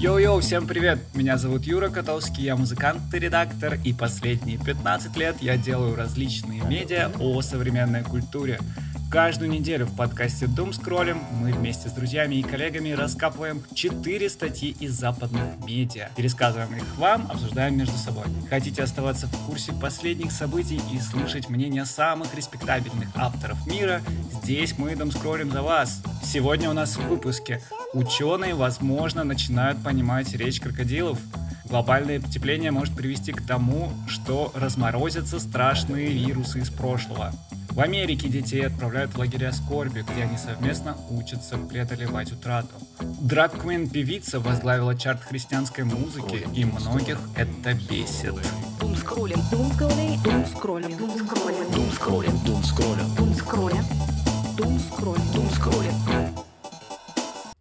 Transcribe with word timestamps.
Йоу-йоу, 0.00 0.38
всем 0.38 0.68
привет! 0.68 1.00
Меня 1.12 1.36
зовут 1.38 1.64
Юра 1.64 1.88
Котовский, 1.88 2.44
я 2.44 2.54
музыкант 2.54 3.12
и 3.12 3.18
редактор, 3.18 3.80
и 3.84 3.92
последние 3.92 4.56
15 4.56 5.16
лет 5.16 5.34
я 5.40 5.56
делаю 5.56 5.96
различные 5.96 6.62
медиа 6.62 7.10
о 7.18 7.42
современной 7.42 8.04
культуре. 8.04 8.60
Каждую 9.10 9.50
неделю 9.50 9.86
в 9.86 9.96
подкасте 9.96 10.44
Doom 10.44 10.70
Scrolling 10.70 11.18
мы 11.40 11.50
вместе 11.52 11.88
с 11.88 11.92
друзьями 11.92 12.34
и 12.34 12.42
коллегами 12.42 12.90
раскапываем 12.90 13.62
4 13.72 14.28
статьи 14.28 14.76
из 14.80 14.92
западных 14.92 15.42
медиа, 15.66 16.10
пересказываем 16.14 16.76
их 16.76 16.96
вам, 16.98 17.26
обсуждаем 17.30 17.78
между 17.78 17.96
собой. 17.96 18.26
Хотите 18.50 18.82
оставаться 18.82 19.26
в 19.26 19.46
курсе 19.46 19.72
последних 19.72 20.30
событий 20.30 20.78
и 20.92 21.00
слышать 21.00 21.48
мнения 21.48 21.86
самых 21.86 22.34
респектабельных 22.34 23.08
авторов 23.14 23.66
мира? 23.66 24.02
Здесь 24.42 24.76
мы 24.76 24.92
doomscroll 24.92 25.10
им 25.10 25.52
за 25.52 25.62
вас. 25.62 26.02
Сегодня 26.22 26.68
у 26.68 26.74
нас 26.74 26.96
в 26.96 27.08
выпуске 27.08 27.62
Ученые, 27.94 28.54
возможно, 28.54 29.24
начинают 29.24 29.82
понимать 29.82 30.34
речь 30.34 30.60
крокодилов. 30.60 31.18
Глобальное 31.64 32.20
потепление 32.20 32.70
может 32.70 32.94
привести 32.94 33.32
к 33.32 33.46
тому, 33.46 33.90
что 34.06 34.52
разморозятся 34.54 35.40
страшные 35.40 36.08
вирусы 36.08 36.60
из 36.60 36.68
прошлого. 36.68 37.32
В 37.78 37.80
Америке 37.80 38.28
детей 38.28 38.66
отправляют 38.66 39.14
в 39.14 39.18
лагеря 39.18 39.52
скорби, 39.52 40.00
где 40.00 40.24
они 40.24 40.36
совместно 40.36 40.96
учатся 41.10 41.56
преодолевать 41.56 42.32
утрату. 42.32 42.74
Драг-квин 43.20 43.88
певица 43.88 44.40
возглавила 44.40 44.98
чарт 44.98 45.22
христианской 45.22 45.84
музыки, 45.84 46.44
и 46.56 46.64
многих 46.64 47.20
это 47.36 47.74
бесит. 47.74 48.34
Думскроллинг, 48.80 49.44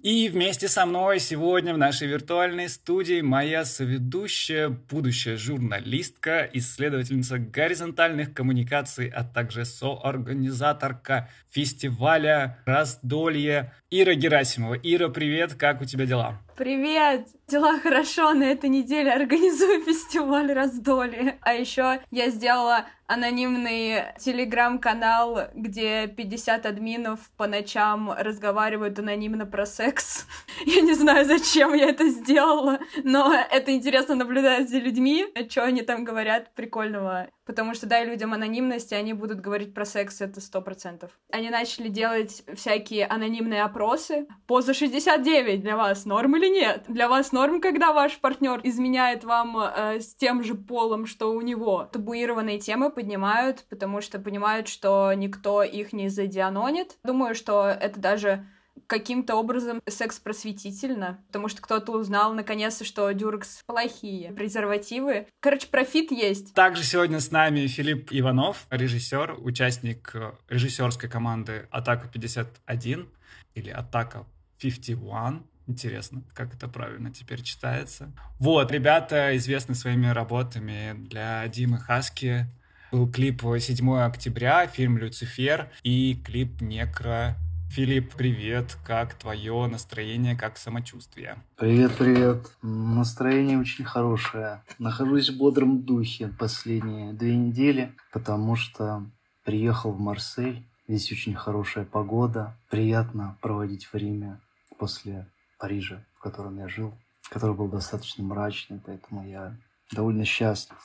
И 0.08 0.30
вместе 0.30 0.70
со 0.70 0.86
мной 0.86 1.20
сегодня 1.20 1.74
в 1.74 1.78
нашей 1.78 2.08
виртуальной 2.08 2.70
студии 2.70 3.20
моя 3.20 3.66
соведущая, 3.66 4.70
будущая 4.70 5.36
журналистка, 5.36 6.50
исследовательница 6.54 7.40
горизонтальных 7.40 8.34
коммуникаций, 8.34 9.10
а 9.10 9.26
также 9.26 9.66
соорганизаторка 9.66 11.28
фестиваля 11.58 12.60
«Раздолье» 12.68 13.74
Ира 13.90 14.14
Герасимова. 14.14 14.76
Ира, 14.76 15.10
привет, 15.10 15.56
как 15.56 15.82
у 15.82 15.86
тебя 15.86 16.06
дела? 16.06 16.40
Привет! 16.58 17.28
Дела 17.48 17.80
хорошо, 17.80 18.34
на 18.34 18.44
этой 18.44 18.70
неделе 18.70 19.12
организую 19.12 19.82
фестиваль 19.86 20.52
раздолье. 20.52 21.38
А 21.42 21.54
еще 21.54 22.02
я 22.12 22.30
сделала 22.30 22.86
анонимный 23.06 24.04
телеграм-канал, 24.20 25.50
где 25.54 26.08
50 26.08 26.66
админов 26.66 27.20
по 27.38 27.48
ночам 27.48 28.12
разговаривают 28.12 29.00
анонимно 29.00 29.46
про 29.46 29.66
секс. 29.66 30.26
Я 30.66 30.82
не 30.82 30.94
знаю, 30.94 31.26
зачем 31.26 31.74
я 31.74 31.90
это 31.90 32.10
сделала, 32.10 32.80
но 33.04 33.34
это 33.34 33.74
интересно 33.74 34.16
наблюдать 34.16 34.70
за 34.70 34.80
людьми, 34.80 35.26
что 35.50 35.64
они 35.64 35.84
там 35.84 36.04
говорят 36.04 36.54
прикольного. 36.54 37.30
Потому 37.46 37.76
что 37.76 37.86
дай 37.86 38.06
людям 38.06 38.34
анонимность, 38.34 38.92
и 38.92 38.96
они 38.96 39.14
будут 39.14 39.40
говорить 39.40 39.74
про 39.74 39.86
секс, 39.86 40.20
это 40.20 40.42
сто 40.42 40.62
процентов. 40.62 41.12
Они 41.32 41.47
начали 41.50 41.90
делать 41.90 42.44
всякие 42.56 43.06
анонимные 43.06 43.64
опросы. 43.64 44.28
Поза 44.46 44.74
69 44.74 45.62
для 45.62 45.76
вас 45.76 46.06
норм 46.06 46.36
или 46.38 46.48
нет? 46.48 46.86
Для 46.88 47.08
вас 47.08 47.32
норм, 47.32 47.62
когда 47.62 47.94
ваш 47.94 48.18
партнер 48.20 48.60
изменяет 48.64 49.24
вам 49.24 49.58
э, 49.58 50.00
с 50.00 50.16
тем 50.16 50.44
же 50.44 50.56
полом, 50.56 51.06
что 51.06 51.32
у 51.34 51.42
него? 51.42 51.90
Табуированные 51.92 52.60
темы 52.60 52.90
поднимают, 52.90 53.66
потому 53.70 54.02
что 54.02 54.20
понимают, 54.20 54.68
что 54.68 55.14
никто 55.14 55.64
их 55.64 55.94
не 55.94 56.10
задианонит. 56.10 56.98
Думаю, 57.04 57.36
что 57.36 57.68
это 57.68 58.00
даже 58.00 58.46
каким-то 58.88 59.36
образом 59.36 59.82
секс-просветительно, 59.88 61.24
потому 61.28 61.48
что 61.48 61.62
кто-то 61.62 61.92
узнал 61.92 62.34
наконец-то, 62.34 62.86
что 62.86 63.12
дюрекс 63.12 63.64
плохие 63.66 64.32
презервативы. 64.34 65.28
Короче, 65.40 65.68
профит 65.68 66.12
есть. 66.12 66.54
Также 66.54 66.84
сегодня 66.84 67.20
с 67.20 67.32
нами 67.32 67.68
Филипп 67.68 68.10
Иванов, 68.12 68.68
режиссер, 68.70 69.38
участник 69.40 70.12
э, 70.14 70.32
режиссерской 70.50 71.10
команды 71.10 71.68
«Атака 71.72 72.10
51» 72.14 73.08
или 73.56 73.70
«Атака 73.70 74.26
51», 74.62 75.44
Интересно, 75.68 76.24
как 76.34 76.54
это 76.54 76.70
правильно 76.70 77.12
теперь 77.12 77.42
читается. 77.42 78.14
Вот, 78.40 78.72
ребята 78.72 79.36
известны 79.36 79.76
своими 79.76 80.08
работами 80.08 80.96
для 80.98 81.46
Димы 81.50 81.78
Хаски. 81.78 82.46
Был 82.94 83.12
клип 83.12 83.42
7 83.42 84.00
октября, 84.00 84.66
фильм 84.68 84.98
«Люцифер» 84.98 85.70
и 85.84 86.16
клип 86.26 86.62
«Некро 86.62 87.36
Филипп, 87.78 88.16
привет. 88.16 88.76
Как 88.84 89.14
твое 89.14 89.68
настроение, 89.68 90.36
как 90.36 90.58
самочувствие? 90.58 91.38
Привет, 91.58 91.96
привет. 91.96 92.52
Настроение 92.64 93.60
очень 93.60 93.86
хорошее. 93.86 94.64
Нахожусь 94.80 95.30
в 95.30 95.38
бодром 95.38 95.84
духе 95.84 96.34
последние 96.40 97.14
две 97.14 97.36
недели, 97.38 97.94
потому 98.12 98.56
что 98.56 99.06
приехал 99.44 99.92
в 99.92 100.00
Марсель. 100.00 100.66
Здесь 100.88 101.12
очень 101.12 101.36
хорошая 101.36 101.86
погода. 101.86 102.58
Приятно 102.72 103.38
проводить 103.42 103.94
время 103.94 104.42
после 104.80 105.28
Парижа, 105.60 106.04
в 106.16 106.20
котором 106.20 106.58
я 106.58 106.68
жил, 106.68 106.98
который 107.30 107.56
был 107.56 107.68
достаточно 107.68 108.24
мрачный, 108.24 108.82
поэтому 108.84 109.24
я 109.24 109.56
довольно 109.92 110.26
счастлив. 110.26 110.80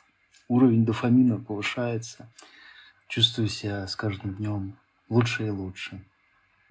Уровень 0.47 0.85
дофамина 0.85 1.39
повышается. 1.39 2.31
Чувствую 3.09 3.49
себя 3.49 3.87
с 3.87 3.97
каждым 3.97 4.35
днем 4.35 4.77
лучше 5.09 5.47
и 5.47 5.51
лучше. 5.51 6.05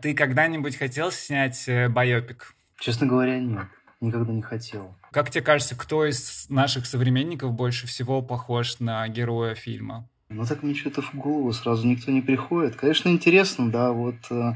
Ты 0.01 0.13
когда-нибудь 0.13 0.77
хотел 0.77 1.11
снять 1.11 1.67
э, 1.67 1.87
байопик? 1.87 2.55
Честно 2.79 3.07
говоря, 3.07 3.39
нет. 3.39 3.67
Никогда 3.99 4.33
не 4.33 4.41
хотел. 4.41 4.95
Как 5.11 5.29
тебе 5.29 5.43
кажется, 5.43 5.75
кто 5.75 6.05
из 6.05 6.47
наших 6.49 6.87
современников 6.87 7.53
больше 7.53 7.85
всего 7.85 8.23
похож 8.23 8.79
на 8.79 9.07
героя 9.07 9.53
фильма? 9.53 10.07
Ну 10.29 10.45
так 10.45 10.63
мне 10.63 10.73
что-то 10.73 11.01
в 11.01 11.13
голову 11.13 11.51
сразу 11.51 11.85
никто 11.85 12.09
не 12.11 12.21
приходит. 12.21 12.77
Конечно, 12.77 13.09
интересно, 13.09 13.69
да, 13.69 13.91
вот 13.91 14.15
э, 14.31 14.53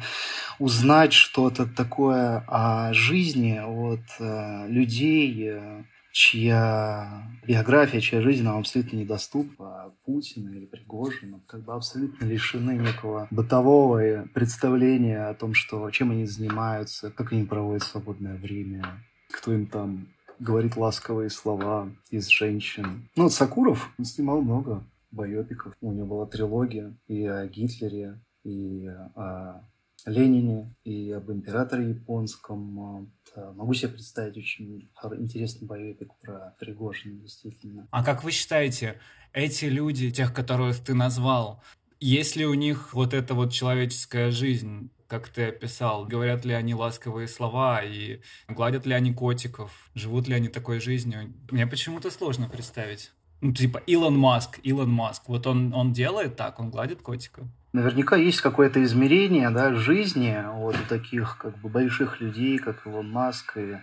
узнать 0.57 1.11
что-то 1.11 1.67
такое 1.67 2.43
о 2.47 2.93
жизни 2.93 3.59
от 3.59 3.99
э, 4.19 4.67
людей, 4.69 5.49
э, 5.49 5.83
чья 6.15 7.27
биография, 7.45 7.99
чья 7.99 8.21
жизнь 8.21 8.43
нам 8.43 8.59
абсолютно 8.59 8.95
недоступна, 8.95 9.91
Путина 10.05 10.49
или 10.51 10.65
Пригожина, 10.65 11.41
как 11.45 11.65
бы 11.65 11.73
абсолютно 11.73 12.23
лишены 12.23 12.71
некого 12.71 13.27
бытового 13.31 14.25
представления 14.33 15.27
о 15.27 15.33
том, 15.33 15.53
что, 15.53 15.91
чем 15.91 16.11
они 16.11 16.25
занимаются, 16.25 17.11
как 17.11 17.33
они 17.33 17.43
проводят 17.43 17.83
свободное 17.83 18.37
время, 18.37 19.03
кто 19.29 19.51
им 19.51 19.67
там 19.67 20.07
говорит 20.39 20.77
ласковые 20.77 21.29
слова 21.29 21.91
из 22.09 22.29
женщин. 22.29 23.09
Ну, 23.17 23.23
вот 23.23 23.33
Сакуров 23.33 23.91
он 23.99 24.05
снимал 24.05 24.41
много 24.41 24.85
байопиков. 25.11 25.73
У 25.81 25.91
него 25.91 26.07
была 26.07 26.27
трилогия 26.27 26.95
и 27.09 27.25
о 27.25 27.45
Гитлере, 27.45 28.21
и 28.45 28.87
о 29.15 29.65
Ленине, 30.05 30.75
и 30.83 31.11
об 31.11 31.31
императоре 31.31 31.89
японском, 31.89 33.11
Э, 33.35 33.51
могу 33.51 33.73
себе 33.73 33.89
представить 33.89 34.37
очень 34.37 34.89
интересный 35.17 35.67
боевик 35.67 36.13
про 36.21 36.55
Пригожина, 36.59 37.19
действительно. 37.21 37.87
А 37.91 38.03
как 38.03 38.23
вы 38.23 38.31
считаете, 38.31 38.99
эти 39.33 39.65
люди, 39.65 40.11
тех, 40.11 40.33
которых 40.33 40.79
ты 40.79 40.93
назвал, 40.93 41.61
есть 41.99 42.35
ли 42.35 42.45
у 42.45 42.53
них 42.53 42.93
вот 42.93 43.13
эта 43.13 43.33
вот 43.33 43.51
человеческая 43.51 44.31
жизнь, 44.31 44.89
как 45.07 45.27
ты 45.29 45.47
описал? 45.47 46.05
Говорят 46.05 46.45
ли 46.45 46.53
они 46.53 46.73
ласковые 46.73 47.27
слова 47.27 47.83
и 47.83 48.21
гладят 48.47 48.85
ли 48.85 48.93
они 48.93 49.13
котиков? 49.13 49.89
Живут 49.93 50.27
ли 50.27 50.33
они 50.33 50.47
такой 50.47 50.79
жизнью? 50.79 51.33
Мне 51.51 51.67
почему-то 51.67 52.09
сложно 52.11 52.49
представить. 52.49 53.11
Ну, 53.41 53.53
типа 53.53 53.77
Илон 53.85 54.17
Маск, 54.17 54.59
Илон 54.63 54.89
Маск. 54.89 55.23
Вот 55.27 55.45
он, 55.47 55.73
он 55.73 55.93
делает 55.93 56.35
так, 56.35 56.59
он 56.59 56.69
гладит 56.69 57.01
котика 57.01 57.43
наверняка 57.75 58.15
есть 58.15 58.41
какое-то 58.41 58.83
измерение 58.83 59.49
да, 59.49 59.75
жизни 59.75 60.43
вот 60.55 60.75
у 60.75 60.89
таких 60.89 61.37
как 61.37 61.57
бы 61.59 61.69
больших 61.69 62.21
людей, 62.21 62.57
как 62.57 62.87
Илон 62.87 63.11
Маск 63.11 63.57
и 63.57 63.77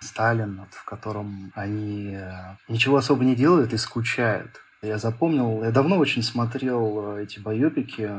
Сталин, 0.00 0.60
вот, 0.60 0.72
в 0.72 0.84
котором 0.84 1.50
они 1.54 2.14
э, 2.14 2.30
ничего 2.68 2.98
особо 2.98 3.24
не 3.24 3.34
делают 3.34 3.72
и 3.72 3.78
скучают. 3.78 4.60
Я 4.82 4.96
запомнил, 4.96 5.62
я 5.62 5.72
давно 5.72 5.98
очень 5.98 6.22
смотрел 6.22 7.16
э, 7.16 7.24
эти 7.24 7.38
байопики 7.38 8.10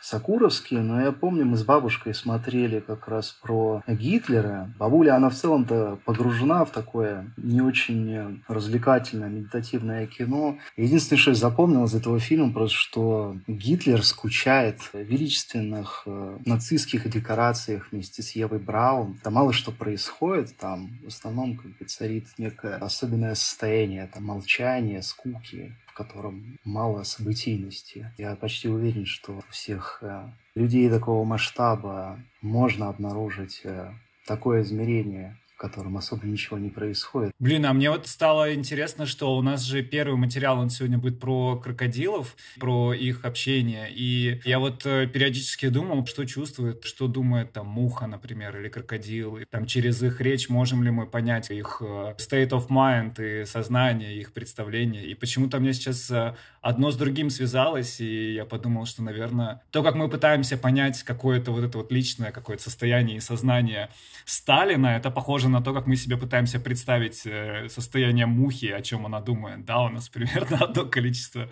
сакуровские, 0.00 0.80
но 0.80 1.00
я 1.00 1.12
помню, 1.12 1.44
мы 1.44 1.56
с 1.56 1.62
бабушкой 1.62 2.14
смотрели 2.14 2.80
как 2.80 3.06
раз 3.06 3.30
про 3.30 3.84
Гитлера. 3.86 4.74
Бабуля, 4.76 5.14
она 5.14 5.30
в 5.30 5.36
целом-то 5.36 6.00
погружена 6.04 6.64
в 6.64 6.70
такое 6.70 7.32
не 7.36 7.60
очень 7.60 8.42
развлекательное, 8.48 9.28
медитативное 9.28 10.08
кино. 10.08 10.58
Единственное, 10.76 11.20
что 11.20 11.30
я 11.30 11.36
запомнил 11.36 11.84
из 11.84 11.94
этого 11.94 12.18
фильма, 12.18 12.52
просто 12.52 12.76
что 12.76 13.36
Гитлер 13.46 14.04
скучает 14.04 14.80
в 14.80 14.94
величественных 14.94 16.02
э, 16.06 16.38
нацистских 16.44 17.08
декорациях 17.08 17.86
вместе 17.92 18.24
с 18.24 18.32
Евой 18.32 18.58
Браун. 18.58 19.16
Там 19.22 19.34
мало 19.34 19.52
что 19.52 19.70
происходит, 19.70 20.56
там 20.56 20.90
в 21.04 21.06
основном 21.06 21.56
как 21.56 21.78
бы 21.78 21.84
царит 21.84 22.26
некое 22.36 22.78
особенное 22.78 23.36
состояние, 23.36 24.10
там 24.12 24.24
молчание, 24.24 25.02
скуки 25.02 25.76
котором 26.04 26.58
мало 26.64 27.02
событийности. 27.02 28.12
Я 28.16 28.36
почти 28.36 28.68
уверен, 28.68 29.04
что 29.04 29.38
у 29.38 29.42
всех 29.50 29.98
э, 30.02 30.30
людей 30.54 30.88
такого 30.88 31.24
масштаба 31.24 32.18
можно 32.40 32.88
обнаружить 32.88 33.60
э, 33.64 33.92
такое 34.26 34.62
измерение 34.62 35.36
котором 35.60 35.98
особо 35.98 36.26
ничего 36.26 36.58
не 36.58 36.70
происходит. 36.70 37.32
Блин, 37.38 37.66
а 37.66 37.74
мне 37.74 37.90
вот 37.90 38.06
стало 38.06 38.54
интересно, 38.54 39.04
что 39.04 39.36
у 39.36 39.42
нас 39.42 39.60
же 39.62 39.82
первый 39.82 40.16
материал, 40.16 40.58
он 40.58 40.70
сегодня 40.70 40.96
будет 40.96 41.20
про 41.20 41.56
крокодилов, 41.56 42.34
про 42.58 42.94
их 42.94 43.26
общение. 43.26 43.88
И 43.90 44.40
я 44.46 44.58
вот 44.58 44.86
э, 44.86 45.06
периодически 45.06 45.68
думал, 45.68 46.06
что 46.06 46.24
чувствует, 46.24 46.84
что 46.84 47.08
думает 47.08 47.52
там 47.52 47.66
муха, 47.66 48.06
например, 48.06 48.58
или 48.58 48.70
крокодил. 48.70 49.36
И, 49.36 49.44
там 49.44 49.66
через 49.66 50.02
их 50.02 50.20
речь 50.22 50.48
можем 50.48 50.82
ли 50.82 50.90
мы 50.90 51.06
понять 51.06 51.50
их 51.50 51.82
э, 51.82 52.14
state 52.16 52.50
of 52.50 52.68
mind 52.68 53.20
и 53.22 53.44
сознание, 53.44 54.16
их 54.16 54.32
представление. 54.32 55.04
И 55.04 55.14
почему-то 55.14 55.60
мне 55.60 55.74
сейчас 55.74 56.10
э, 56.10 56.34
одно 56.62 56.90
с 56.90 56.96
другим 56.96 57.28
связалось, 57.28 58.00
и 58.00 58.32
я 58.32 58.46
подумал, 58.46 58.86
что, 58.86 59.02
наверное, 59.02 59.60
то, 59.70 59.82
как 59.82 59.94
мы 59.94 60.08
пытаемся 60.08 60.56
понять 60.56 61.02
какое-то 61.02 61.52
вот 61.52 61.64
это 61.64 61.76
вот 61.76 61.92
личное 61.92 62.32
какое-то 62.32 62.62
состояние 62.62 63.18
и 63.18 63.20
сознание 63.20 63.90
Сталина, 64.24 64.86
это 64.86 65.10
похоже 65.10 65.49
на 65.50 65.62
то, 65.62 65.74
как 65.74 65.86
мы 65.86 65.96
себе 65.96 66.16
пытаемся 66.16 66.60
представить 66.60 67.26
э, 67.26 67.68
состояние 67.68 68.26
мухи, 68.26 68.66
о 68.66 68.80
чем 68.82 69.06
она 69.06 69.20
думает. 69.20 69.64
Да, 69.64 69.82
у 69.82 69.88
нас 69.88 70.08
примерно 70.08 70.58
одно 70.60 70.86
количество 70.86 71.48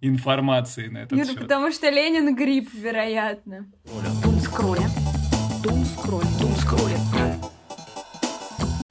информации 0.00 0.88
на 0.88 0.98
этот 0.98 1.12
Нет, 1.12 1.28
счет. 1.28 1.40
потому 1.40 1.70
что 1.72 1.88
Ленин 1.90 2.34
грипп, 2.34 2.72
вероятно. 2.72 3.70
Дум 4.22 4.40
скроля. 4.40 4.88
Дум 5.62 5.84
скроля. 5.84 6.26
Дум 6.40 6.52
скроля. 6.56 6.98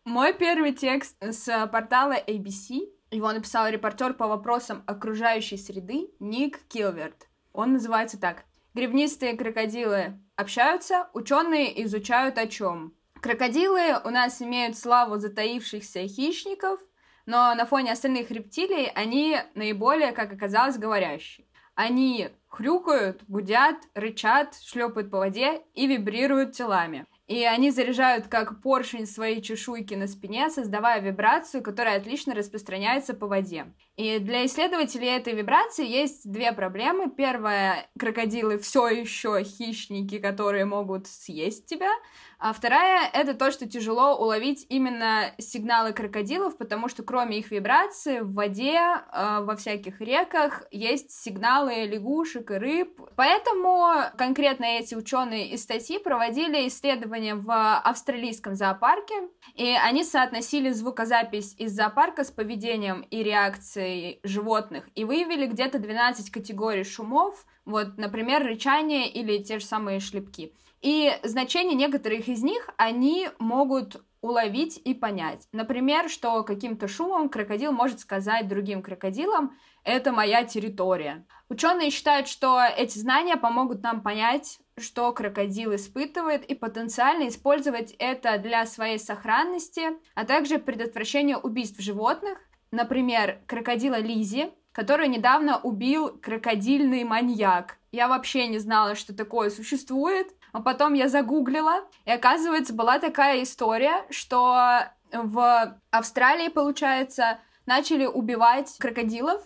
Мой 0.06 0.34
первый 0.34 0.74
текст 0.74 1.16
с 1.22 1.68
портала 1.68 2.16
ABC. 2.28 2.82
Его 3.12 3.32
написал 3.32 3.68
репортер 3.68 4.14
по 4.14 4.28
вопросам 4.28 4.84
окружающей 4.86 5.58
среды 5.58 6.10
Ник 6.20 6.60
Килверт. 6.70 7.28
Он 7.54 7.74
называется 7.74 8.18
так. 8.20 8.46
Гребнистые 8.74 9.36
крокодилы 9.36 10.20
общаются, 10.38 11.10
ученые 11.14 11.84
изучают 11.84 12.38
о 12.38 12.48
чем. 12.48 12.94
Крокодилы 13.22 14.02
у 14.04 14.10
нас 14.10 14.42
имеют 14.42 14.76
славу 14.76 15.18
затаившихся 15.18 16.08
хищников, 16.08 16.80
но 17.28 17.54
на 17.54 17.68
фоне 17.68 17.92
остальных 17.92 18.32
рептилий 18.32 18.90
они 18.96 19.38
наиболее, 19.54 20.12
как 20.12 20.34
оказалось, 20.34 20.80
говорящие. 20.80 21.46
Они 21.76 22.30
хрюкают, 22.48 23.24
гудят, 23.28 23.76
рычат, 23.94 24.56
шлепают 24.56 25.12
по 25.12 25.20
воде 25.20 25.62
и 25.76 25.86
вибрируют 25.86 26.54
телами. 26.54 27.06
И 27.28 27.46
они 27.46 27.70
заряжают 27.70 28.28
как 28.28 28.62
поршень 28.62 29.06
свои 29.06 29.40
чешуйки 29.40 29.94
на 29.94 30.08
спине, 30.08 30.50
создавая 30.50 31.00
вибрацию, 31.00 31.62
которая 31.62 31.98
отлично 31.98 32.34
распространяется 32.34 33.14
по 33.14 33.28
воде. 33.28 33.68
И 33.98 34.20
для 34.20 34.46
исследователей 34.46 35.10
этой 35.10 35.34
вибрации 35.34 35.86
есть 35.86 36.30
две 36.32 36.54
проблемы. 36.54 37.10
Первая, 37.10 37.90
крокодилы 38.00 38.58
все 38.58 38.88
еще 38.88 39.44
хищники, 39.44 40.18
которые 40.18 40.66
могут 40.66 41.08
съесть 41.08 41.66
тебя. 41.66 41.92
А 42.40 42.54
вторая— 42.54 43.08
это 43.14 43.36
то, 43.36 43.52
что 43.52 43.70
тяжело 43.70 44.18
уловить 44.18 44.66
именно 44.70 45.32
сигналы 45.38 45.94
крокодилов, 45.94 46.58
потому 46.58 46.88
что 46.88 47.04
кроме 47.04 47.38
их 47.38 47.52
вибрации 47.52 48.22
в 48.22 48.34
воде, 48.34 48.80
э, 48.80 49.42
во 49.42 49.56
всяких 49.56 50.02
реках 50.02 50.64
есть 50.72 51.12
сигналы 51.12 51.84
лягушек 51.84 52.50
и 52.50 52.56
рыб. 52.56 53.00
Поэтому 53.16 53.94
конкретно 54.18 54.66
эти 54.66 54.96
ученые 54.96 55.52
из 55.52 55.64
статьи 55.64 56.00
проводили 56.00 56.68
исследования 56.68 57.36
в 57.36 57.78
австралийском 57.78 58.56
зоопарке, 58.56 59.14
и 59.54 59.68
они 59.68 60.04
соотносили 60.04 60.72
звукозапись 60.72 61.54
из 61.60 61.74
зоопарка 61.74 62.24
с 62.24 62.32
поведением 62.32 63.02
и 63.02 63.22
реакцией 63.22 63.81
животных, 64.24 64.90
и 64.96 65.04
выявили 65.04 65.46
где-то 65.46 65.80
12 65.80 66.30
категорий 66.30 66.84
шумов, 66.84 67.46
вот, 67.66 67.98
например, 67.98 68.44
рычание 68.44 69.10
или 69.10 69.44
те 69.44 69.60
же 69.60 69.66
самые 69.66 70.00
шлепки. 70.00 70.54
И 70.82 71.12
значение 71.24 71.76
некоторых 71.76 72.28
из 72.28 72.42
них 72.42 72.70
они 72.78 73.30
могут 73.38 74.04
уловить 74.22 74.80
и 74.84 74.94
понять. 74.94 75.48
Например, 75.52 76.10
что 76.10 76.44
каким-то 76.44 76.88
шумом 76.88 77.30
крокодил 77.30 77.72
может 77.72 78.00
сказать 78.00 78.48
другим 78.48 78.82
крокодилам 78.84 79.58
«это 79.84 80.12
моя 80.12 80.44
территория». 80.44 81.26
Ученые 81.50 81.90
считают, 81.90 82.28
что 82.28 82.62
эти 82.64 82.98
знания 82.98 83.36
помогут 83.36 83.82
нам 83.82 84.02
понять, 84.02 84.60
что 84.78 85.12
крокодил 85.12 85.76
испытывает, 85.76 86.46
и 86.46 86.56
потенциально 86.56 87.28
использовать 87.28 87.96
это 87.98 88.38
для 88.38 88.66
своей 88.66 89.00
сохранности, 89.00 89.90
а 90.16 90.26
также 90.26 90.60
предотвращения 90.60 91.38
убийств 91.38 91.80
животных. 91.80 92.38
Например, 92.72 93.40
крокодила 93.48 94.00
Лизи, 94.00 94.52
которую 94.72 95.10
недавно 95.10 95.60
убил 95.60 96.18
крокодильный 96.22 97.04
маньяк. 97.04 97.78
Я 97.92 98.08
вообще 98.08 98.48
не 98.48 98.60
знала, 98.60 98.96
что 98.96 99.14
такое 99.14 99.50
существует, 99.50 100.34
а 100.54 100.62
потом 100.62 100.94
я 100.94 101.10
загуглила, 101.10 101.86
и 102.06 102.12
оказывается, 102.12 102.74
была 102.74 103.00
такая 103.00 103.44
история, 103.44 104.06
что 104.10 104.86
в 105.12 105.78
Австралии, 105.92 106.48
получается, 106.48 107.40
начали 107.66 108.06
убивать 108.06 108.78
крокодилов, 108.80 109.42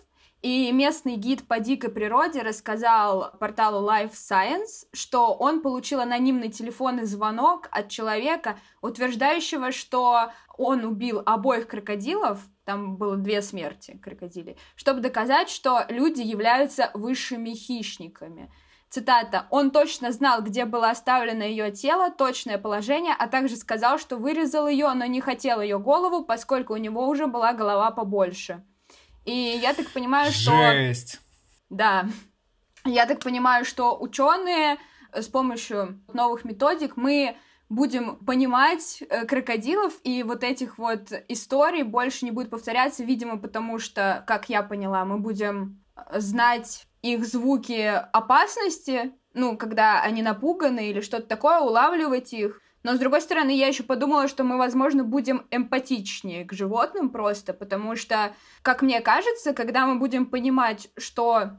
и 0.45 0.71
местный 0.71 1.15
гид 1.15 1.47
по 1.47 1.59
дикой 1.59 1.89
природе 1.89 2.43
рассказал 2.43 3.31
порталу 3.39 3.89
Life 3.89 4.11
Science, 4.11 4.85
что 4.93 5.33
он 5.33 5.61
получил 5.61 6.01
анонимный 6.01 6.49
телефонный 6.49 7.05
звонок 7.05 7.67
от 7.71 7.89
человека, 7.89 8.59
утверждающего, 8.79 9.71
что 9.71 10.31
он 10.55 10.85
убил 10.85 11.23
обоих 11.25 11.67
крокодилов, 11.67 12.41
там 12.63 12.95
было 12.95 13.17
две 13.17 13.41
смерти 13.41 13.99
крокодилей, 14.03 14.55
чтобы 14.75 14.99
доказать, 14.99 15.49
что 15.49 15.83
люди 15.89 16.21
являются 16.21 16.91
высшими 16.93 17.55
хищниками. 17.55 18.53
Цитата. 18.91 19.47
«Он 19.49 19.71
точно 19.71 20.11
знал, 20.11 20.43
где 20.43 20.65
было 20.65 20.91
оставлено 20.91 21.43
ее 21.43 21.71
тело, 21.71 22.11
точное 22.11 22.59
положение, 22.59 23.15
а 23.17 23.27
также 23.27 23.55
сказал, 23.55 23.97
что 23.97 24.17
вырезал 24.17 24.67
ее, 24.67 24.93
но 24.93 25.05
не 25.05 25.21
хотел 25.21 25.59
ее 25.59 25.79
голову, 25.79 26.23
поскольку 26.23 26.73
у 26.73 26.77
него 26.77 27.07
уже 27.07 27.25
была 27.25 27.51
голова 27.53 27.89
побольше». 27.89 28.63
И 29.25 29.59
я 29.61 29.73
так 29.73 29.89
понимаю, 29.91 30.31
что... 30.31 30.51
Жесть! 30.51 31.19
Да. 31.69 32.07
Я 32.85 33.05
так 33.05 33.19
понимаю, 33.19 33.65
что 33.65 33.97
ученые 33.99 34.77
с 35.11 35.27
помощью 35.27 35.99
новых 36.13 36.45
методик 36.45 36.95
мы 36.95 37.35
будем 37.67 38.17
понимать 38.17 39.01
э, 39.09 39.25
крокодилов, 39.25 39.93
и 40.03 40.21
вот 40.23 40.43
этих 40.43 40.77
вот 40.77 41.11
историй 41.27 41.83
больше 41.83 42.25
не 42.25 42.31
будет 42.31 42.51
повторяться, 42.51 43.03
видимо, 43.03 43.37
потому 43.37 43.79
что, 43.79 44.23
как 44.27 44.49
я 44.49 44.61
поняла, 44.61 45.03
мы 45.03 45.17
будем 45.17 45.83
знать 46.13 46.87
их 47.01 47.25
звуки 47.25 48.01
опасности, 48.13 49.13
ну, 49.33 49.57
когда 49.57 50.01
они 50.01 50.21
напуганы 50.21 50.89
или 50.89 51.01
что-то 51.01 51.27
такое, 51.27 51.59
улавливать 51.59 52.33
их. 52.33 52.61
Но, 52.85 52.93
с 52.93 52.99
другой 52.99 53.21
стороны, 53.21 53.49
я 53.49 53.65
еще 53.65 53.81
подумала, 53.81 54.27
что 54.27 54.43
мы, 54.43 54.59
возможно, 54.59 55.03
будем 55.03 55.47
эмпатичнее 55.49 56.45
к 56.45 56.53
животным 56.53 57.09
просто, 57.09 57.51
потому 57.51 57.95
что, 57.95 58.35
как 58.61 58.83
мне 58.83 59.01
кажется, 59.01 59.53
когда 59.53 59.87
мы 59.87 59.97
будем 59.97 60.27
понимать, 60.27 60.89
что 60.95 61.57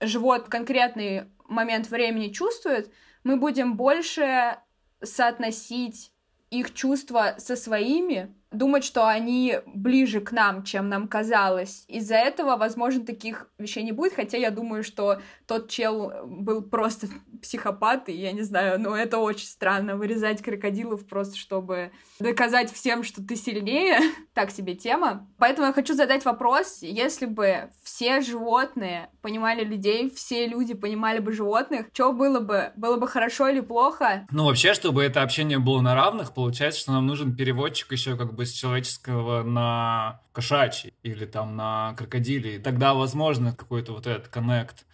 живот 0.00 0.46
в 0.46 0.48
конкретный 0.48 1.24
момент 1.48 1.90
времени 1.90 2.28
чувствует, 2.28 2.92
мы 3.24 3.38
будем 3.38 3.76
больше 3.76 4.58
соотносить 5.02 6.12
их 6.50 6.72
чувства 6.74 7.34
со 7.38 7.56
своими, 7.56 8.32
думать, 8.50 8.84
что 8.84 9.06
они 9.06 9.58
ближе 9.66 10.20
к 10.20 10.32
нам, 10.32 10.64
чем 10.64 10.88
нам 10.88 11.08
казалось. 11.08 11.84
Из-за 11.88 12.16
этого, 12.16 12.56
возможно, 12.56 13.04
таких 13.04 13.50
вещей 13.58 13.82
не 13.82 13.92
будет, 13.92 14.14
хотя 14.14 14.38
я 14.38 14.50
думаю, 14.50 14.82
что 14.82 15.20
тот 15.46 15.68
чел 15.68 16.12
был 16.24 16.62
просто 16.62 17.08
психопат, 17.42 18.08
и 18.08 18.12
я 18.12 18.32
не 18.32 18.42
знаю, 18.42 18.80
но 18.80 18.96
это 18.96 19.18
очень 19.18 19.46
странно, 19.46 19.96
вырезать 19.96 20.42
крокодилов 20.42 21.06
просто, 21.06 21.36
чтобы 21.36 21.92
доказать 22.18 22.72
всем, 22.72 23.04
что 23.04 23.22
ты 23.22 23.36
сильнее. 23.36 23.98
так 24.34 24.50
себе 24.50 24.74
тема. 24.74 25.26
Поэтому 25.38 25.66
я 25.66 25.72
хочу 25.72 25.94
задать 25.94 26.24
вопрос, 26.24 26.78
если 26.82 27.26
бы 27.26 27.70
все 27.82 28.20
животные 28.20 29.10
понимали 29.20 29.64
людей, 29.64 30.10
все 30.14 30.46
люди 30.46 30.74
понимали 30.74 31.18
бы 31.18 31.32
животных, 31.32 31.86
что 31.92 32.12
было 32.12 32.40
бы? 32.40 32.72
Было 32.76 32.96
бы 32.96 33.08
хорошо 33.08 33.48
или 33.48 33.60
плохо? 33.60 34.26
Ну, 34.30 34.44
вообще, 34.44 34.74
чтобы 34.74 35.02
это 35.02 35.22
общение 35.22 35.58
было 35.58 35.80
на 35.80 35.94
равных, 35.94 36.34
получается, 36.34 36.80
что 36.80 36.92
нам 36.92 37.06
нужен 37.06 37.34
переводчик 37.34 37.90
еще 37.92 38.16
как 38.16 38.34
бы 38.38 38.46
с 38.46 38.52
человеческого 38.52 39.42
на 39.42 40.22
кошачий 40.32 40.94
или 41.02 41.26
там 41.26 41.56
на 41.56 41.94
крокодиле. 41.98 42.60
тогда 42.60 42.94
возможно 42.94 43.52
какой-то 43.52 43.92
вот 43.92 44.06
этот 44.06 44.28
коннект. 44.28 44.86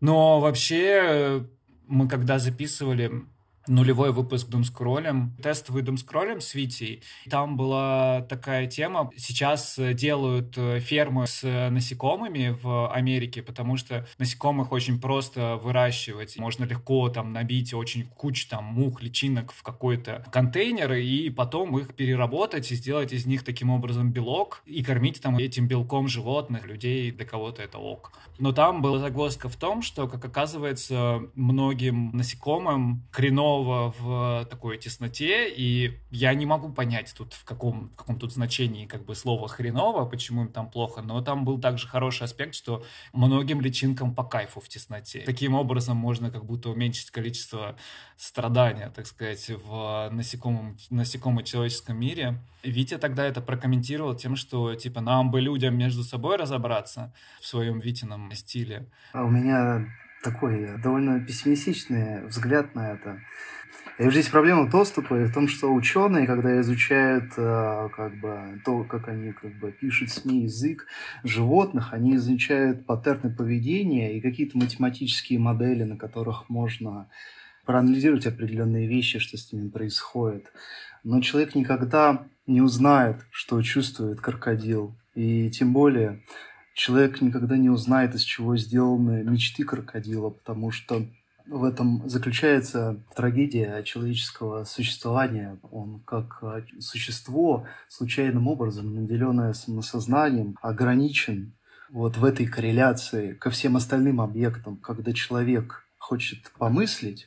Но 0.00 0.40
вообще 0.40 1.46
мы 1.86 2.08
когда 2.08 2.40
записывали 2.40 3.24
нулевой 3.66 4.12
выпуск 4.12 4.48
Думскролем, 4.48 5.34
тестовый 5.42 5.82
Думскролем 5.82 6.40
с 6.40 6.54
Витей. 6.54 7.02
Там 7.28 7.56
была 7.56 8.22
такая 8.22 8.66
тема. 8.66 9.10
Сейчас 9.16 9.78
делают 9.94 10.56
э, 10.56 10.80
фермы 10.80 11.26
с 11.26 11.42
насекомыми 11.70 12.56
в 12.62 12.92
Америке, 12.92 13.42
потому 13.42 13.76
что 13.76 14.06
насекомых 14.18 14.72
очень 14.72 15.00
просто 15.00 15.56
выращивать. 15.56 16.38
Можно 16.38 16.64
легко 16.64 17.08
там 17.08 17.32
набить 17.32 17.74
очень 17.74 18.06
кучу 18.06 18.48
там 18.48 18.64
мух, 18.64 19.02
личинок 19.02 19.52
в 19.52 19.62
какой-то 19.62 20.24
контейнер 20.32 20.92
и 20.94 21.30
потом 21.30 21.78
их 21.78 21.94
переработать 21.94 22.70
и 22.72 22.74
сделать 22.74 23.12
из 23.12 23.26
них 23.26 23.44
таким 23.44 23.70
образом 23.70 24.10
белок 24.10 24.62
и 24.66 24.82
кормить 24.82 25.20
там 25.20 25.36
этим 25.38 25.68
белком 25.68 26.08
животных, 26.08 26.66
людей, 26.66 27.10
для 27.10 27.26
кого-то 27.26 27.62
это 27.62 27.78
ок. 27.78 28.12
Но 28.38 28.52
там 28.52 28.80
была 28.80 28.98
загвоздка 28.98 29.48
в 29.48 29.56
том, 29.56 29.82
что, 29.82 30.08
как 30.08 30.24
оказывается, 30.24 31.20
многим 31.34 32.10
насекомым 32.12 33.02
хреново 33.10 33.49
хреново 33.50 33.94
в 33.98 34.46
такой 34.46 34.78
тесноте, 34.78 35.48
и 35.48 35.98
я 36.10 36.34
не 36.34 36.46
могу 36.46 36.70
понять 36.70 37.14
тут, 37.16 37.34
в 37.34 37.44
каком, 37.44 37.90
в 37.90 37.96
каком 37.96 38.18
тут 38.18 38.32
значении 38.32 38.86
как 38.86 39.04
бы 39.04 39.14
слово 39.14 39.48
хреново, 39.48 40.04
почему 40.04 40.42
им 40.42 40.48
там 40.48 40.70
плохо, 40.70 41.02
но 41.02 41.20
там 41.22 41.44
был 41.44 41.60
также 41.60 41.88
хороший 41.88 42.24
аспект, 42.24 42.54
что 42.54 42.84
многим 43.12 43.60
личинкам 43.60 44.14
по 44.14 44.24
кайфу 44.24 44.60
в 44.60 44.68
тесноте. 44.68 45.22
Таким 45.26 45.54
образом 45.54 45.96
можно 45.96 46.30
как 46.30 46.44
будто 46.44 46.70
уменьшить 46.70 47.10
количество 47.10 47.76
страдания, 48.16 48.90
так 48.94 49.06
сказать, 49.06 49.50
в 49.64 50.08
насекомом, 50.12 50.76
насекомо-человеческом 50.90 51.98
мире. 51.98 52.38
Витя 52.62 52.98
тогда 52.98 53.24
это 53.24 53.40
прокомментировал 53.40 54.14
тем, 54.14 54.36
что 54.36 54.74
типа 54.74 55.00
нам 55.00 55.30
бы 55.30 55.40
людям 55.40 55.76
между 55.76 56.02
собой 56.02 56.36
разобраться 56.36 57.12
в 57.40 57.46
своем 57.46 57.80
Витином 57.80 58.32
стиле. 58.34 58.86
А 59.12 59.24
у 59.24 59.30
меня 59.30 59.86
такой 60.22 60.78
довольно 60.82 61.20
пессимистичный 61.20 62.26
взгляд 62.26 62.74
на 62.74 62.92
это. 62.92 63.20
И 63.98 64.10
здесь 64.10 64.28
проблема 64.28 64.66
доступа 64.66 65.14
в 65.14 65.32
том, 65.32 65.46
что 65.46 65.72
ученые, 65.74 66.26
когда 66.26 66.58
изучают 66.62 67.32
э, 67.36 67.88
как 67.94 68.18
бы, 68.18 68.60
то, 68.64 68.82
как 68.84 69.08
они 69.08 69.32
как 69.32 69.52
бы, 69.58 69.72
пишут 69.72 70.10
СМИ 70.10 70.44
язык 70.44 70.86
животных, 71.22 71.92
они 71.92 72.16
изучают 72.16 72.86
паттерны 72.86 73.30
поведения 73.30 74.16
и 74.16 74.22
какие-то 74.22 74.56
математические 74.56 75.38
модели, 75.38 75.84
на 75.84 75.98
которых 75.98 76.48
можно 76.48 77.10
проанализировать 77.66 78.26
определенные 78.26 78.88
вещи, 78.88 79.18
что 79.18 79.36
с 79.36 79.52
ними 79.52 79.68
происходит. 79.68 80.50
Но 81.04 81.20
человек 81.20 81.54
никогда 81.54 82.26
не 82.46 82.62
узнает, 82.62 83.26
что 83.30 83.60
чувствует 83.60 84.22
крокодил. 84.22 84.96
И 85.14 85.50
тем 85.50 85.74
более 85.74 86.22
человек 86.74 87.20
никогда 87.20 87.56
не 87.56 87.70
узнает, 87.70 88.14
из 88.14 88.22
чего 88.22 88.56
сделаны 88.56 89.24
мечты 89.24 89.64
крокодила, 89.64 90.30
потому 90.30 90.70
что 90.70 91.06
в 91.46 91.64
этом 91.64 92.08
заключается 92.08 93.02
трагедия 93.14 93.82
человеческого 93.82 94.64
существования. 94.64 95.58
Он 95.70 96.00
как 96.00 96.38
а, 96.42 96.62
существо, 96.78 97.66
случайным 97.88 98.46
образом 98.46 98.94
наделенное 98.94 99.52
самосознанием, 99.52 100.56
ограничен 100.62 101.54
вот 101.90 102.16
в 102.16 102.24
этой 102.24 102.46
корреляции 102.46 103.32
ко 103.32 103.50
всем 103.50 103.76
остальным 103.76 104.20
объектам. 104.20 104.76
Когда 104.76 105.12
человек 105.12 105.84
хочет 105.98 106.52
помыслить, 106.56 107.26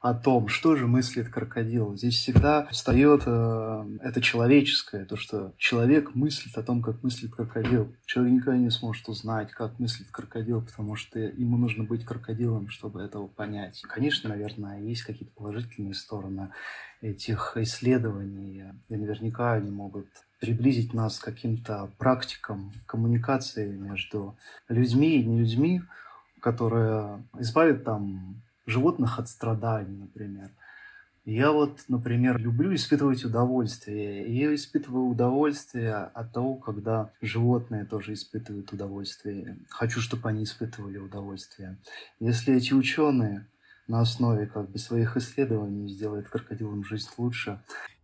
о 0.00 0.14
том, 0.14 0.48
что 0.48 0.76
же 0.76 0.86
мыслит 0.86 1.28
крокодил. 1.28 1.94
Здесь 1.94 2.14
всегда 2.14 2.66
встает 2.70 3.22
э, 3.26 3.98
это 4.00 4.22
человеческое, 4.22 5.04
то, 5.04 5.16
что 5.16 5.52
человек 5.58 6.14
мыслит 6.14 6.56
о 6.56 6.62
том, 6.62 6.80
как 6.80 7.02
мыслит 7.02 7.34
крокодил. 7.34 7.94
Человек 8.06 8.34
никогда 8.34 8.56
не 8.56 8.70
сможет 8.70 9.06
узнать, 9.08 9.50
как 9.50 9.78
мыслит 9.78 10.10
крокодил, 10.10 10.62
потому 10.62 10.96
что 10.96 11.18
ему 11.18 11.58
нужно 11.58 11.84
быть 11.84 12.06
крокодилом, 12.06 12.68
чтобы 12.68 13.02
этого 13.02 13.26
понять. 13.26 13.82
Конечно, 13.82 14.30
наверное, 14.30 14.80
есть 14.80 15.02
какие-то 15.02 15.34
положительные 15.34 15.94
стороны 15.94 16.48
этих 17.02 17.52
исследований, 17.56 18.72
и 18.88 18.96
наверняка 18.96 19.52
они 19.52 19.70
могут 19.70 20.06
приблизить 20.40 20.94
нас 20.94 21.18
к 21.18 21.24
каким-то 21.24 21.90
практикам 21.98 22.72
коммуникации 22.86 23.70
между 23.70 24.34
людьми 24.68 25.20
и 25.20 25.24
не 25.26 25.40
людьми, 25.40 25.82
которые 26.40 27.22
избавят 27.38 27.84
там 27.84 28.42
животных 28.66 29.18
от 29.18 29.28
страданий, 29.28 29.96
например. 29.96 30.50
Я 31.24 31.52
вот, 31.52 31.84
например, 31.88 32.38
люблю 32.38 32.74
испытывать 32.74 33.24
удовольствие. 33.24 34.26
И 34.26 34.36
я 34.36 34.54
испытываю 34.54 35.06
удовольствие 35.06 35.94
от 35.94 36.32
того, 36.32 36.54
когда 36.54 37.12
животные 37.20 37.84
тоже 37.84 38.14
испытывают 38.14 38.72
удовольствие. 38.72 39.58
Хочу, 39.68 40.00
чтобы 40.00 40.28
они 40.28 40.44
испытывали 40.44 40.98
удовольствие. 40.98 41.78
Если 42.20 42.54
эти 42.56 42.72
ученые 42.72 43.46
на 43.86 44.00
основе 44.00 44.46
как 44.46 44.70
бы 44.70 44.78
своих 44.78 45.16
исследований 45.16 45.88
сделают 45.88 46.28
крокодилам 46.28 46.84
жизнь 46.84 47.10
лучше. 47.18 47.60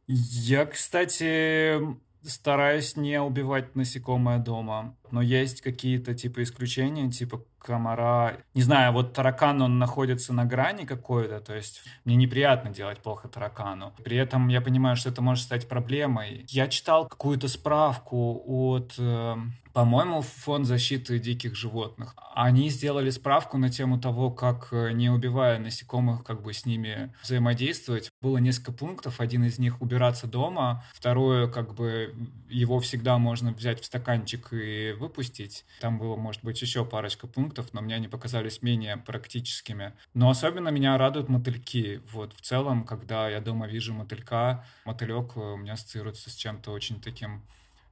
Я, 0.07 0.67
кстати, 0.67 1.81
стараюсь 2.23 2.97
не 2.97 3.21
убивать 3.21 3.75
насекомое 3.77 4.39
дома. 4.39 4.97
Но 5.13 5.23
есть 5.23 5.61
какие-то 5.61 6.15
типа 6.15 6.43
исключения, 6.43 7.11
типа 7.11 7.43
комара. 7.59 8.39
Не 8.55 8.63
знаю, 8.63 8.93
вот 8.93 9.13
таракан, 9.13 9.61
он 9.61 9.79
находится 9.79 10.33
на 10.33 10.45
грани 10.45 10.85
какой-то, 10.85 11.41
то 11.41 11.55
есть 11.55 11.83
мне 12.05 12.17
неприятно 12.17 12.71
делать 12.71 12.99
плохо 13.01 13.29
таракану. 13.29 13.93
При 14.05 14.17
этом 14.17 14.49
я 14.49 14.61
понимаю, 14.61 14.97
что 14.97 15.11
это 15.11 15.21
может 15.21 15.45
стать 15.45 15.69
проблемой. 15.69 16.45
Я 16.49 16.69
читал 16.69 17.09
какую-то 17.09 17.49
справку 17.49 18.43
от 18.47 18.95
э, 18.99 19.37
по-моему, 19.77 20.23
Фонд 20.23 20.65
защиты 20.65 21.19
диких 21.19 21.55
животных. 21.55 22.15
Они 22.35 22.71
сделали 22.71 23.11
справку 23.11 23.59
на 23.59 23.69
тему 23.69 24.01
того, 24.01 24.31
как, 24.31 24.69
э, 24.73 24.93
не 24.93 25.11
убивая 25.11 25.59
насекомых, 25.59 26.25
как 26.25 26.41
бы 26.41 26.55
с 26.55 26.65
ними 26.65 27.13
взаимодействовать. 27.23 28.11
Было 28.23 28.39
несколько 28.39 28.73
пунктов. 28.73 29.21
Один 29.21 29.45
из 29.45 29.59
них— 29.59 29.79
убираться 29.83 30.27
дома. 30.27 30.83
Второе, 30.95 31.47
как 31.47 31.75
бы 31.75 32.15
его 32.49 32.81
всегда 32.81 33.19
можно 33.19 33.53
взять 33.53 33.83
в 33.83 33.85
стаканчик 33.85 34.49
и 34.53 34.96
выпустить. 34.97 35.65
Там 35.81 35.99
было, 35.99 36.17
может 36.17 36.43
быть, 36.43 36.61
еще 36.61 36.85
парочка 36.85 37.27
пунктов, 37.27 37.73
но 37.73 37.81
мне 37.81 37.95
они 37.95 38.09
показались 38.09 38.63
менее 38.63 38.97
практическими. 38.97 39.93
Но 40.15 40.31
особенно 40.31 40.71
меня 40.71 40.97
радуют 40.99 41.29
мотыльки. 41.29 42.03
Вот 42.13 42.33
в 42.33 42.41
целом, 42.41 42.85
когда 42.85 43.29
я 43.29 43.41
дома 43.41 43.67
вижу 43.67 43.95
мотылька, 43.95 44.65
мотылек 44.85 45.37
у 45.37 45.57
меня 45.57 45.75
ассоциируется 45.75 46.31
с 46.31 46.35
чем-то 46.35 46.73
очень 46.73 47.01
таким 47.01 47.43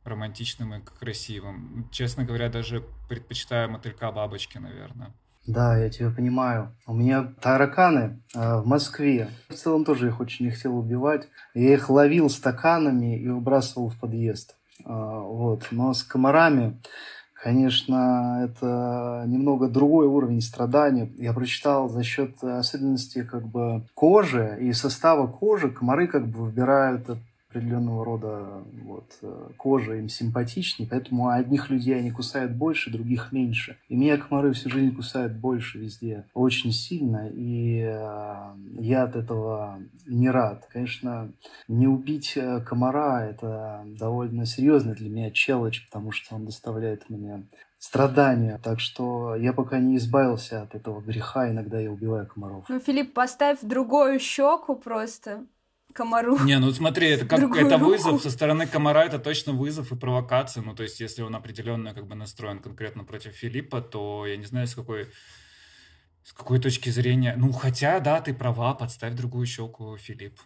романтичным 0.04 0.74
и 0.74 0.80
красивым. 0.80 1.88
Честно 1.90 2.24
говоря, 2.24 2.48
даже 2.48 2.84
предпочитаю 3.08 3.70
мотылька 3.70 4.10
бабочки, 4.12 4.58
наверное. 4.58 5.12
Да, 5.46 5.76
я 5.76 5.90
тебя 5.90 6.10
понимаю. 6.10 6.74
У 6.86 6.94
меня 6.94 7.34
тараканы 7.40 8.22
э, 8.34 8.60
в 8.60 8.66
Москве. 8.66 9.28
В 9.50 9.54
целом 9.54 9.84
тоже 9.84 10.08
их 10.08 10.20
очень 10.20 10.46
не 10.46 10.52
хотел 10.52 10.76
убивать. 10.76 11.28
Я 11.52 11.74
их 11.74 11.90
ловил 11.90 12.30
стаканами 12.30 13.18
и 13.18 13.28
выбрасывал 13.28 13.90
в 13.90 13.98
подъезд. 13.98 14.56
Э, 14.84 15.22
вот. 15.22 15.68
Но 15.70 15.92
с 15.92 16.02
комарами, 16.02 16.80
конечно, 17.34 18.42
это 18.44 19.24
немного 19.26 19.68
другой 19.68 20.06
уровень 20.06 20.40
страдания. 20.40 21.10
Я 21.16 21.32
прочитал 21.32 21.88
за 21.88 22.02
счет 22.02 22.42
особенностей 22.42 23.22
как 23.22 23.46
бы 23.46 23.86
кожи 23.94 24.58
и 24.60 24.72
состава 24.72 25.26
кожи 25.26 25.70
комары 25.70 26.06
как 26.06 26.26
бы 26.26 26.44
выбирают 26.44 27.08
определенного 27.54 28.04
рода 28.04 28.64
вот, 28.82 29.16
э, 29.22 29.50
кожа 29.56 29.94
им 29.94 30.08
симпатичнее, 30.08 30.88
поэтому 30.90 31.28
одних 31.28 31.70
людей 31.70 31.96
они 31.96 32.10
кусают 32.10 32.52
больше, 32.52 32.90
других 32.90 33.30
меньше. 33.30 33.78
И 33.88 33.96
меня 33.96 34.16
комары 34.16 34.52
всю 34.52 34.70
жизнь 34.70 34.94
кусают 34.94 35.34
больше 35.34 35.78
везде, 35.78 36.26
очень 36.34 36.72
сильно, 36.72 37.28
и 37.32 37.80
э, 37.80 38.54
я 38.80 39.04
от 39.04 39.16
этого 39.16 39.78
не 40.06 40.30
рад. 40.30 40.68
Конечно, 40.72 41.30
не 41.68 41.86
убить 41.86 42.32
э, 42.36 42.60
комара– 42.60 43.24
это 43.30 43.84
довольно 43.86 44.46
серьезный 44.46 44.94
для 44.94 45.08
меня 45.08 45.30
челлендж, 45.30 45.80
потому 45.86 46.10
что 46.10 46.34
он 46.34 46.46
доставляет 46.46 47.08
мне 47.08 47.44
страдания. 47.78 48.58
Так 48.62 48.80
что 48.80 49.36
я 49.36 49.52
пока 49.52 49.78
не 49.78 49.96
избавился 49.96 50.62
от 50.62 50.74
этого 50.74 51.00
греха, 51.00 51.50
иногда 51.50 51.78
я 51.78 51.90
убиваю 51.90 52.26
комаров. 52.26 52.64
Ну, 52.68 52.80
Филипп, 52.80 53.12
поставь 53.12 53.58
другую 53.62 54.18
щеку 54.18 54.74
просто 54.74 55.44
комару. 55.94 56.38
Не, 56.40 56.58
ну 56.58 56.70
смотри, 56.72 57.08
это 57.08 57.24
как 57.24 57.40
это 57.56 57.78
руку. 57.78 57.86
вызов 57.86 58.22
со 58.22 58.30
стороны 58.30 58.66
комара, 58.66 59.04
это 59.04 59.18
точно 59.18 59.52
вызов 59.52 59.92
и 59.92 59.96
провокация. 59.96 60.62
Ну, 60.62 60.74
то 60.74 60.82
есть, 60.82 61.00
если 61.00 61.22
он 61.22 61.34
определенно 61.34 61.94
как 61.94 62.06
бы 62.06 62.14
настроен 62.14 62.58
конкретно 62.58 63.04
против 63.04 63.32
Филиппа, 63.32 63.80
то 63.80 64.26
я 64.26 64.36
не 64.36 64.44
знаю, 64.44 64.66
с 64.66 64.74
какой 64.74 65.06
с 66.24 66.32
какой 66.32 66.58
точки 66.58 66.90
зрения. 66.90 67.34
Ну, 67.36 67.52
хотя, 67.52 68.00
да, 68.00 68.20
ты 68.20 68.34
права, 68.34 68.74
подставь 68.74 69.14
другую 69.14 69.46
щеку, 69.46 69.96
Филипп. 69.96 70.40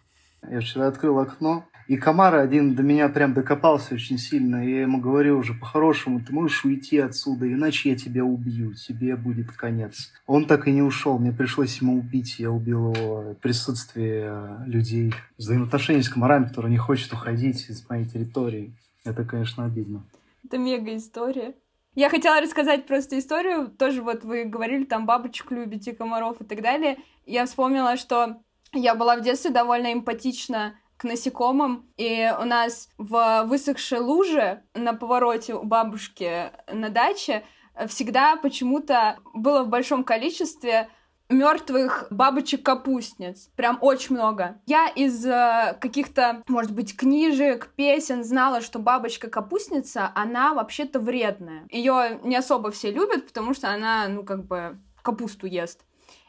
Я 0.47 0.61
вчера 0.61 0.87
открыл 0.87 1.19
окно, 1.19 1.65
и 1.87 1.97
комар 1.97 2.35
один 2.35 2.75
до 2.75 2.83
меня 2.83 3.09
прям 3.09 3.33
докопался 3.33 3.95
очень 3.95 4.19
сильно. 4.19 4.63
И 4.63 4.71
я 4.71 4.81
ему 4.81 5.01
говорю 5.01 5.39
уже 5.39 5.55
по-хорошему, 5.55 6.21
ты 6.21 6.31
можешь 6.31 6.63
уйти 6.63 6.99
отсюда, 6.99 7.51
иначе 7.51 7.89
я 7.89 7.95
тебя 7.95 8.23
убью, 8.23 8.75
тебе 8.75 9.15
будет 9.15 9.51
конец. 9.51 10.11
Он 10.27 10.45
так 10.45 10.67
и 10.67 10.71
не 10.71 10.83
ушел, 10.83 11.17
мне 11.17 11.31
пришлось 11.31 11.81
ему 11.81 11.97
убить. 11.97 12.37
Я 12.37 12.51
убил 12.51 12.93
его 12.93 13.21
в 13.21 13.33
присутствии 13.35 14.67
людей. 14.67 15.15
Взаимоотношения 15.37 16.03
с 16.03 16.09
комарами, 16.09 16.45
которые 16.45 16.71
не 16.71 16.77
хочет 16.77 17.11
уходить 17.11 17.67
из 17.69 17.89
моей 17.89 18.05
территории. 18.05 18.71
Это, 19.03 19.25
конечно, 19.25 19.65
обидно. 19.65 20.03
Это 20.43 20.59
мега 20.59 20.95
история. 20.95 21.55
Я 21.95 22.09
хотела 22.09 22.39
рассказать 22.39 22.85
просто 22.85 23.17
историю. 23.17 23.67
Тоже 23.67 24.03
вот 24.03 24.23
вы 24.23 24.45
говорили, 24.45 24.83
там 24.83 25.07
бабочек 25.07 25.49
любите, 25.49 25.93
комаров 25.93 26.39
и 26.39 26.43
так 26.43 26.61
далее. 26.61 26.97
Я 27.25 27.47
вспомнила, 27.47 27.97
что 27.97 28.37
я 28.73 28.95
была 28.95 29.15
в 29.15 29.21
детстве 29.21 29.51
довольно 29.51 29.93
эмпатична 29.93 30.75
к 30.97 31.05
насекомым, 31.05 31.89
и 31.97 32.31
у 32.39 32.43
нас 32.43 32.89
в 32.97 33.43
высохшей 33.45 33.99
луже 33.99 34.63
на 34.73 34.93
повороте 34.93 35.53
у 35.53 35.63
бабушки 35.63 36.51
на 36.71 36.89
даче 36.89 37.43
всегда 37.87 38.35
почему-то 38.35 39.17
было 39.33 39.63
в 39.63 39.69
большом 39.69 40.03
количестве 40.03 40.89
мертвых 41.29 42.07
бабочек-капустниц. 42.09 43.49
Прям 43.55 43.77
очень 43.81 44.15
много. 44.15 44.59
Я 44.65 44.87
из 44.87 45.23
э, 45.25 45.77
каких-то, 45.79 46.43
может 46.47 46.73
быть, 46.73 46.97
книжек, 46.97 47.71
песен 47.75 48.23
знала, 48.23 48.61
что 48.61 48.79
бабочка-капустница, 48.79 50.11
она 50.15 50.55
вообще-то 50.55 50.99
вредная. 50.99 51.67
Ее 51.69 52.19
не 52.23 52.35
особо 52.35 52.71
все 52.71 52.91
любят, 52.91 53.27
потому 53.27 53.53
что 53.53 53.69
она, 53.69 54.07
ну, 54.07 54.23
как 54.23 54.45
бы, 54.45 54.79
капусту 55.03 55.45
ест. 55.45 55.85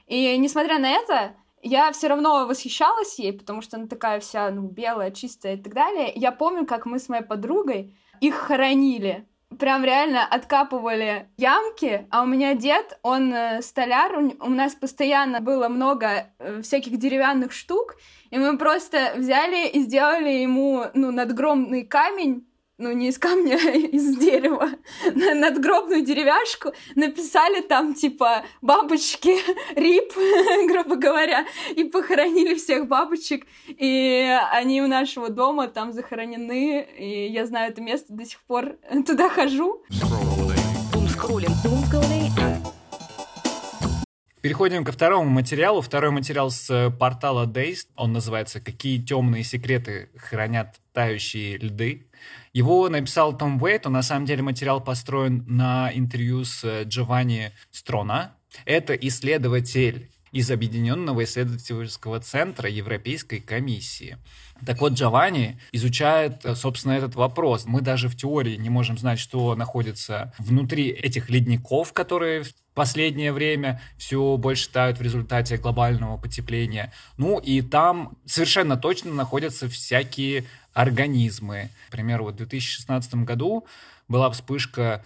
И 0.06 0.36
несмотря 0.36 0.78
на 0.78 0.90
это, 0.90 1.34
я 1.62 1.92
все 1.92 2.08
равно 2.08 2.46
восхищалась 2.46 3.18
ей, 3.18 3.32
потому 3.32 3.62
что 3.62 3.76
она 3.76 3.86
такая 3.86 4.20
вся, 4.20 4.50
ну, 4.50 4.62
белая, 4.62 5.10
чистая 5.10 5.56
и 5.56 5.60
так 5.60 5.74
далее. 5.74 6.12
Я 6.14 6.32
помню, 6.32 6.66
как 6.66 6.86
мы 6.86 6.98
с 6.98 7.08
моей 7.08 7.24
подругой 7.24 7.94
их 8.20 8.34
хоронили. 8.34 9.26
Прям 9.58 9.84
реально 9.84 10.24
откапывали 10.24 11.28
ямки, 11.36 12.06
а 12.10 12.22
у 12.22 12.26
меня 12.26 12.54
дед, 12.54 13.00
он 13.02 13.34
э, 13.34 13.62
столяр, 13.62 14.16
у, 14.16 14.48
нас 14.48 14.76
постоянно 14.76 15.40
было 15.40 15.68
много 15.68 16.30
э, 16.38 16.62
всяких 16.62 16.96
деревянных 16.98 17.50
штук, 17.50 17.96
и 18.30 18.38
мы 18.38 18.56
просто 18.56 19.12
взяли 19.16 19.68
и 19.68 19.80
сделали 19.80 20.30
ему, 20.30 20.84
ну, 20.94 21.10
надгромный 21.10 21.84
камень, 21.84 22.46
ну, 22.80 22.92
не 22.92 23.08
из 23.08 23.18
камня, 23.18 23.58
а 23.66 23.70
из 23.70 24.16
дерева, 24.16 24.70
на 25.14 25.34
надгробную 25.34 26.02
деревяшку, 26.02 26.72
написали 26.96 27.60
там, 27.60 27.94
типа, 27.94 28.44
бабочки, 28.62 29.36
рип, 29.78 30.12
грубо 30.68 30.96
говоря, 30.96 31.46
и 31.76 31.84
похоронили 31.84 32.54
всех 32.54 32.88
бабочек, 32.88 33.46
и 33.68 34.36
они 34.52 34.82
у 34.82 34.88
нашего 34.88 35.28
дома 35.28 35.68
там 35.68 35.92
захоронены, 35.92 36.86
и 36.98 37.30
я 37.30 37.46
знаю 37.46 37.70
это 37.70 37.82
место 37.82 38.12
до 38.12 38.24
сих 38.24 38.40
пор, 38.42 38.76
туда 39.06 39.28
хожу. 39.28 39.82
Переходим 44.40 44.84
ко 44.84 44.92
второму 44.92 45.28
материалу. 45.28 45.82
Второй 45.82 46.10
материал 46.12 46.50
с 46.50 46.70
э, 46.70 46.90
портала 46.90 47.46
Days. 47.46 47.80
Он 47.94 48.14
называется 48.14 48.58
«Какие 48.58 48.98
темные 48.98 49.44
секреты 49.44 50.08
хранят 50.16 50.80
тающие 50.94 51.58
льды?». 51.58 52.09
Его 52.52 52.88
написал 52.88 53.36
Том 53.36 53.62
Уэйт, 53.62 53.86
он 53.86 53.92
на 53.92 54.02
самом 54.02 54.26
деле 54.26 54.42
материал 54.42 54.80
построен 54.80 55.44
на 55.46 55.90
интервью 55.94 56.44
с 56.44 56.64
э, 56.64 56.82
Джованни 56.84 57.52
Строна. 57.70 58.34
Это 58.64 58.94
исследователь 58.94 60.10
из 60.32 60.50
Объединенного 60.50 61.24
исследовательского 61.24 62.20
центра 62.20 62.68
Европейской 62.68 63.38
комиссии. 63.38 64.18
Так 64.66 64.80
вот, 64.80 64.92
Джованни 64.92 65.58
изучает, 65.72 66.44
э, 66.44 66.54
собственно, 66.54 66.92
этот 66.92 67.14
вопрос. 67.14 67.64
Мы 67.66 67.80
даже 67.80 68.08
в 68.08 68.16
теории 68.16 68.56
не 68.56 68.70
можем 68.70 68.98
знать, 68.98 69.18
что 69.18 69.54
находится 69.54 70.32
внутри 70.38 70.88
этих 70.88 71.30
ледников, 71.30 71.92
которые 71.92 72.44
в 72.44 72.52
последнее 72.74 73.32
время 73.32 73.80
все 73.96 74.36
больше 74.36 74.70
тают 74.70 74.98
в 74.98 75.02
результате 75.02 75.56
глобального 75.56 76.16
потепления. 76.16 76.92
Ну 77.16 77.38
и 77.38 77.62
там 77.62 78.16
совершенно 78.26 78.76
точно 78.76 79.12
находятся 79.12 79.68
всякие 79.68 80.44
организмы. 80.72 81.70
Например, 81.90 82.22
вот 82.22 82.34
в 82.34 82.38
2016 82.38 83.14
году 83.16 83.66
была 84.08 84.30
вспышка 84.30 85.04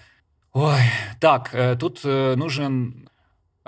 Ой, 0.54 0.82
так, 1.18 1.50
э, 1.52 1.74
тут 1.74 2.02
э, 2.04 2.36
нужен 2.36 3.08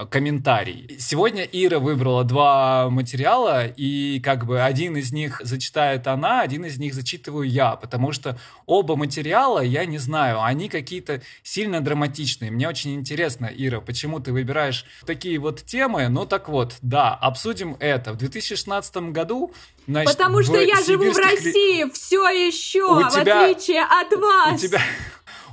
комментарий. 0.04 0.96
Сегодня 1.00 1.42
Ира 1.44 1.78
выбрала 1.78 2.22
два 2.22 2.90
материала, 2.90 3.66
и 3.66 4.20
как 4.20 4.44
бы 4.44 4.60
один 4.60 4.96
из 4.96 5.10
них 5.10 5.40
зачитает 5.42 6.06
она, 6.06 6.42
один 6.42 6.66
из 6.66 6.78
них 6.78 6.92
зачитываю 6.92 7.48
я, 7.48 7.76
потому 7.76 8.12
что 8.12 8.38
оба 8.66 8.94
материала, 8.96 9.60
я 9.60 9.86
не 9.86 9.96
знаю, 9.96 10.42
они 10.42 10.68
какие-то 10.68 11.22
сильно 11.42 11.80
драматичные. 11.80 12.50
Мне 12.50 12.68
очень 12.68 12.94
интересно, 12.94 13.46
Ира, 13.46 13.80
почему 13.80 14.20
ты 14.20 14.32
выбираешь 14.32 14.84
такие 15.06 15.38
вот 15.38 15.62
темы. 15.64 16.08
Ну 16.08 16.26
так 16.26 16.50
вот, 16.50 16.76
да, 16.82 17.14
обсудим 17.14 17.76
это. 17.80 18.12
В 18.12 18.16
2016 18.18 18.96
году 19.12 19.52
Значит, 19.88 20.16
Потому 20.16 20.42
что 20.42 20.60
я 20.60 20.82
живу 20.82 21.12
в 21.12 21.16
России 21.16 21.88
все 21.92 22.28
еще, 22.28 22.82
у 22.82 23.04
в 23.04 23.08
тебя... 23.08 23.44
отличие 23.44 23.84
от 23.84 24.12
вас. 24.18 24.54
У 24.54 24.66
тебя 24.66 24.80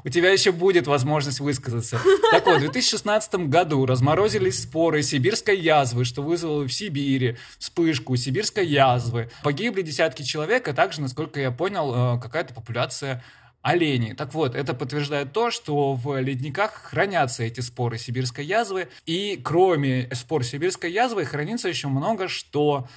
у 0.03 0.09
тебя 0.09 0.31
еще 0.31 0.51
будет 0.51 0.87
возможность 0.87 1.39
высказаться. 1.39 1.99
Так 2.31 2.45
вот, 2.45 2.57
в 2.57 2.59
2016 2.59 3.35
году 3.47 3.85
разморозились 3.85 4.63
споры 4.63 5.01
сибирской 5.03 5.57
язвы, 5.57 6.05
что 6.05 6.21
вызвало 6.21 6.63
в 6.63 6.73
Сибири 6.73 7.37
вспышку 7.59 8.15
сибирской 8.15 8.65
язвы. 8.65 9.29
Погибли 9.43 9.81
десятки 9.81 10.23
человек, 10.23 10.67
а 10.67 10.73
также, 10.73 11.01
насколько 11.01 11.39
я 11.39 11.51
понял, 11.51 12.17
э, 12.17 12.21
какая-то 12.21 12.53
популяция 12.53 13.23
оленей. 13.61 14.13
Так 14.13 14.33
вот, 14.33 14.55
это 14.55 14.73
подтверждает 14.73 15.31
то, 15.31 15.49
что 15.49 15.93
в 15.95 16.19
ледниках 16.19 16.73
хранятся 16.73 17.43
эти 17.43 17.61
споры 17.61 17.97
сибирской 17.97 18.45
язвы, 18.45 18.89
и 19.05 19.39
кроме 19.41 20.09
спор 20.13 20.43
сибирской 20.43 20.91
язвы 20.91 21.25
хранится 21.25 21.69
еще 21.69 21.87
много 21.87 22.27
что. 22.27 22.87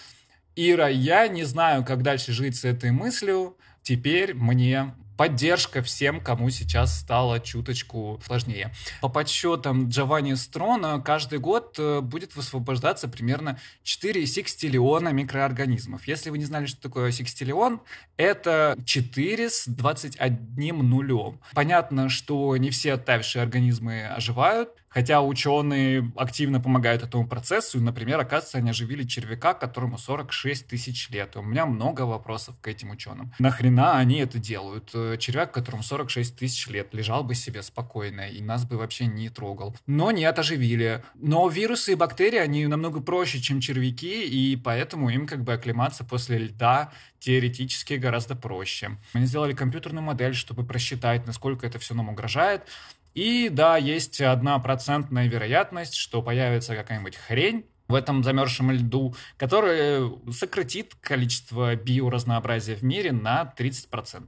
Ира, 0.56 0.88
я 0.88 1.28
не 1.28 1.44
знаю, 1.44 1.84
как 1.84 2.02
дальше 2.02 2.32
жить 2.32 2.56
с 2.56 2.64
этой 2.64 2.90
мыслью. 2.90 3.56
Теперь 3.82 4.34
мне 4.34 4.94
поддержка 5.16 5.82
всем, 5.82 6.20
кому 6.20 6.50
сейчас 6.50 6.98
стало 6.98 7.40
чуточку 7.40 8.20
сложнее. 8.24 8.72
По 9.00 9.08
подсчетам 9.08 9.88
Джованни 9.88 10.34
Строна, 10.34 11.00
каждый 11.00 11.38
год 11.38 11.76
э, 11.78 12.00
будет 12.00 12.36
высвобождаться 12.36 13.08
примерно 13.08 13.58
4 13.82 14.26
секстиллиона 14.26 15.10
микроорганизмов. 15.10 16.06
Если 16.06 16.30
вы 16.30 16.38
не 16.38 16.44
знали, 16.44 16.66
что 16.66 16.80
такое 16.80 17.12
секстиллион, 17.12 17.80
это 18.16 18.76
4 18.84 19.50
с 19.50 19.66
21 19.66 20.88
нулем. 20.88 21.40
Понятно, 21.54 22.08
что 22.08 22.56
не 22.56 22.70
все 22.70 22.94
оттаившие 22.94 23.42
организмы 23.42 24.06
оживают, 24.06 24.70
Хотя 24.96 25.20
ученые 25.20 26.10
активно 26.16 26.58
помогают 26.58 27.02
этому 27.02 27.28
процессу. 27.28 27.78
Например, 27.78 28.18
оказывается, 28.18 28.56
они 28.56 28.70
оживили 28.70 29.04
червяка, 29.04 29.52
которому 29.52 29.98
46 29.98 30.66
тысяч 30.66 31.10
лет. 31.10 31.36
У 31.36 31.42
меня 31.42 31.66
много 31.66 32.06
вопросов 32.06 32.58
к 32.62 32.66
этим 32.66 32.92
ученым. 32.92 33.30
Нахрена 33.38 33.98
они 33.98 34.20
это 34.20 34.38
делают? 34.38 34.92
Э, 34.94 35.18
червяк, 35.18 35.52
которому 35.52 35.82
46 35.82 36.36
тысяч 36.36 36.66
лет, 36.68 36.94
лежал 36.94 37.24
бы 37.24 37.34
себе 37.34 37.62
спокойно 37.62 38.22
и 38.22 38.40
нас 38.40 38.64
бы 38.64 38.78
вообще 38.78 39.04
не 39.04 39.28
трогал. 39.28 39.76
Но 39.86 40.12
нет, 40.12 40.38
оживили. 40.38 41.04
Но 41.14 41.46
вирусы 41.46 41.92
и 41.92 41.94
бактерии, 41.94 42.38
они 42.38 42.66
намного 42.66 43.02
проще, 43.02 43.38
чем 43.38 43.60
червяки, 43.60 44.24
и 44.26 44.56
поэтому 44.56 45.10
им 45.10 45.26
как 45.26 45.44
бы 45.44 45.52
оклематься 45.52 46.04
после 46.04 46.38
льда 46.38 46.90
теоретически 47.18 47.94
гораздо 47.94 48.34
проще. 48.34 48.96
Они 49.12 49.26
сделали 49.26 49.52
компьютерную 49.52 50.02
модель, 50.02 50.34
чтобы 50.34 50.64
просчитать, 50.64 51.26
насколько 51.26 51.66
это 51.66 51.78
все 51.78 51.92
нам 51.92 52.08
угрожает. 52.08 52.62
И 53.16 53.48
да, 53.48 53.78
есть 53.78 54.20
одна 54.20 54.58
процентная 54.58 55.26
вероятность, 55.26 55.94
что 55.94 56.20
появится 56.20 56.76
какая-нибудь 56.76 57.16
хрень, 57.16 57.64
в 57.88 57.94
этом 57.94 58.22
замерзшем 58.22 58.70
льду, 58.70 59.14
которая 59.38 60.10
сократит 60.32 60.94
количество 61.00 61.74
биоразнообразия 61.76 62.76
в 62.76 62.82
мире 62.82 63.12
на 63.12 63.54
30%. 63.56 64.24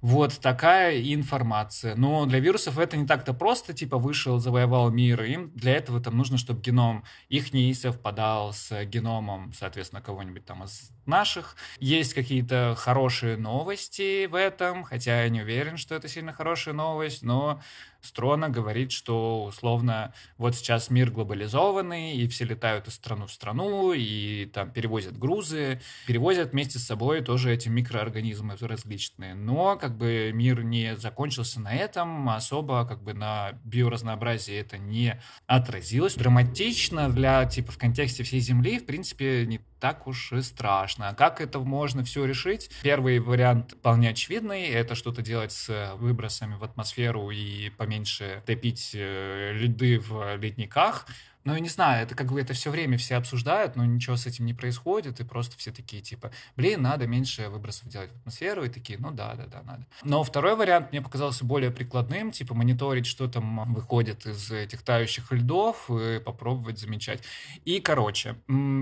Вот 0.00 0.38
такая 0.40 1.00
информация. 1.00 1.94
Но 1.94 2.24
для 2.24 2.40
вирусов 2.40 2.78
это 2.78 2.96
не 2.96 3.06
так-то 3.06 3.34
просто, 3.34 3.74
типа 3.74 3.98
вышел, 3.98 4.38
завоевал 4.38 4.90
мир, 4.90 5.22
им 5.24 5.50
для 5.54 5.74
этого 5.76 6.00
там 6.00 6.16
нужно, 6.16 6.38
чтобы 6.38 6.62
геном 6.62 7.04
их 7.28 7.52
не 7.52 7.72
совпадал 7.74 8.52
с 8.54 8.84
геномом, 8.84 9.52
соответственно, 9.52 10.00
кого-нибудь 10.00 10.46
там 10.46 10.64
из 10.64 10.90
наших. 11.04 11.56
Есть 11.80 12.14
какие-то 12.14 12.74
хорошие 12.78 13.36
новости 13.36 14.26
в 14.26 14.34
этом, 14.34 14.84
хотя 14.84 15.22
я 15.22 15.28
не 15.28 15.42
уверен, 15.42 15.76
что 15.76 15.94
это 15.94 16.08
сильно 16.08 16.32
хорошая 16.32 16.74
новость, 16.74 17.22
но 17.22 17.60
Строна 18.02 18.48
говорит, 18.48 18.92
что 18.92 19.44
условно 19.44 20.14
вот 20.38 20.54
сейчас 20.54 20.88
мир 20.90 21.10
глобализованный, 21.10 22.16
и 22.16 22.26
все 22.28 22.44
летают 22.44 22.88
из 22.88 22.94
страны 22.94 23.26
в 23.26 23.32
страну, 23.32 23.92
и 23.92 24.46
там 24.46 24.70
перевозят 24.70 25.18
грузы, 25.18 25.80
перевозят 26.06 26.52
вместе 26.52 26.78
с 26.78 26.86
собой 26.86 27.20
тоже 27.20 27.52
эти 27.52 27.68
микроорганизмы 27.68 28.56
различные. 28.58 29.34
Но 29.34 29.76
как 29.76 29.89
бы 29.96 30.30
мир 30.32 30.62
не 30.62 30.96
закончился 30.96 31.60
на 31.60 31.74
этом, 31.74 32.28
особо 32.28 32.84
как 32.84 33.02
бы 33.02 33.14
на 33.14 33.52
биоразнообразии 33.64 34.54
это 34.54 34.78
не 34.78 35.20
отразилось. 35.46 36.14
Драматично 36.14 37.10
для, 37.10 37.44
типа, 37.46 37.72
в 37.72 37.78
контексте 37.78 38.22
всей 38.22 38.40
Земли, 38.40 38.78
в 38.78 38.86
принципе, 38.86 39.46
не 39.46 39.60
так 39.80 40.06
уж 40.06 40.32
и 40.32 40.42
страшно. 40.42 41.14
Как 41.14 41.40
это 41.40 41.58
можно 41.58 42.04
все 42.04 42.24
решить? 42.24 42.70
Первый 42.82 43.18
вариант 43.18 43.72
вполне 43.72 44.10
очевидный. 44.10 44.68
Это 44.68 44.94
что-то 44.94 45.22
делать 45.22 45.52
с 45.52 45.94
выбросами 45.96 46.54
в 46.54 46.64
атмосферу 46.64 47.30
и 47.30 47.70
поменьше 47.70 48.42
топить 48.46 48.90
э, 48.94 49.52
льды 49.54 49.98
в 49.98 50.36
ледниках. 50.36 51.06
Ну, 51.44 51.54
я 51.54 51.60
не 51.60 51.70
знаю, 51.70 52.02
это 52.02 52.14
как 52.14 52.30
бы 52.30 52.40
это 52.40 52.52
все 52.52 52.70
время 52.70 52.98
все 52.98 53.16
обсуждают, 53.16 53.74
но 53.74 53.84
ничего 53.86 54.16
с 54.16 54.26
этим 54.26 54.44
не 54.44 54.52
происходит, 54.52 55.20
и 55.20 55.24
просто 55.24 55.56
все 55.56 55.72
такие, 55.72 56.02
типа, 56.02 56.32
блин, 56.54 56.82
надо 56.82 57.06
меньше 57.06 57.48
выбросов 57.48 57.88
делать 57.88 58.12
в 58.12 58.16
атмосферу, 58.16 58.64
и 58.64 58.68
такие, 58.68 58.98
ну 58.98 59.10
да, 59.10 59.34
да, 59.34 59.46
да, 59.46 59.62
надо. 59.62 59.86
Но 60.02 60.22
второй 60.22 60.54
вариант 60.54 60.92
мне 60.92 61.00
показался 61.00 61.46
более 61.46 61.70
прикладным, 61.70 62.30
типа, 62.30 62.54
мониторить, 62.54 63.06
что 63.06 63.26
там 63.26 63.72
выходит 63.72 64.26
из 64.26 64.50
этих 64.50 64.82
тающих 64.82 65.32
льдов, 65.32 65.90
и 65.90 66.20
попробовать 66.20 66.78
замечать. 66.78 67.22
И, 67.64 67.80
короче, 67.80 68.36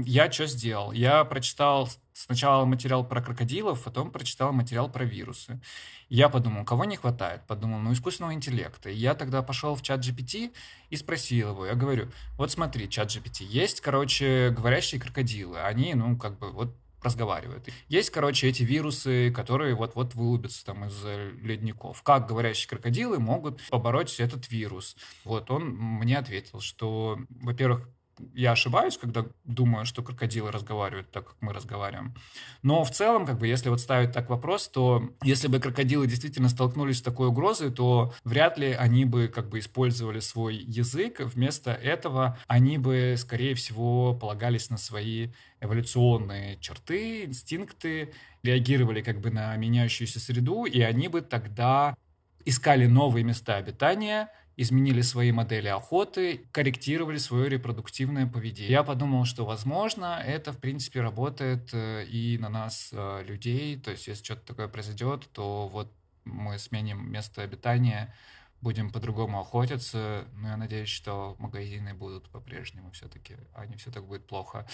я 0.05 0.31
что 0.33 0.47
сделал? 0.47 0.88
Я 0.93 1.25
прочитал 1.25 1.89
сначала 2.13 2.65
материал 2.65 3.07
про 3.07 3.23
крокодилов, 3.23 3.83
потом 3.83 4.11
прочитал 4.11 4.53
материал 4.53 4.91
про 4.91 5.05
вирусы. 5.05 5.61
Я 6.09 6.29
подумал, 6.29 6.65
кого 6.65 6.85
не 6.85 6.97
хватает? 6.97 7.47
Подумал, 7.47 7.79
ну, 7.81 7.93
искусственного 7.93 8.33
интеллекта. 8.33 8.91
И 8.91 8.97
я 8.97 9.15
тогда 9.15 9.43
пошел 9.43 9.75
в 9.75 9.83
чат 9.83 10.01
GPT 10.01 10.53
и 10.91 10.97
спросил 10.97 11.51
его. 11.51 11.67
Я 11.67 11.75
говорю, 11.75 12.11
вот 12.37 12.51
смотри, 12.51 12.89
чат 12.89 13.09
GPT, 13.09 13.45
есть, 13.45 13.81
короче, 13.81 14.51
говорящие 14.51 15.01
крокодилы. 15.01 15.61
Они, 15.61 15.95
ну, 15.95 16.17
как 16.17 16.39
бы, 16.39 16.51
вот 16.51 16.75
разговаривают. 17.03 17.69
Есть, 17.89 18.11
короче, 18.11 18.49
эти 18.49 18.63
вирусы, 18.63 19.31
которые 19.31 19.75
вот-вот 19.75 20.15
вылупятся 20.15 20.65
там 20.65 20.85
из 20.87 21.05
ледников. 21.43 22.03
Как 22.03 22.27
говорящие 22.27 22.69
крокодилы 22.69 23.19
могут 23.19 23.61
побороть 23.69 24.19
этот 24.21 24.51
вирус? 24.51 24.97
Вот 25.25 25.51
он 25.51 25.69
мне 25.69 26.19
ответил, 26.19 26.61
что, 26.61 27.19
во-первых, 27.29 27.89
я 28.35 28.53
ошибаюсь, 28.53 28.97
когда 28.99 29.25
думаю, 29.45 29.87
что 29.87 30.03
крокодилы 30.03 30.51
разговаривают 30.51 31.11
так, 31.11 31.29
как 31.29 31.37
мы 31.41 31.53
разговариваем. 31.53 32.15
Но 32.63 32.85
в 32.85 32.91
целом, 32.91 33.27
как 33.27 33.39
бы, 33.39 33.47
если 33.47 33.69
вот 33.69 33.81
ставить 33.81 34.13
так 34.13 34.31
вопрос, 34.31 34.69
то 34.69 35.11
если 35.23 35.49
бы 35.49 35.61
крокодилы 35.61 36.07
действительно 36.07 36.49
столкнулись 36.49 36.99
с 36.99 37.03
такой 37.03 37.29
угрозой, 37.29 37.71
то 37.71 38.13
вряд 38.25 38.59
ли 38.59 38.73
они 38.73 39.05
бы 39.05 39.29
как 39.29 39.49
бы 39.49 39.59
использовали 39.59 40.21
свой 40.21 40.57
язык. 40.57 41.21
Вместо 41.21 41.73
этого 41.73 42.39
они 42.47 42.79
бы, 42.79 43.15
скорее 43.17 43.55
всего, 43.55 44.15
полагались 44.15 44.71
на 44.71 44.77
свои 44.77 45.29
эволюционные 45.61 46.59
черты, 46.61 47.25
инстинкты, 47.25 48.13
реагировали 48.43 49.03
как 49.03 49.21
бы 49.21 49.31
на 49.31 49.57
меняющуюся 49.57 50.21
среду, 50.21 50.65
и 50.65 50.81
они 50.81 51.09
бы 51.09 51.21
тогда 51.21 51.97
искали 52.45 52.87
новые 52.87 53.25
места 53.25 53.57
обитания, 53.57 54.31
изменили 54.59 55.03
свои 55.03 55.31
модели 55.31 55.69
охоты, 55.69 56.49
корректировали 56.51 57.17
свое 57.19 57.49
репродуктивное 57.49 58.27
поведение. 58.27 58.73
Я 58.73 58.83
подумал, 58.83 59.25
что, 59.25 59.47
возможно, 59.47 60.21
это, 60.21 60.53
в 60.53 60.59
принципе, 60.59 61.01
работает 61.01 61.71
э, 61.73 62.05
и 62.07 62.39
на 62.39 62.49
нас, 62.49 62.91
э, 62.93 63.23
людей. 63.25 63.79
То 63.79 63.93
есть, 63.93 64.09
если 64.09 64.25
что-то 64.25 64.45
такое 64.45 64.67
произойдет, 64.67 65.29
то 65.33 65.69
вот 65.69 65.93
мы 66.25 66.59
сменим 66.59 67.09
место 67.09 67.43
обитания, 67.43 68.13
будем 68.61 68.91
по-другому 68.91 69.39
охотиться. 69.39 70.25
Но 70.33 70.49
я 70.49 70.57
надеюсь, 70.57 70.89
что 70.89 71.37
магазины 71.39 71.95
будут 71.95 72.29
по-прежнему 72.29 72.91
все-таки, 72.91 73.37
а 73.55 73.65
не 73.65 73.77
все 73.77 73.93
так 73.93 74.09
будет 74.09 74.27
плохо. 74.27 74.67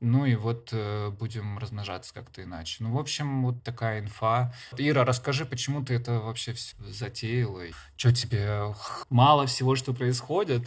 Ну 0.00 0.26
и 0.26 0.34
вот 0.34 0.70
э, 0.72 1.10
будем 1.10 1.58
размножаться 1.58 2.12
как-то 2.12 2.42
иначе. 2.42 2.76
Ну, 2.80 2.92
в 2.92 2.98
общем, 2.98 3.44
вот 3.44 3.62
такая 3.62 4.00
инфа. 4.00 4.52
Ира, 4.76 5.04
расскажи, 5.04 5.46
почему 5.46 5.84
ты 5.84 5.94
это 5.94 6.20
вообще 6.20 6.54
затеяла? 6.78 7.62
Что 7.96 8.12
тебе 8.12 8.74
мало 9.08 9.46
всего, 9.46 9.74
что 9.74 9.94
происходит? 9.94 10.62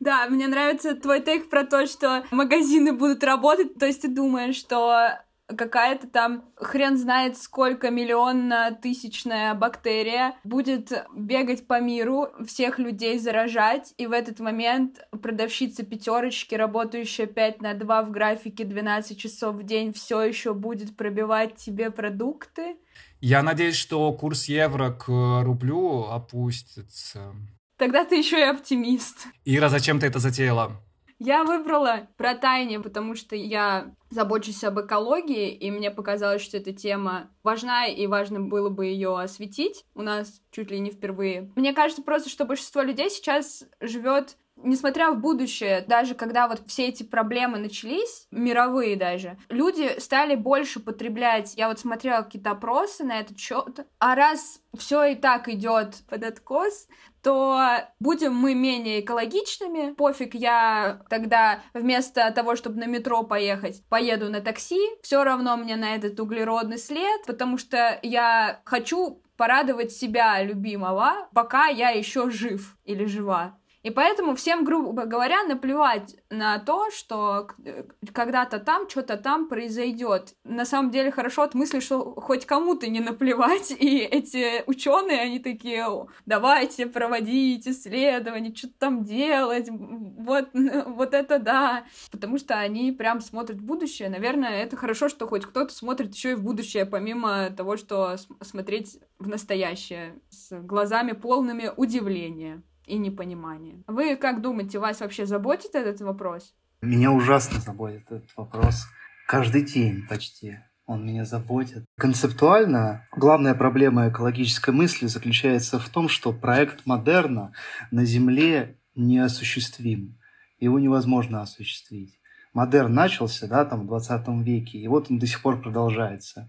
Да, 0.00 0.28
мне 0.28 0.46
нравится 0.48 0.94
твой 0.94 1.22
тейк 1.22 1.48
про 1.48 1.64
то, 1.64 1.86
что 1.86 2.24
магазины 2.30 2.92
будут 2.92 3.22
работать. 3.24 3.78
То 3.78 3.86
есть 3.86 4.02
ты 4.02 4.08
думаешь, 4.08 4.56
что 4.56 5.18
какая-то 5.46 6.08
там 6.08 6.44
хрен 6.56 6.96
знает 6.96 7.36
сколько 7.36 7.90
миллионно 7.90 8.76
тысячная 8.80 9.54
бактерия 9.54 10.34
будет 10.44 10.92
бегать 11.14 11.66
по 11.66 11.80
миру, 11.80 12.28
всех 12.46 12.78
людей 12.78 13.18
заражать, 13.18 13.94
и 13.96 14.06
в 14.06 14.12
этот 14.12 14.40
момент 14.40 15.00
продавщица 15.10 15.84
пятерочки, 15.84 16.54
работающая 16.54 17.26
5 17.26 17.62
на 17.62 17.74
2 17.74 18.02
в 18.02 18.10
графике 18.10 18.64
12 18.64 19.18
часов 19.18 19.56
в 19.56 19.62
день, 19.62 19.92
все 19.92 20.22
еще 20.22 20.54
будет 20.54 20.96
пробивать 20.96 21.56
тебе 21.56 21.90
продукты. 21.90 22.76
Я 23.20 23.42
надеюсь, 23.42 23.76
что 23.76 24.12
курс 24.12 24.46
евро 24.46 24.90
к 24.90 25.08
рублю 25.08 26.04
опустится. 26.04 27.34
Тогда 27.78 28.04
ты 28.04 28.16
еще 28.16 28.40
и 28.40 28.44
оптимист. 28.44 29.26
Ира, 29.44 29.68
зачем 29.68 30.00
ты 30.00 30.06
это 30.06 30.18
затеяла? 30.18 30.82
Я 31.18 31.44
выбрала 31.44 32.08
про 32.16 32.34
тайне, 32.34 32.78
потому 32.80 33.14
что 33.14 33.34
я 33.36 33.94
забочусь 34.10 34.62
об 34.64 34.80
экологии, 34.80 35.50
и 35.50 35.70
мне 35.70 35.90
показалось, 35.90 36.42
что 36.42 36.58
эта 36.58 36.72
тема 36.72 37.30
важна, 37.42 37.86
и 37.86 38.06
важно 38.06 38.40
было 38.40 38.68
бы 38.68 38.86
ее 38.86 39.18
осветить 39.18 39.84
у 39.94 40.02
нас 40.02 40.42
чуть 40.50 40.70
ли 40.70 40.78
не 40.78 40.90
впервые. 40.90 41.50
Мне 41.56 41.72
кажется 41.72 42.02
просто, 42.02 42.28
что 42.28 42.44
большинство 42.44 42.82
людей 42.82 43.10
сейчас 43.10 43.64
живет 43.80 44.36
несмотря 44.56 45.10
в 45.10 45.20
будущее, 45.20 45.84
даже 45.86 46.14
когда 46.14 46.48
вот 46.48 46.62
все 46.66 46.88
эти 46.88 47.02
проблемы 47.02 47.58
начались, 47.58 48.26
мировые 48.30 48.96
даже, 48.96 49.38
люди 49.48 49.98
стали 49.98 50.34
больше 50.34 50.80
потреблять. 50.80 51.54
Я 51.56 51.68
вот 51.68 51.78
смотрела 51.78 52.22
какие-то 52.22 52.52
опросы 52.52 53.04
на 53.04 53.20
этот 53.20 53.38
счет. 53.38 53.86
А 53.98 54.14
раз 54.14 54.60
все 54.76 55.04
и 55.04 55.14
так 55.14 55.48
идет 55.48 55.96
под 56.08 56.24
откос, 56.24 56.88
то 57.26 57.60
будем 57.98 58.36
мы 58.36 58.54
менее 58.54 59.00
экологичными. 59.00 59.94
Пофиг, 59.94 60.36
я 60.36 61.00
тогда 61.10 61.60
вместо 61.74 62.30
того, 62.30 62.54
чтобы 62.54 62.78
на 62.78 62.86
метро 62.86 63.24
поехать, 63.24 63.82
поеду 63.88 64.30
на 64.30 64.40
такси. 64.40 64.78
Все 65.02 65.24
равно 65.24 65.56
мне 65.56 65.74
на 65.74 65.96
этот 65.96 66.20
углеродный 66.20 66.78
след, 66.78 67.26
потому 67.26 67.58
что 67.58 67.98
я 68.04 68.60
хочу 68.64 69.24
порадовать 69.36 69.90
себя 69.90 70.40
любимого, 70.40 71.28
пока 71.34 71.66
я 71.66 71.90
еще 71.90 72.30
жив 72.30 72.76
или 72.84 73.06
жива. 73.06 73.58
И 73.86 73.90
поэтому 73.90 74.34
всем, 74.34 74.64
грубо 74.64 75.04
говоря, 75.04 75.44
наплевать 75.44 76.16
на 76.28 76.58
то, 76.58 76.90
что 76.90 77.46
э, 77.64 77.84
когда-то 78.12 78.58
там 78.58 78.90
что-то 78.90 79.16
там 79.16 79.46
произойдет. 79.48 80.34
На 80.42 80.64
самом 80.64 80.90
деле 80.90 81.12
хорошо 81.12 81.42
от 81.42 81.54
мысли, 81.54 81.78
что 81.78 82.20
хоть 82.20 82.46
кому-то 82.46 82.88
не 82.88 82.98
наплевать, 82.98 83.70
и 83.78 83.98
эти 83.98 84.64
ученые, 84.66 85.20
они 85.20 85.38
такие, 85.38 85.86
давайте 86.26 86.86
проводить 86.86 87.68
исследования, 87.68 88.52
что-то 88.52 88.74
там 88.76 89.04
делать, 89.04 89.68
вот, 89.70 90.48
вот 90.52 91.14
это 91.14 91.38
да. 91.38 91.84
Потому 92.10 92.38
что 92.38 92.58
они 92.58 92.90
прям 92.90 93.20
смотрят 93.20 93.58
в 93.58 93.64
будущее. 93.64 94.08
Наверное, 94.08 94.64
это 94.64 94.76
хорошо, 94.76 95.08
что 95.08 95.28
хоть 95.28 95.46
кто-то 95.46 95.72
смотрит 95.72 96.12
еще 96.12 96.32
и 96.32 96.34
в 96.34 96.42
будущее, 96.42 96.86
помимо 96.86 97.50
того, 97.50 97.76
что 97.76 98.16
смотреть 98.40 98.98
в 99.20 99.28
настоящее 99.28 100.20
с 100.28 100.60
глазами 100.60 101.12
полными 101.12 101.70
удивления 101.76 102.64
и 102.86 102.98
непонимание. 102.98 103.82
Вы 103.86 104.16
как 104.16 104.40
думаете, 104.40 104.78
вас 104.78 105.00
вообще 105.00 105.26
заботит 105.26 105.74
этот 105.74 106.00
вопрос? 106.00 106.54
Меня 106.82 107.12
ужасно 107.12 107.60
заботит 107.60 108.10
этот 108.10 108.30
вопрос. 108.36 108.86
Каждый 109.26 109.62
день 109.62 110.06
почти 110.08 110.58
он 110.86 111.04
меня 111.04 111.24
заботит. 111.24 111.84
Концептуально 111.98 113.06
главная 113.16 113.54
проблема 113.54 114.08
экологической 114.08 114.70
мысли 114.70 115.06
заключается 115.06 115.78
в 115.78 115.88
том, 115.88 116.08
что 116.08 116.32
проект 116.32 116.86
модерна 116.86 117.52
на 117.90 118.04
Земле 118.04 118.78
неосуществим. 118.94 120.18
Его 120.60 120.78
невозможно 120.78 121.42
осуществить. 121.42 122.18
Модерн 122.54 122.94
начался 122.94 123.46
да, 123.48 123.64
там, 123.64 123.82
в 123.82 123.86
20 123.86 124.28
веке, 124.42 124.78
и 124.78 124.88
вот 124.88 125.10
он 125.10 125.18
до 125.18 125.26
сих 125.26 125.42
пор 125.42 125.60
продолжается. 125.60 126.48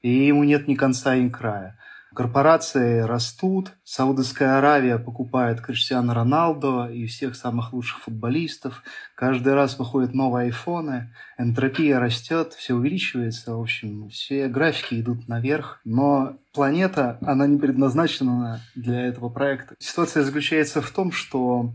И 0.00 0.26
ему 0.26 0.44
нет 0.44 0.68
ни 0.68 0.74
конца, 0.74 1.16
ни 1.16 1.28
края. 1.30 1.78
Корпорации 2.14 3.00
растут, 3.00 3.72
Саудовская 3.84 4.58
Аравия 4.58 4.98
покупает 4.98 5.62
Криштиану 5.62 6.12
Роналдо 6.12 6.88
и 6.88 7.06
всех 7.06 7.34
самых 7.36 7.72
лучших 7.72 8.00
футболистов. 8.00 8.82
Каждый 9.14 9.54
раз 9.54 9.78
выходят 9.78 10.12
новые 10.12 10.46
айфоны, 10.46 11.14
энтропия 11.38 11.98
растет, 11.98 12.52
все 12.52 12.74
увеличивается. 12.74 13.56
В 13.56 13.60
общем, 13.60 14.08
все 14.10 14.48
графики 14.48 15.00
идут 15.00 15.26
наверх. 15.26 15.80
Но 15.84 16.36
планета, 16.52 17.18
она 17.22 17.46
не 17.46 17.58
предназначена 17.58 18.60
для 18.74 19.06
этого 19.06 19.30
проекта. 19.30 19.74
Ситуация 19.78 20.22
заключается 20.22 20.82
в 20.82 20.90
том, 20.90 21.12
что 21.12 21.72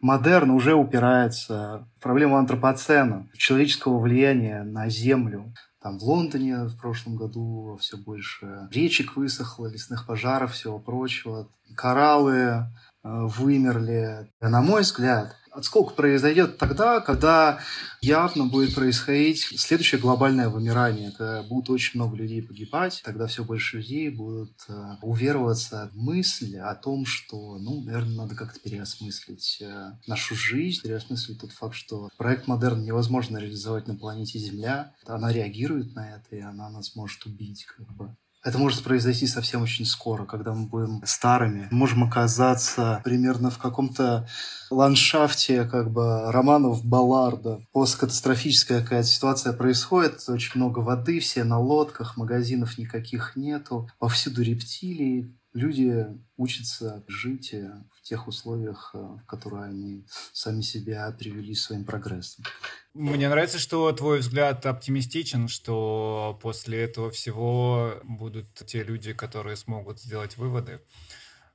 модерн 0.00 0.50
уже 0.50 0.74
упирается 0.74 1.86
в 1.98 2.02
проблему 2.02 2.36
антропоцена, 2.36 3.28
человеческого 3.36 3.98
влияния 3.98 4.62
на 4.62 4.88
Землю. 4.88 5.52
Там 5.84 5.98
в 5.98 6.02
Лондоне 6.04 6.64
в 6.64 6.78
прошлом 6.78 7.16
году 7.16 7.76
все 7.78 7.98
больше 7.98 8.68
речек 8.70 9.16
высохло, 9.16 9.66
лесных 9.66 10.06
пожаров, 10.06 10.52
всего 10.52 10.78
прочего. 10.78 11.50
Кораллы 11.76 12.32
э, 12.32 12.64
вымерли. 13.02 14.32
На 14.40 14.62
мой 14.62 14.80
взгляд, 14.80 15.36
отскок 15.54 15.94
произойдет 15.94 16.58
тогда, 16.58 17.00
когда 17.00 17.60
явно 18.00 18.46
будет 18.46 18.74
происходить 18.74 19.40
следующее 19.40 20.00
глобальное 20.00 20.48
вымирание, 20.48 21.12
когда 21.12 21.42
будет 21.42 21.70
очень 21.70 21.98
много 21.98 22.16
людей 22.16 22.42
погибать, 22.42 23.00
тогда 23.04 23.26
все 23.26 23.44
больше 23.44 23.78
людей 23.78 24.10
будут 24.10 24.52
э, 24.68 24.96
увероваться 25.02 25.90
в 25.92 25.96
мысль 25.96 26.58
о 26.58 26.74
том, 26.74 27.06
что, 27.06 27.58
ну, 27.58 27.82
наверное, 27.82 28.16
надо 28.16 28.34
как-то 28.34 28.60
переосмыслить 28.60 29.58
э, 29.60 29.92
нашу 30.06 30.34
жизнь, 30.34 30.82
переосмыслить 30.82 31.40
тот 31.40 31.52
факт, 31.52 31.74
что 31.74 32.08
проект 32.16 32.46
модерн 32.46 32.82
невозможно 32.82 33.38
реализовать 33.38 33.86
на 33.86 33.94
планете 33.94 34.38
Земля, 34.38 34.92
она 35.06 35.32
реагирует 35.32 35.94
на 35.94 36.16
это, 36.16 36.36
и 36.36 36.40
она 36.40 36.68
нас 36.68 36.96
может 36.96 37.24
убить, 37.26 37.64
как 37.64 37.86
бы. 37.94 38.14
Это 38.44 38.58
может 38.58 38.84
произойти 38.84 39.26
совсем 39.26 39.62
очень 39.62 39.86
скоро, 39.86 40.26
когда 40.26 40.52
мы 40.52 40.66
будем 40.66 41.00
старыми. 41.06 41.66
Можем 41.70 42.04
оказаться 42.04 43.00
примерно 43.02 43.50
в 43.50 43.56
каком-то 43.56 44.28
ландшафте 44.70 45.64
как 45.64 45.90
бы 45.90 46.30
романов 46.30 46.84
Балларда. 46.84 47.64
Посткатастрофическая 47.72 48.82
какая-то 48.82 49.08
ситуация 49.08 49.54
происходит, 49.54 50.28
очень 50.28 50.52
много 50.56 50.80
воды, 50.80 51.20
все 51.20 51.42
на 51.44 51.58
лодках, 51.58 52.18
магазинов 52.18 52.76
никаких 52.76 53.34
нету, 53.34 53.88
повсюду 53.98 54.42
рептилии, 54.42 55.34
люди 55.54 56.06
учатся 56.36 57.02
жить 57.08 57.54
в 57.92 57.93
тех 58.04 58.28
условиях, 58.28 58.90
э, 58.94 58.98
в 58.98 59.26
которые 59.26 59.64
они 59.64 60.06
сами 60.32 60.60
себя 60.60 61.10
привели 61.18 61.54
своим 61.54 61.84
прогрессом. 61.84 62.44
Мне 62.92 63.28
нравится, 63.28 63.58
что 63.58 63.90
твой 63.92 64.20
взгляд 64.20 64.64
оптимистичен, 64.66 65.48
что 65.48 66.38
после 66.40 66.82
этого 66.82 67.10
всего 67.10 68.00
будут 68.04 68.54
те 68.66 68.84
люди, 68.84 69.12
которые 69.12 69.56
смогут 69.56 70.00
сделать 70.00 70.36
выводы. 70.36 70.80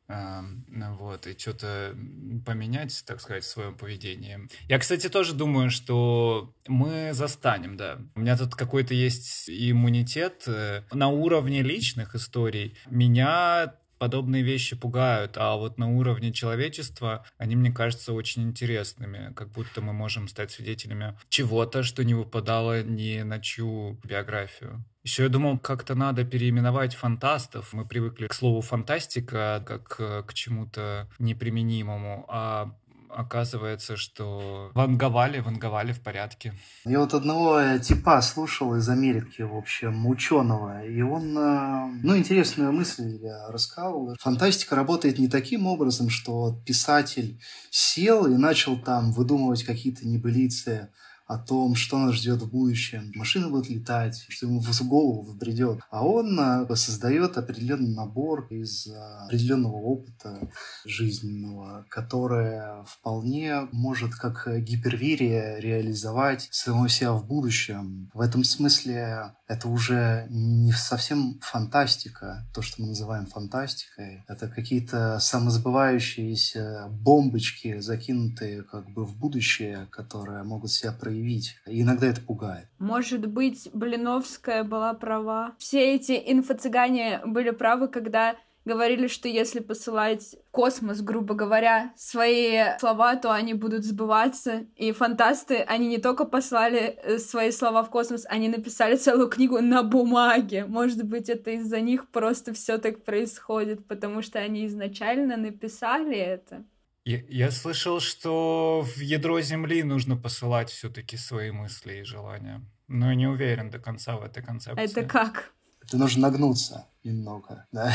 Эм, 0.10 0.66
вот, 0.98 1.28
и 1.28 1.38
что-то 1.38 1.96
поменять, 2.44 3.04
так 3.06 3.22
сказать, 3.22 3.44
в 3.44 3.48
своем 3.48 3.76
поведении. 3.76 4.40
Я, 4.68 4.80
кстати, 4.80 5.08
тоже 5.08 5.36
думаю, 5.36 5.70
что 5.70 6.52
мы 6.68 7.12
застанем, 7.14 7.78
да. 7.78 8.00
У 8.16 8.22
меня 8.22 8.36
тут 8.36 8.56
какой-то 8.56 8.96
есть 8.96 9.48
иммунитет 9.48 10.46
э, 10.48 10.82
на 10.92 11.10
уровне 11.10 11.62
личных 11.62 12.16
историй. 12.16 12.76
Меня 12.90 13.76
подобные 14.00 14.42
вещи 14.42 14.76
пугают, 14.76 15.34
а 15.38 15.56
вот 15.56 15.78
на 15.78 15.90
уровне 15.90 16.34
человечества 16.34 17.26
они, 17.38 17.56
мне 17.56 17.72
кажется, 17.72 18.14
очень 18.14 18.44
интересными, 18.44 19.34
как 19.34 19.52
будто 19.52 19.82
мы 19.82 19.94
можем 19.94 20.28
стать 20.28 20.52
свидетелями 20.52 21.18
чего-то, 21.30 21.84
что 21.84 22.04
не 22.04 22.14
выпадало 22.14 22.82
ни 22.84 23.22
на 23.22 23.40
чью 23.40 24.00
биографию. 24.04 24.84
Еще 25.04 25.24
я 25.24 25.30
думал, 25.30 25.58
как-то 25.58 25.96
надо 25.96 26.26
переименовать 26.26 26.94
фантастов. 26.94 27.74
Мы 27.74 27.86
привыкли 27.86 28.28
к 28.28 28.34
слову 28.34 28.62
фантастика 28.62 29.64
как 29.66 29.96
э, 30.00 30.24
к 30.28 30.34
чему-то 30.34 31.10
неприменимому, 31.20 32.26
а 32.28 32.76
оказывается, 33.10 33.98
что 33.98 34.72
ванговали, 34.74 35.40
ванговали 35.40 35.92
в 35.92 36.02
порядке. 36.02 36.54
Я 36.86 37.00
вот 37.00 37.14
одного 37.14 37.60
э, 37.60 37.80
типа 37.80 38.22
слушал 38.22 38.76
из 38.76 38.88
Америки, 38.90 39.42
в 39.42 39.56
общем, 39.56 40.08
ученого, 40.08 40.86
и 40.86 41.02
он, 41.02 41.38
э, 41.38 42.00
ну, 42.04 42.18
интересную 42.18 42.72
мысль 42.72 43.18
я 43.22 43.48
рассказывал. 43.50 44.16
Фантастика 44.20 44.76
работает 44.76 45.20
не 45.20 45.28
таким 45.28 45.68
образом, 45.68 46.10
что 46.10 46.60
писатель 46.66 47.40
сел 47.70 48.26
и 48.28 48.38
начал 48.38 48.78
там 48.80 49.12
выдумывать 49.12 49.64
какие-то 49.64 50.08
небылицы, 50.08 50.90
о 51.30 51.38
том, 51.38 51.76
что 51.76 52.00
нас 52.00 52.16
ждет 52.16 52.42
в 52.42 52.50
будущем. 52.50 53.12
Машина 53.14 53.50
будет 53.50 53.70
летать, 53.70 54.26
что 54.30 54.48
ему 54.48 54.60
в 54.60 54.88
голову 54.88 55.38
придет. 55.38 55.80
А 55.92 56.04
он 56.04 56.40
э, 56.40 56.76
создает 56.76 57.38
определенный 57.38 57.94
набор 57.94 58.48
из 58.50 58.88
э, 58.88 58.98
определенного 59.26 59.76
опыта 59.76 60.50
жизненного, 60.86 61.86
которое 61.88 62.84
вполне 62.86 63.68
может 63.72 64.16
как 64.16 64.48
гиперверие 64.64 65.62
реализовать 65.62 66.48
самого 66.50 66.90
себя 66.90 67.14
в 67.14 67.28
будущем. 67.28 68.10
В 68.16 68.22
этом 68.22 68.44
смысле 68.44 69.36
это 69.50 69.68
уже 69.68 70.28
не 70.30 70.72
совсем 70.72 71.40
фантастика, 71.42 72.46
то, 72.54 72.62
что 72.62 72.82
мы 72.82 72.90
называем 72.90 73.26
фантастикой. 73.26 74.24
Это 74.28 74.48
какие-то 74.48 75.18
самосбывающиеся 75.20 76.88
бомбочки, 76.92 77.80
закинутые 77.80 78.62
как 78.62 78.88
бы 78.92 79.06
в 79.06 79.18
будущее, 79.18 79.88
которые 79.92 80.44
могут 80.44 80.72
себя 80.72 80.92
проявить. 80.92 81.56
И 81.66 81.82
иногда 81.82 82.08
это 82.08 82.22
пугает. 82.22 82.68
Может 82.78 83.26
быть, 83.26 83.70
Блиновская 83.74 84.64
была 84.64 84.94
права. 84.94 85.56
Все 85.58 85.96
эти 85.96 86.12
инфо-цыгане 86.12 87.22
были 87.26 87.50
правы, 87.50 87.88
когда 87.88 88.36
говорили, 88.70 89.08
что 89.08 89.28
если 89.28 89.60
посылать 89.60 90.36
в 90.48 90.52
космос, 90.52 91.02
грубо 91.02 91.34
говоря, 91.34 91.92
свои 91.98 92.78
слова, 92.80 93.16
то 93.16 93.32
они 93.32 93.54
будут 93.54 93.84
сбываться. 93.84 94.66
И 94.76 94.92
фантасты, 94.92 95.58
они 95.58 95.88
не 95.88 95.98
только 95.98 96.26
послали 96.26 96.80
э, 96.80 97.18
свои 97.18 97.52
слова 97.52 97.84
в 97.84 97.90
космос, 97.90 98.26
они 98.30 98.50
написали 98.50 98.96
целую 98.96 99.30
книгу 99.30 99.60
на 99.62 99.84
бумаге. 99.84 100.66
Может 100.66 101.04
быть, 101.04 101.30
это 101.30 101.52
из-за 101.52 101.82
них 101.82 102.10
просто 102.10 102.54
все 102.54 102.78
так 102.78 103.04
происходит, 103.04 103.88
потому 103.88 104.22
что 104.22 104.40
они 104.40 104.66
изначально 104.68 105.38
написали 105.38 106.18
это. 106.18 106.64
Я, 107.06 107.22
я 107.28 107.52
слышал, 107.52 108.00
что 108.00 108.86
в 108.96 109.00
ядро 109.00 109.42
Земли 109.42 109.84
нужно 109.84 110.16
посылать 110.16 110.70
все-таки 110.70 111.18
свои 111.18 111.52
мысли 111.52 112.00
и 112.00 112.04
желания. 112.04 112.62
Но 112.88 113.14
не 113.14 113.28
уверен 113.28 113.70
до 113.70 113.80
конца 113.80 114.18
в 114.18 114.24
этой 114.24 114.44
концепции. 114.44 114.84
Это 114.84 115.04
как? 115.04 115.54
Это 115.90 115.98
нужно 115.98 116.30
нагнуться 116.30 116.86
немного, 117.04 117.66
да? 117.72 117.92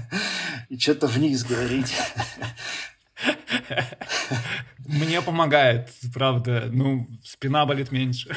И 0.70 0.78
что-то 0.78 1.06
вниз 1.06 1.44
говорить. 1.44 1.94
Мне 4.86 5.20
помогает, 5.20 5.90
правда. 6.14 6.70
Ну, 6.72 7.06
спина 7.22 7.66
болит 7.66 7.92
меньше. 7.92 8.34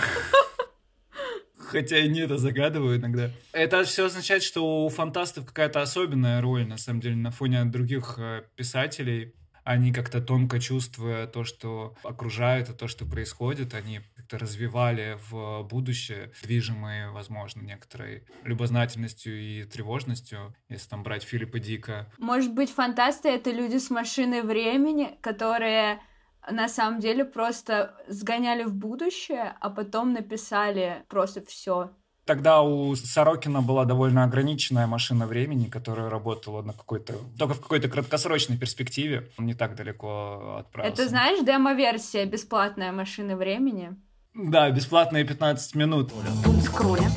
Хотя 1.58 1.98
и 1.98 2.10
не 2.10 2.20
это 2.20 2.38
загадываю 2.38 3.00
иногда. 3.00 3.32
Это 3.54 3.86
все 3.86 4.08
означает, 4.08 4.44
что 4.44 4.86
у 4.86 4.90
фантастов 4.90 5.46
какая-то 5.46 5.82
особенная 5.82 6.42
роль, 6.42 6.68
на 6.68 6.78
самом 6.78 7.00
деле, 7.00 7.16
на 7.16 7.32
фоне 7.32 7.64
других 7.64 8.16
э, 8.18 8.44
писателей 8.56 9.34
они 9.64 9.94
как-то 9.94 10.22
тонко 10.22 10.60
чувствуя 10.60 11.28
то, 11.28 11.44
что 11.44 11.96
окружает, 12.04 12.70
и 12.70 12.74
то, 12.74 12.88
что 12.88 13.06
происходит, 13.06 13.74
они 13.74 14.02
как-то 14.16 14.38
развивали 14.38 15.18
в 15.30 15.64
будущее, 15.64 16.32
движимые, 16.44 17.12
возможно, 17.12 17.62
некоторой 17.62 18.26
любознательностью 18.44 19.40
и 19.40 19.64
тревожностью, 19.64 20.56
если 20.70 20.90
там 20.90 21.04
брать 21.04 21.24
Филиппа 21.24 21.60
Дика. 21.60 22.12
Может 22.18 22.54
быть, 22.54 22.72
фантасты— 22.72 23.30
это 23.30 23.52
люди 23.52 23.78
с 23.78 23.90
машиной 23.90 24.42
времени, 24.42 25.18
которые 25.22 26.02
на 26.50 26.68
самом 26.68 27.00
деле 27.00 27.24
просто 27.24 27.96
сгоняли 28.08 28.64
в 28.64 28.76
будущее, 28.76 29.56
а 29.62 29.70
потом 29.70 30.14
написали 30.14 31.04
просто 31.08 31.44
все 31.46 31.92
Тогда 32.26 32.62
у 32.62 32.96
Сорокина 32.96 33.62
была 33.62 33.84
довольно 33.84 34.24
ограниченная 34.24 34.88
машина 34.88 35.28
времени, 35.28 35.68
которая 35.68 36.10
работала 36.10 36.62
на 36.62 36.72
какой-то 36.72 37.16
только 37.38 37.54
в 37.54 37.62
какой-то 37.62 37.90
краткосрочной 37.90 38.58
перспективе. 38.58 39.30
Он 39.38 39.46
не 39.46 39.54
так 39.54 39.76
далеко 39.76 40.56
отправился. 40.60 41.02
Это, 41.02 41.10
знаешь, 41.10 41.44
демо-версия 41.44 42.26
бесплатная 42.26 42.94
машины 42.94 43.36
времени? 43.36 43.98
Да, 44.34 44.72
бесплатные 44.72 45.26
15 45.26 45.76
минут. 45.76 46.14
Тумскроля. 46.46 47.10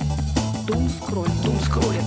Тумскроля. 0.66 1.30
Тумскроля. 1.44 2.02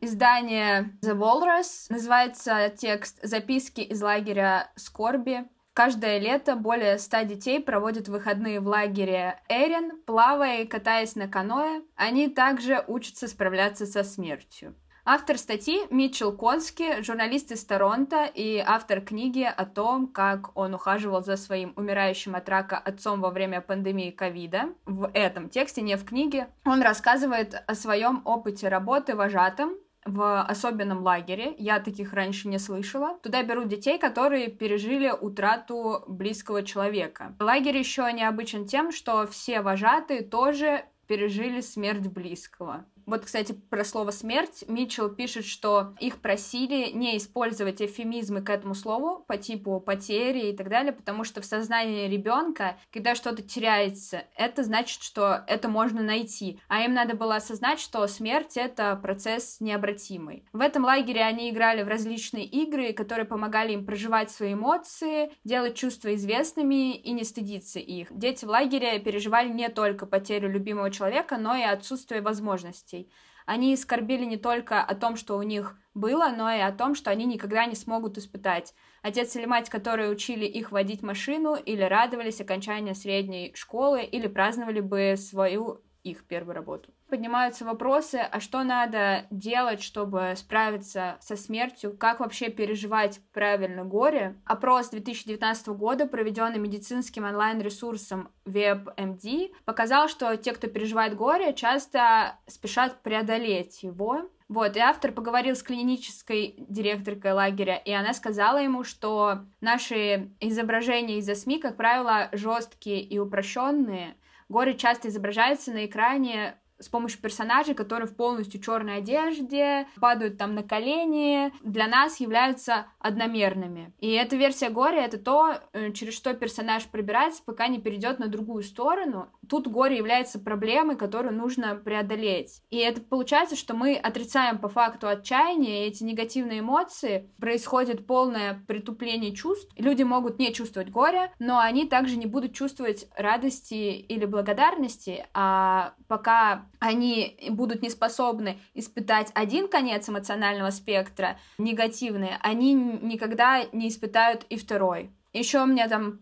Издание 0.00 0.96
The 1.04 1.18
Walrus. 1.18 1.86
Называется 1.90 2.72
текст 2.78 3.18
«Записки 3.24 3.80
из 3.80 4.00
лагеря 4.00 4.70
скорби». 4.76 5.44
Каждое 5.76 6.18
лето 6.18 6.56
более 6.56 6.96
ста 6.98 7.24
детей 7.24 7.60
проводят 7.60 8.08
выходные 8.08 8.60
в 8.60 8.66
лагере 8.66 9.38
Эрин, 9.46 10.00
плавая 10.06 10.62
и 10.62 10.66
катаясь 10.66 11.16
на 11.16 11.28
каноэ. 11.28 11.82
Они 11.96 12.30
также 12.30 12.82
учатся 12.86 13.28
справляться 13.28 13.84
со 13.84 14.02
смертью. 14.02 14.74
Автор 15.04 15.36
статьи 15.36 15.82
Митчелл 15.90 16.32
Конски, 16.32 17.02
журналист 17.02 17.52
из 17.52 17.62
Торонто 17.66 18.24
и 18.24 18.56
автор 18.56 19.02
книги 19.02 19.42
о 19.42 19.66
том, 19.66 20.08
как 20.08 20.56
он 20.56 20.72
ухаживал 20.72 21.22
за 21.22 21.36
своим 21.36 21.74
умирающим 21.76 22.34
от 22.36 22.48
рака 22.48 22.78
отцом 22.78 23.20
во 23.20 23.28
время 23.28 23.60
пандемии 23.60 24.10
ковида. 24.10 24.70
В 24.86 25.10
этом 25.12 25.50
тексте, 25.50 25.82
не 25.82 25.98
в 25.98 26.06
книге, 26.06 26.48
он 26.64 26.80
рассказывает 26.80 27.54
о 27.66 27.74
своем 27.74 28.22
опыте 28.24 28.68
работы 28.68 29.14
вожатым 29.14 29.76
в 30.06 30.42
особенном 30.42 31.02
лагере. 31.02 31.54
Я 31.58 31.80
таких 31.80 32.12
раньше 32.12 32.48
не 32.48 32.58
слышала. 32.58 33.18
Туда 33.22 33.42
берут 33.42 33.68
детей, 33.68 33.98
которые 33.98 34.48
пережили 34.48 35.10
утрату 35.10 36.04
близкого 36.06 36.62
человека. 36.62 37.34
Лагерь 37.40 37.76
еще 37.76 38.10
необычен 38.12 38.66
тем, 38.66 38.92
что 38.92 39.26
все 39.26 39.60
вожатые 39.60 40.22
тоже 40.22 40.84
пережили 41.06 41.60
смерть 41.60 42.06
близкого. 42.08 42.84
Вот, 43.06 43.24
кстати, 43.24 43.52
про 43.52 43.84
слово 43.84 44.10
«смерть» 44.10 44.64
Митчелл 44.66 45.10
пишет, 45.10 45.44
что 45.44 45.94
их 46.00 46.20
просили 46.20 46.90
не 46.90 47.16
использовать 47.16 47.80
эвфемизмы 47.80 48.42
к 48.42 48.50
этому 48.50 48.74
слову 48.74 49.24
по 49.28 49.36
типу 49.36 49.78
потери 49.78 50.50
и 50.50 50.56
так 50.56 50.68
далее, 50.68 50.92
потому 50.92 51.22
что 51.22 51.40
в 51.40 51.44
сознании 51.44 52.08
ребенка, 52.08 52.76
когда 52.92 53.14
что-то 53.14 53.42
теряется, 53.42 54.24
это 54.34 54.64
значит, 54.64 55.02
что 55.02 55.44
это 55.46 55.68
можно 55.68 56.02
найти. 56.02 56.58
А 56.66 56.82
им 56.82 56.94
надо 56.94 57.14
было 57.14 57.36
осознать, 57.36 57.78
что 57.78 58.04
смерть— 58.08 58.52
это 58.56 58.96
процесс 58.96 59.60
необратимый. 59.60 60.44
В 60.52 60.60
этом 60.60 60.82
лагере 60.82 61.22
они 61.22 61.50
играли 61.50 61.84
в 61.84 61.88
различные 61.88 62.44
игры, 62.44 62.92
которые 62.92 63.24
помогали 63.24 63.72
им 63.72 63.86
проживать 63.86 64.32
свои 64.32 64.54
эмоции, 64.54 65.30
делать 65.44 65.76
чувства 65.76 66.12
известными 66.16 66.96
и 66.96 67.12
не 67.12 67.22
стыдиться 67.22 67.78
их. 67.78 68.08
Дети 68.10 68.44
в 68.44 68.48
лагере 68.48 68.98
переживали 68.98 69.48
не 69.48 69.68
только 69.68 70.06
потерю 70.06 70.50
любимого 70.50 70.90
человека, 70.90 71.36
но 71.36 71.54
и 71.54 71.62
отсутствие 71.62 72.20
возможностей 72.20 72.95
ценностей. 72.96 73.10
Они 73.46 73.76
скорбели 73.76 74.24
не 74.24 74.36
только 74.36 74.82
о 74.82 74.94
том, 74.96 75.16
что 75.16 75.36
у 75.36 75.42
них 75.42 75.78
было, 75.94 76.34
но 76.36 76.50
и 76.50 76.58
о 76.58 76.72
том, 76.72 76.96
что 76.96 77.10
они 77.10 77.26
никогда 77.26 77.64
не 77.66 77.76
смогут 77.76 78.18
испытать. 78.18 78.74
Отец 79.02 79.36
или 79.36 79.46
мать, 79.46 79.70
которые 79.70 80.10
учили 80.10 80.44
их 80.44 80.72
водить 80.72 81.02
машину, 81.02 81.54
или 81.54 81.82
радовались 81.82 82.40
окончанию 82.40 82.96
средней 82.96 83.52
школы, 83.54 84.02
или 84.02 84.26
праздновали 84.26 84.80
бы 84.80 85.14
свою 85.16 85.80
их 86.02 86.26
первую 86.26 86.54
работу. 86.54 86.92
Поднимаются 87.08 87.64
вопросы, 87.64 88.16
а 88.16 88.40
что 88.40 88.64
надо 88.64 89.26
делать, 89.30 89.80
чтобы 89.80 90.34
справиться 90.36 91.16
со 91.20 91.36
смертью, 91.36 91.96
как 91.96 92.18
вообще 92.18 92.48
переживать 92.48 93.20
правильно 93.32 93.84
горе. 93.84 94.36
Опрос 94.44 94.88
2019 94.90 95.68
года, 95.68 96.06
проведенный 96.06 96.58
медицинским 96.58 97.24
онлайн-ресурсом 97.24 98.30
WebMD, 98.44 99.52
показал, 99.64 100.08
что 100.08 100.36
те, 100.36 100.52
кто 100.52 100.66
переживает 100.66 101.14
горе, 101.14 101.54
часто 101.54 102.38
спешат 102.48 103.00
преодолеть 103.02 103.84
его, 103.84 104.28
вот, 104.48 104.76
и 104.76 104.80
автор 104.80 105.12
поговорил 105.12 105.54
с 105.54 105.62
клинической 105.62 106.54
директоркой 106.58 107.32
лагеря, 107.32 107.76
и 107.76 107.92
она 107.92 108.14
сказала 108.14 108.58
ему, 108.58 108.84
что 108.84 109.40
наши 109.60 110.30
изображения 110.40 111.18
из-за 111.18 111.34
СМИ, 111.34 111.60
как 111.60 111.76
правило, 111.76 112.28
жесткие 112.32 113.00
и 113.02 113.18
упрощенные, 113.18 114.16
Горе 114.48 114.74
часто 114.74 115.08
изображается 115.08 115.72
на 115.72 115.86
экране 115.86 116.56
с 116.78 116.88
помощью 116.88 117.20
персонажей, 117.20 117.74
которые 117.74 118.08
в 118.08 118.16
полностью 118.16 118.60
черной 118.60 118.98
одежде, 118.98 119.86
падают 120.00 120.38
там 120.38 120.54
на 120.54 120.62
колени, 120.62 121.52
для 121.62 121.86
нас 121.86 122.20
являются 122.20 122.86
одномерными. 122.98 123.92
И 124.00 124.10
эта 124.12 124.36
версия 124.36 124.70
горя— 124.70 125.00
это 125.06 125.18
то, 125.18 125.60
э, 125.72 125.92
через 125.92 126.14
что 126.14 126.34
персонаж 126.34 126.84
пробирается, 126.86 127.42
пока 127.44 127.68
не 127.68 127.80
перейдет 127.80 128.18
на 128.18 128.28
другую 128.28 128.62
сторону. 128.62 129.28
Тут 129.48 129.68
горе 129.68 129.96
является 129.96 130.38
проблемой, 130.38 130.96
которую 130.96 131.34
нужно 131.34 131.74
преодолеть. 131.76 132.62
И 132.70 132.78
это 132.78 133.00
получается, 133.00 133.56
что 133.56 133.74
мы 133.74 133.94
отрицаем 133.94 134.58
по 134.58 134.68
факту 134.68 135.08
отчаяние, 135.08 135.84
и 135.84 135.88
эти 135.88 136.04
негативные 136.04 136.60
эмоции, 136.60 137.30
происходит 137.38 138.06
полное 138.06 138.62
притупление 138.66 139.34
чувств. 139.34 139.72
Люди 139.76 140.02
могут 140.02 140.38
не 140.38 140.52
чувствовать 140.52 140.90
горе, 140.90 141.32
но 141.38 141.58
они 141.58 141.86
также 141.86 142.16
не 142.16 142.26
будут 142.26 142.54
чувствовать 142.54 143.08
радости 143.16 143.74
или 143.74 144.24
благодарности, 144.24 145.26
а 145.34 145.94
пока 146.08 146.66
они 146.78 147.38
будут 147.50 147.82
не 147.82 147.90
способны 147.90 148.58
испытать 148.74 149.30
один 149.34 149.68
конец 149.68 150.08
эмоционального 150.08 150.70
спектра, 150.70 151.38
негативный, 151.58 152.32
они 152.40 152.74
никогда 152.74 153.64
не 153.72 153.88
испытают 153.88 154.44
и 154.48 154.56
второй. 154.56 155.10
Еще 155.32 155.62
у 155.62 155.66
меня 155.66 155.88
там 155.88 156.20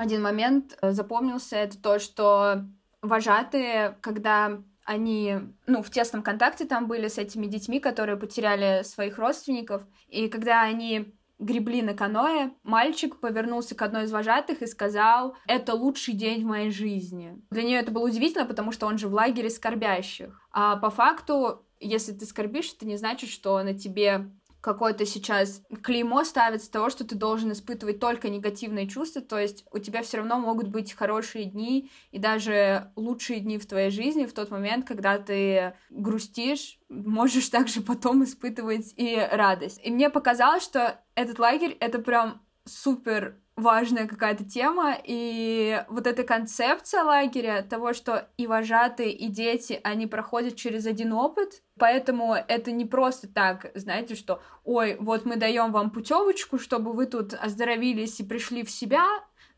один 0.00 0.22
момент 0.22 0.76
э, 0.80 0.92
запомнился, 0.92 1.56
это 1.56 1.80
то, 1.80 1.98
что 1.98 2.64
вожатые, 3.02 3.96
когда 4.00 4.62
они, 4.84 5.38
ну, 5.66 5.82
в 5.82 5.90
тесном 5.90 6.22
контакте 6.22 6.64
там 6.64 6.86
были 6.86 7.08
с 7.08 7.18
этими 7.18 7.46
детьми, 7.46 7.80
которые 7.80 8.16
потеряли 8.16 8.82
своих 8.84 9.18
родственников, 9.18 9.84
и 10.08 10.28
когда 10.28 10.62
они 10.62 11.12
гребли 11.38 11.82
на 11.82 11.94
каное, 11.94 12.52
мальчик 12.62 13.18
повернулся 13.20 13.74
к 13.74 13.82
одной 13.82 14.04
из 14.04 14.12
вожатых 14.12 14.62
и 14.62 14.66
сказал, 14.66 15.36
это 15.46 15.74
лучший 15.74 16.14
день 16.14 16.44
в 16.44 16.46
моей 16.46 16.70
жизни. 16.70 17.38
Для 17.50 17.62
нее 17.62 17.78
это 17.78 17.90
было 17.90 18.06
удивительно, 18.06 18.46
потому 18.46 18.72
что 18.72 18.86
он 18.86 18.96
же 18.96 19.08
в 19.08 19.14
лагере 19.14 19.50
скорбящих. 19.50 20.40
А 20.50 20.76
по 20.76 20.88
факту, 20.88 21.66
если 21.78 22.12
ты 22.12 22.24
скорбишь, 22.24 22.72
это 22.72 22.86
не 22.86 22.96
значит, 22.96 23.28
что 23.28 23.62
на 23.62 23.74
тебе 23.74 24.30
какое-то 24.60 25.06
сейчас 25.06 25.62
клеймо 25.82 26.24
ставится 26.24 26.70
того, 26.70 26.90
что 26.90 27.04
ты 27.06 27.14
должен 27.14 27.52
испытывать 27.52 28.00
только 28.00 28.28
негативные 28.28 28.88
чувства, 28.88 29.22
то 29.22 29.38
есть 29.38 29.64
у 29.70 29.78
тебя 29.78 30.02
все 30.02 30.18
равно 30.18 30.38
могут 30.38 30.68
быть 30.68 30.92
хорошие 30.92 31.44
дни 31.44 31.90
и 32.10 32.18
даже 32.18 32.90
лучшие 32.96 33.40
дни 33.40 33.58
в 33.58 33.66
твоей 33.66 33.90
жизни 33.90 34.26
в 34.26 34.32
тот 34.32 34.50
момент, 34.50 34.86
когда 34.86 35.18
ты 35.18 35.74
грустишь, 35.90 36.78
можешь 36.88 37.48
также 37.50 37.80
потом 37.80 38.24
испытывать 38.24 38.92
и 38.96 39.16
радость. 39.30 39.80
И 39.84 39.90
мне 39.90 40.10
показалось, 40.10 40.64
что 40.64 41.00
этот 41.14 41.38
лагерь— 41.38 41.76
это 41.80 41.98
прям 41.98 42.42
супер 42.64 43.36
важная 43.56 44.06
какая-то 44.06 44.44
тема, 44.44 44.96
и 45.02 45.82
вот 45.88 46.06
эта 46.06 46.24
концепция 46.24 47.02
лагеря, 47.02 47.62
того, 47.62 47.94
что 47.94 48.28
и 48.36 48.46
вожатые, 48.46 49.12
и 49.12 49.28
дети, 49.28 49.80
они 49.82 50.06
проходят 50.06 50.56
через 50.56 50.86
один 50.86 51.14
опыт, 51.14 51.62
поэтому 51.78 52.34
это 52.34 52.72
не 52.72 52.84
просто 52.84 53.28
так, 53.28 53.70
знаете, 53.74 54.14
что, 54.14 54.42
ой, 54.64 54.96
вот 54.98 55.24
мы 55.24 55.36
даем 55.36 55.72
вам 55.72 55.90
путевочку, 55.90 56.58
чтобы 56.58 56.92
вы 56.92 57.06
тут 57.06 57.34
оздоровились 57.34 58.20
и 58.20 58.24
пришли 58.24 58.64
в 58.64 58.70
себя, 58.70 59.06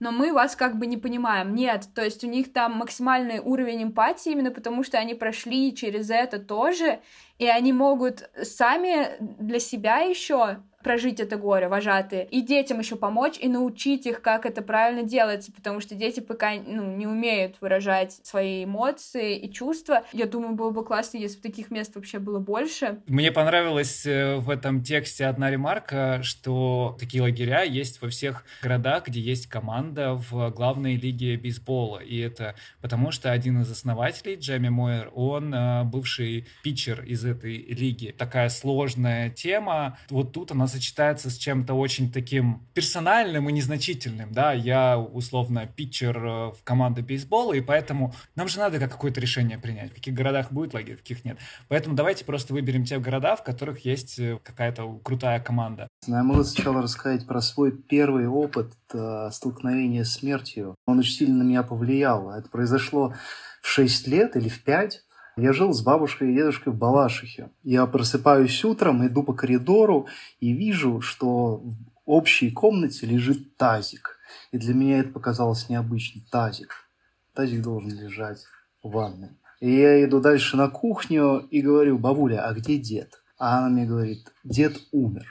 но 0.01 0.13
мы 0.13 0.33
вас 0.33 0.55
как 0.55 0.79
бы 0.79 0.87
не 0.87 0.97
понимаем. 0.97 1.55
Нет, 1.55 1.89
то 1.95 2.05
есть 2.05 2.23
у 2.23 2.29
них 2.29 2.53
там 2.53 2.73
максимальный 2.75 3.41
уровень 3.41 3.85
эмпатии 3.85 4.33
именно 4.33 4.51
потому, 4.51 4.85
что 4.85 4.99
они 4.99 5.15
прошли 5.15 5.75
через 5.75 6.11
это 6.11 6.39
тоже, 6.39 7.01
и 7.39 7.47
они 7.47 7.73
могут 7.73 8.31
сами 8.43 9.17
для 9.21 9.59
себя 9.59 9.99
еще 9.99 10.59
прожить 10.83 11.21
это 11.21 11.37
горе, 11.37 11.69
вожатые, 11.69 12.27
и 12.27 12.41
детям 12.41 12.79
еще 12.79 12.97
помочь 12.97 13.37
и 13.39 13.49
научить 13.49 14.07
их, 14.07 14.23
как 14.23 14.47
это 14.47 14.63
правильно 14.63 15.03
делается, 15.03 15.53
потому 15.53 15.81
что 15.81 15.95
дети 15.95 16.21
пока 16.21 16.53
ну, 16.55 16.97
не 16.97 17.07
умеют 17.07 17.57
выражать 17.61 18.19
свои 18.23 18.65
эмоции 18.65 19.37
и 19.37 19.53
чувства. 19.53 20.05
Я 20.13 20.27
думаю, 20.27 20.55
было 20.55 20.71
бы 20.71 20.85
классно, 20.85 21.19
если 21.19 21.37
бы 21.37 21.43
таких 21.43 21.71
мест 21.71 21.95
вообще 21.95 22.19
было 22.19 22.39
больше. 22.39 23.01
Мне 23.07 23.33
понравилась 23.33 24.07
э, 24.07 24.37
в 24.37 24.51
этом 24.51 24.83
тексте 24.83 25.27
одна 25.27 25.51
ремарка, 25.51 26.21
что 26.23 26.97
такие 26.99 27.23
лагеря 27.23 27.63
есть 27.63 28.01
во 28.01 28.09
всех 28.09 28.45
городах, 28.63 29.09
где 29.09 29.21
есть 29.21 29.49
команда 29.49 30.15
в 30.15 30.51
главной 30.51 30.97
лиге 30.97 31.37
бейсбола. 31.37 31.99
И 31.99 32.19
это 32.19 32.55
потому, 32.81 33.11
что 33.11 33.33
один 33.33 33.61
из 33.63 33.71
основателей, 33.71 34.37
Джемми 34.37 34.69
Мойер, 34.69 35.11
он 35.15 35.53
э, 35.53 35.85
бывший 35.85 36.47
питчер 36.63 37.03
из 37.03 37.25
этой 37.25 37.57
лиги. 37.57 38.15
Такая 38.17 38.49
сложная 38.49 39.31
тема. 39.31 39.99
Вот 40.09 40.33
тут 40.33 40.53
она 40.53 40.68
сочетается 40.69 41.31
с 41.31 41.37
чем-то 41.37 41.75
очень 41.75 42.13
таким 42.13 42.67
персональным 42.75 43.49
и 43.49 43.53
незначительным, 43.53 44.33
да, 44.33 44.53
я 44.53 44.99
условно 44.99 45.67
питчер 45.67 46.17
э, 46.19 46.31
в 46.53 46.59
команде 46.65 47.03
бейсбола, 47.03 47.55
и 47.55 47.61
поэтому 47.61 48.15
нам 48.37 48.49
же 48.49 48.59
надо 48.59 48.79
какое-то 48.79 49.21
решение 49.21 49.59
принять, 49.59 49.91
в 49.91 49.95
каких 49.95 50.15
городах 50.15 50.53
будет 50.53 50.75
лагерь, 50.75 50.97
в 50.97 51.01
каких 51.01 51.25
нет. 51.25 51.39
Поэтому 51.69 51.97
давайте 51.97 52.25
просто 52.25 52.53
выберем 52.53 52.85
те 52.85 52.99
города, 52.99 53.37
в 53.37 53.43
которых 53.43 53.85
есть 53.85 54.19
э, 54.19 54.39
какая-то 54.43 55.01
крутая 55.03 55.41
команда. 55.41 55.89
Я 56.07 56.23
могу 56.23 56.45
сначала 56.45 56.83
рассказать 56.83 57.27
про 57.27 57.41
свой 57.41 57.73
первый 57.73 58.27
опыт 58.27 58.73
э, 58.93 59.31
столкновения 59.33 60.05
с 60.05 60.13
смертью. 60.15 60.75
Он 60.87 60.99
очень 60.99 61.13
сильно 61.13 61.43
на 61.43 61.43
меня 61.43 61.63
повлиял. 61.63 62.31
Это 62.31 62.49
произошло 62.49 63.15
в 63.63 63.69
6 63.69 64.07
лет 64.09 64.37
или 64.37 64.49
в 64.49 64.63
5. 64.63 65.03
Я 65.39 65.53
жил 65.53 65.73
с 65.73 65.83
бабушкой 65.83 66.33
и 66.33 66.35
дедушкой 66.35 66.73
в 66.73 66.77
Балашихе. 66.77 67.51
Я 67.63 67.87
просыпаюсь 67.87 68.65
утром, 68.65 69.07
иду 69.07 69.23
по 69.23 69.33
коридору 69.33 70.09
и 70.41 70.53
вижу, 70.53 71.01
что 71.01 71.59
в 71.59 71.77
общей 72.07 72.51
комнате 72.51 73.07
лежит 73.07 73.57
тазик. 73.57 74.19
И 74.51 74.59
для 74.59 74.75
меня 74.75 74.99
это 74.99 75.11
показалось 75.11 75.69
необычным. 75.69 76.25
Тазик. 76.33 76.89
Тазик 77.35 77.63
должен 77.63 77.91
лежать 77.91 78.45
в 78.83 78.91
ванной. 78.91 79.31
И 79.61 79.71
я 79.71 80.05
иду 80.05 80.21
дальше 80.21 80.57
на 80.57 80.69
кухню 80.69 81.39
и 81.39 81.63
говорю, 81.63 81.99
бабуля, 81.99 82.45
а 82.45 82.53
где 82.53 82.77
дед? 82.77 83.23
А 83.39 83.59
она 83.59 83.69
мне 83.69 83.87
говорит, 83.87 84.33
дед 84.43 84.77
умер. 84.91 85.27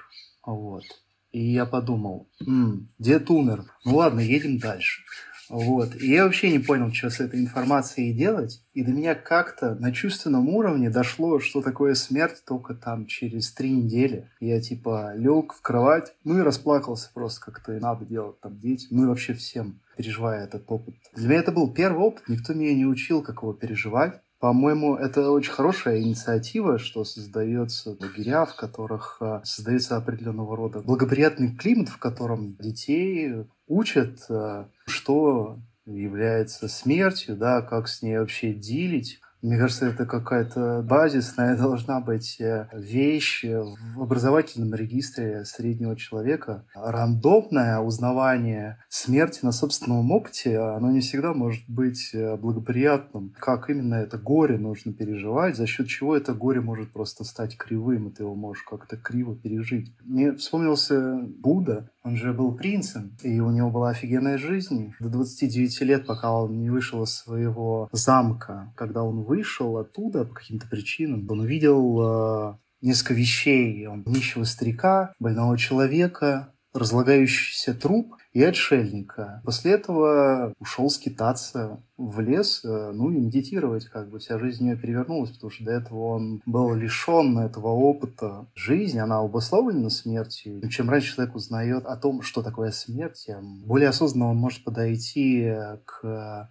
Вот. 0.45 0.85
И 1.33 1.51
я 1.51 1.65
подумал, 1.65 2.29
М, 2.45 2.87
дед 2.97 3.29
умер. 3.29 3.65
Ну 3.83 3.97
ладно, 3.97 4.21
едем 4.21 4.57
дальше. 4.57 5.03
Вот. 5.49 5.95
И 5.95 6.09
я 6.09 6.25
вообще 6.25 6.51
не 6.51 6.59
понял, 6.59 6.93
что 6.93 7.09
с 7.09 7.19
этой 7.19 7.39
информацией 7.39 8.13
делать. 8.13 8.63
И 8.73 8.83
до 8.83 8.91
меня 8.91 9.15
как-то 9.15 9.75
на 9.75 9.91
чувственном 9.91 10.49
уровне 10.49 10.89
дошло, 10.89 11.39
что 11.39 11.61
такое 11.61 11.93
смерть 11.93 12.43
только 12.45 12.73
там 12.75 13.05
через 13.05 13.51
три 13.51 13.71
недели. 13.71 14.29
Я 14.39 14.61
типа 14.61 15.13
лег 15.15 15.53
в 15.53 15.61
кровать, 15.61 16.13
ну 16.23 16.39
и 16.39 16.43
расплакался 16.43 17.09
просто, 17.13 17.41
как-то 17.41 17.73
и 17.73 17.79
надо 17.79 18.05
делать 18.05 18.39
там 18.41 18.59
дети, 18.59 18.87
ну 18.91 19.03
и 19.03 19.07
вообще 19.07 19.33
всем, 19.33 19.81
переживая 19.95 20.43
этот 20.43 20.63
опыт. 20.67 20.95
Для 21.15 21.29
меня 21.29 21.39
это 21.39 21.51
был 21.51 21.73
первый 21.73 21.99
опыт, 21.99 22.27
никто 22.27 22.53
меня 22.53 22.73
не 22.75 22.85
учил, 22.85 23.21
как 23.21 23.41
его 23.41 23.53
переживать. 23.53 24.21
По-моему, 24.39 24.95
это 24.95 25.31
очень 25.31 25.51
хорошая 25.51 25.99
инициатива, 26.01 26.77
что 26.77 27.03
создается 27.03 27.97
лагеря, 27.99 28.45
в 28.45 28.55
которых 28.55 29.17
а, 29.19 29.41
создается 29.43 29.97
определенного 29.97 30.55
рода 30.55 30.79
благоприятный 30.79 31.55
климат, 31.55 31.89
в 31.89 31.97
котором 31.97 32.55
детей 32.57 33.47
учат, 33.65 34.25
а, 34.29 34.69
что 34.85 35.57
является 35.87 36.67
смертью, 36.67 37.35
да, 37.35 37.61
как 37.61 37.87
с 37.87 38.03
ней 38.03 38.19
вообще 38.19 38.53
делить, 38.53 39.19
мне 39.41 39.57
кажется, 39.57 39.87
это 39.87 40.05
какая-то 40.05 40.83
базисная 40.83 41.55
должна 41.57 41.99
быть 41.99 42.39
э, 42.39 42.67
вещь 42.73 43.43
в 43.43 44.01
образовательном 44.01 44.73
регистре 44.73 45.45
среднего 45.45 45.95
человека. 45.95 46.65
Рандомное 46.73 47.79
узнавание 47.79 48.79
смерти 48.89 49.39
на 49.43 49.51
собственном 49.51 50.11
опыте, 50.11 50.57
оно 50.59 50.91
не 50.91 51.01
всегда 51.01 51.33
может 51.33 51.63
быть 51.67 52.11
э, 52.13 52.35
благоприятным. 52.35 53.33
Как 53.39 53.69
именно 53.69 53.95
это 53.95 54.17
горе 54.17 54.57
нужно 54.57 54.93
переживать, 54.93 55.55
за 55.55 55.67
счет 55.67 55.87
чего 55.87 56.15
это 56.15 56.33
горе 56.33 56.61
может 56.61 56.91
просто 56.91 57.23
стать 57.23 57.57
кривым, 57.57 58.07
и 58.07 58.11
ты 58.11 58.23
его 58.23 58.35
можешь 58.35 58.63
как-то 58.63 58.97
криво 58.97 59.35
пережить. 59.35 59.93
Мне 60.03 60.33
вспомнился 60.33 61.19
Будда, 61.39 61.89
он 62.07 62.15
же 62.15 62.31
был 62.31 62.53
принцем, 62.55 63.17
и 63.21 63.41
у 63.41 63.51
него 63.51 63.69
была 63.69 63.89
офигенная 63.89 64.37
жизнь. 64.37 64.93
До 65.01 65.09
29 65.09 65.81
лет, 65.81 66.07
пока 66.07 66.31
он 66.31 66.57
не 66.61 66.69
вышел 66.69 67.03
из 67.03 67.13
своего 67.13 67.89
замка, 67.91 68.71
когда 68.75 69.03
он 69.03 69.23
вышел 69.27 69.77
оттуда 69.77 70.25
по 70.25 70.33
каким-то 70.33 70.67
причинам, 70.67 71.27
он 71.29 71.41
увидел 71.41 71.99
э, 72.01 72.57
несколько 72.81 73.13
вещей. 73.13 73.87
Он 73.87 74.03
нищего 74.05 74.43
старика, 74.43 75.13
больного 75.19 75.57
человека, 75.57 76.53
разлагающийся 76.73 77.73
труп 77.73 78.15
и 78.33 78.43
отшельника. 78.43 79.41
После 79.43 79.71
этого 79.71 80.53
ушел 80.59 80.89
скитаться 80.89 81.83
в 81.97 82.19
лес, 82.19 82.61
э, 82.63 82.91
ну 82.93 83.09
и 83.09 83.15
медитировать, 83.15 83.85
как 83.85 84.09
бы 84.09 84.19
вся 84.19 84.37
жизнь 84.37 84.63
у 84.63 84.67
него 84.67 84.79
перевернулась, 84.79 85.31
потому 85.31 85.49
что 85.49 85.63
до 85.63 85.71
этого 85.71 85.99
он 86.15 86.41
был 86.45 86.73
лишен 86.75 87.39
этого 87.39 87.69
опыта 87.69 88.47
жизни, 88.53 88.99
она 88.99 89.19
обусловлена 89.19 89.89
смертью. 89.89 90.61
И 90.61 90.69
чем 90.69 90.89
раньше 90.89 91.15
человек 91.15 91.35
узнает 91.35 91.85
о 91.85 91.97
том, 91.97 92.21
что 92.21 92.43
такое 92.43 92.71
смерть, 92.71 93.23
тем 93.25 93.63
более 93.63 93.89
осознанно 93.89 94.29
он 94.29 94.37
может 94.37 94.63
подойти 94.63 95.51
к 95.85 96.49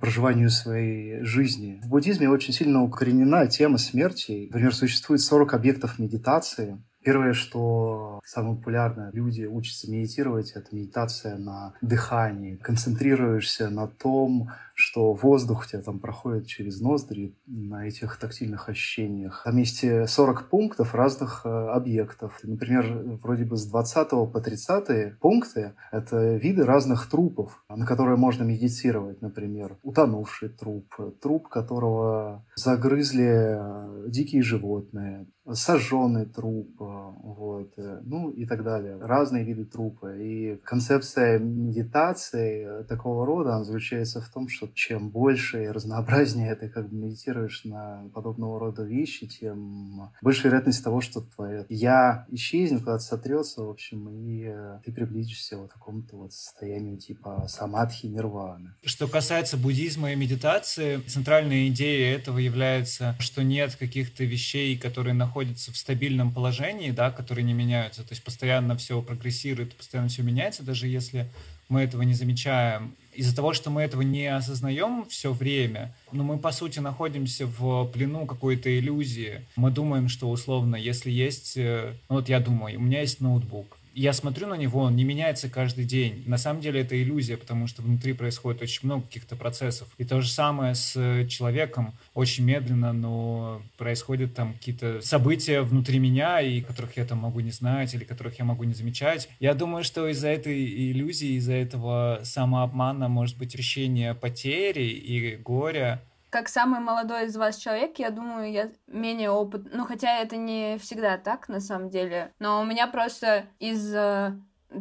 проживанию 0.00 0.50
своей 0.50 1.22
жизни. 1.24 1.80
В 1.82 1.88
буддизме 1.88 2.28
очень 2.28 2.52
сильно 2.52 2.82
укоренена 2.82 3.46
тема 3.46 3.78
смерти. 3.78 4.46
Например, 4.46 4.74
существует 4.74 5.20
40 5.20 5.54
объектов 5.54 5.98
медитации, 5.98 6.78
Первое, 7.04 7.34
что 7.34 8.20
самое 8.24 8.56
популярное, 8.56 9.10
люди 9.12 9.44
учатся 9.44 9.90
медитировать, 9.90 10.52
это 10.52 10.74
медитация 10.74 11.36
на 11.36 11.74
дыхании. 11.82 12.56
Концентрируешься 12.56 13.68
на 13.68 13.86
том, 13.86 14.48
что 14.74 15.12
воздух 15.14 15.64
у 15.64 15.68
тебя 15.68 15.82
там 15.82 16.00
проходит 16.00 16.46
через 16.46 16.80
ноздри 16.80 17.34
на 17.46 17.86
этих 17.86 18.18
тактильных 18.18 18.68
ощущениях. 18.68 19.42
Там 19.44 19.56
есть 19.56 19.84
40 20.08 20.48
пунктов 20.50 20.94
разных 20.94 21.42
э, 21.44 21.48
объектов. 21.48 22.38
Например, 22.42 23.18
вроде 23.22 23.44
бы 23.44 23.56
с 23.56 23.66
20 23.66 24.10
по 24.10 24.40
30 24.40 25.18
пункты— 25.18 25.74
это 25.92 26.34
виды 26.36 26.64
разных 26.64 27.08
трупов, 27.08 27.64
на 27.68 27.86
которые 27.86 28.16
можно 28.16 28.42
медитировать. 28.42 29.22
Например, 29.22 29.76
утонувший 29.82 30.48
труп, 30.48 30.92
труп 31.20 31.48
которого 31.48 32.44
загрызли 32.56 33.28
э, 33.28 34.08
дикие 34.08 34.42
животные, 34.42 35.26
сожженный 35.52 36.26
труп, 36.26 36.80
э, 36.80 36.84
вот, 37.22 37.72
э, 37.76 38.00
ну 38.02 38.30
и 38.30 38.46
так 38.46 38.64
далее. 38.64 38.98
Разные 39.00 39.44
виды 39.44 39.64
трупа. 39.64 40.16
И 40.16 40.56
концепция 40.64 41.38
медитации 41.38 42.84
такого 42.84 43.26
рода, 43.26 43.54
она 43.54 43.64
заключается 43.64 44.20
в 44.20 44.28
том, 44.28 44.48
что 44.48 44.63
чем 44.74 45.10
больше 45.10 45.64
и 45.64 45.68
разнообразнее 45.68 46.54
ты 46.54 46.68
как 46.68 46.88
бы 46.88 46.96
медитируешь 46.96 47.64
на 47.64 48.08
подобного 48.14 48.58
рода 48.58 48.82
вещи, 48.82 49.26
тем 49.26 50.10
больше 50.22 50.48
вероятность 50.48 50.82
того, 50.82 51.00
что 51.00 51.20
твое 51.20 51.66
«я» 51.68 52.26
исчезнет, 52.30 52.80
куда-то 52.80 53.02
сотрется, 53.02 53.62
в 53.62 53.70
общем, 53.70 54.08
и 54.10 54.44
э, 54.46 54.80
ты 54.84 54.92
приблизишься 54.92 55.58
вот 55.58 55.70
к 55.70 55.74
какому-то 55.74 56.16
вот 56.16 56.32
состоянию 56.32 56.98
типа 56.98 57.46
самадхи, 57.48 58.06
нирваны. 58.06 58.74
Что 58.84 59.08
касается 59.08 59.56
буддизма 59.56 60.12
и 60.12 60.16
медитации, 60.16 60.98
центральной 61.06 61.68
идеей 61.68 62.14
этого 62.14 62.38
является, 62.38 63.16
что 63.18 63.42
нет 63.42 63.76
каких-то 63.76 64.24
вещей, 64.24 64.78
которые 64.78 65.14
находятся 65.14 65.72
в 65.72 65.76
стабильном 65.76 66.32
положении, 66.32 66.90
да, 66.90 67.10
которые 67.10 67.44
не 67.44 67.54
меняются, 67.54 68.02
то 68.02 68.12
есть 68.12 68.24
постоянно 68.24 68.76
все 68.76 69.00
прогрессирует, 69.02 69.76
постоянно 69.76 70.08
все 70.08 70.22
меняется, 70.22 70.62
даже 70.62 70.86
если 70.86 71.28
мы 71.68 71.82
этого 71.82 72.02
не 72.02 72.14
замечаем. 72.14 72.94
Из-за 73.14 73.34
того, 73.34 73.52
что 73.52 73.70
мы 73.70 73.82
этого 73.82 74.02
не 74.02 74.26
осознаем 74.26 75.06
все 75.08 75.32
время, 75.32 75.94
но 76.12 76.24
мы, 76.24 76.38
по 76.38 76.52
сути, 76.52 76.80
находимся 76.80 77.46
в 77.46 77.86
плену 77.86 78.26
какой-то 78.26 78.76
иллюзии. 78.78 79.46
Мы 79.56 79.70
думаем, 79.70 80.08
что, 80.08 80.30
условно, 80.30 80.76
если 80.76 81.10
есть... 81.10 81.56
Э, 81.56 81.94
ну, 82.08 82.16
вот 82.16 82.28
я 82.28 82.40
думаю, 82.40 82.78
у 82.78 82.82
меня 82.82 83.00
есть 83.00 83.20
ноутбук, 83.20 83.78
я 83.94 84.12
смотрю 84.12 84.48
на 84.48 84.54
него, 84.54 84.80
он 84.80 84.96
не 84.96 85.04
меняется 85.04 85.48
каждый 85.48 85.84
день. 85.84 86.24
На 86.26 86.36
самом 86.36 86.60
деле 86.60 86.80
это 86.80 87.00
иллюзия, 87.00 87.36
потому 87.36 87.66
что 87.66 87.82
внутри 87.82 88.12
происходит 88.12 88.60
очень 88.62 88.80
много 88.82 89.02
каких-то 89.02 89.36
процессов. 89.36 89.88
И 89.98 90.04
то 90.04 90.20
же 90.20 90.28
самое 90.28 90.74
с 90.74 90.92
человеком. 91.28 91.94
Очень 92.12 92.44
медленно, 92.44 92.92
но 92.92 93.62
происходят 93.76 94.34
там 94.34 94.54
какие-то 94.54 95.00
события 95.00 95.62
внутри 95.62 95.98
меня, 95.98 96.40
и 96.40 96.60
которых 96.60 96.96
я 96.96 97.04
там 97.04 97.18
могу 97.18 97.40
не 97.40 97.50
знать, 97.50 97.94
или 97.94 98.04
которых 98.04 98.38
я 98.38 98.44
могу 98.44 98.64
не 98.64 98.74
замечать. 98.74 99.28
Я 99.40 99.54
думаю, 99.54 99.84
что 99.84 100.08
из-за 100.08 100.28
этой 100.28 100.90
иллюзии, 100.90 101.36
из-за 101.36 101.52
этого 101.54 102.20
самообмана 102.22 103.08
может 103.08 103.38
быть 103.38 103.54
решение 103.54 104.14
потери 104.14 104.84
и 104.84 105.36
горя, 105.36 106.02
как 106.34 106.48
самый 106.48 106.80
молодой 106.80 107.26
из 107.26 107.36
вас 107.36 107.58
человек, 107.58 108.00
я 108.00 108.10
думаю, 108.10 108.50
я 108.50 108.72
менее 108.88 109.30
опыт. 109.30 109.72
Ну, 109.72 109.84
хотя 109.84 110.18
это 110.18 110.36
не 110.36 110.78
всегда 110.78 111.16
так, 111.16 111.48
на 111.48 111.60
самом 111.60 111.90
деле. 111.90 112.32
Но 112.40 112.60
у 112.60 112.64
меня 112.64 112.88
просто 112.88 113.44
из 113.60 113.94
э, 113.94 114.32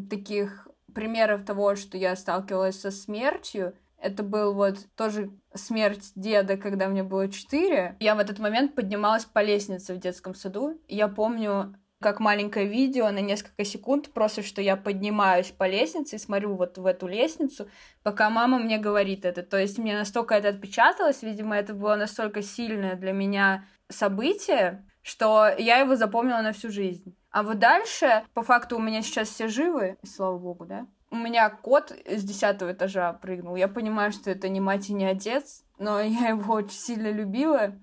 таких 0.10 0.68
примеров 0.96 1.46
того, 1.46 1.76
что 1.76 1.96
я 1.96 2.16
сталкивалась 2.16 2.82
со 2.82 2.90
смертью, 2.90 3.76
это 4.00 4.24
был 4.24 4.56
вот 4.56 4.80
тоже 4.98 5.30
смерть 5.54 6.12
деда, 6.16 6.58
когда 6.58 6.88
мне 6.88 7.04
было 7.04 7.30
четыре. 7.30 7.98
Я 8.00 8.16
в 8.16 8.20
этот 8.20 8.40
момент 8.40 8.74
поднималась 8.74 9.26
по 9.26 9.44
лестнице 9.44 9.94
в 9.94 10.00
детском 10.00 10.34
саду. 10.34 10.82
Я 10.88 11.08
помню, 11.08 11.76
как 12.04 12.20
маленькое 12.20 12.68
видео 12.68 13.10
на 13.10 13.20
несколько 13.20 13.66
секунд, 13.66 14.14
просто 14.14 14.44
что 14.44 14.62
я 14.62 14.76
поднимаюсь 14.76 15.50
по 15.50 15.68
лестнице 15.68 16.18
и 16.18 16.20
смотрю 16.20 16.56
вот 16.56 16.78
в 16.78 16.86
эту 16.86 17.08
лестницу, 17.08 17.68
пока 18.04 18.30
мама 18.30 18.60
мне 18.60 18.78
говорит 18.78 19.26
это. 19.26 19.42
То 19.42 19.58
есть 19.58 19.80
мне 19.80 19.98
настолько 19.98 20.36
это 20.36 20.50
отпечаталось, 20.50 21.24
видимо, 21.24 21.56
это 21.56 21.74
было 21.74 21.96
настолько 21.96 22.44
сильное 22.44 22.96
для 22.96 23.14
меня 23.14 23.66
событие, 23.90 24.86
что 25.02 25.48
я 25.58 25.78
его 25.78 25.96
запомнила 25.96 26.42
на 26.42 26.54
всю 26.54 26.70
жизнь. 26.70 27.16
А 27.32 27.42
вот 27.42 27.58
дальше, 27.58 28.24
по 28.34 28.44
факту, 28.44 28.78
у 28.78 28.80
меня 28.80 29.02
сейчас 29.02 29.30
все 29.30 29.48
живы, 29.48 29.98
слава 30.04 30.38
богу, 30.38 30.66
да? 30.66 30.86
У 31.10 31.16
меня 31.16 31.50
кот 31.50 31.92
с 32.06 32.24
десятого 32.24 32.74
этажа 32.74 33.14
прыгнул. 33.14 33.56
Я 33.56 33.68
понимаю, 33.68 34.12
что 34.12 34.30
это 34.30 34.50
не 34.50 34.60
мать 34.60 34.90
и 34.90 34.94
не 34.94 35.06
отец, 35.06 35.64
но 35.78 36.00
я 36.02 36.30
его 36.30 36.54
очень 36.54 36.72
сильно 36.72 37.12
любила. 37.12 37.76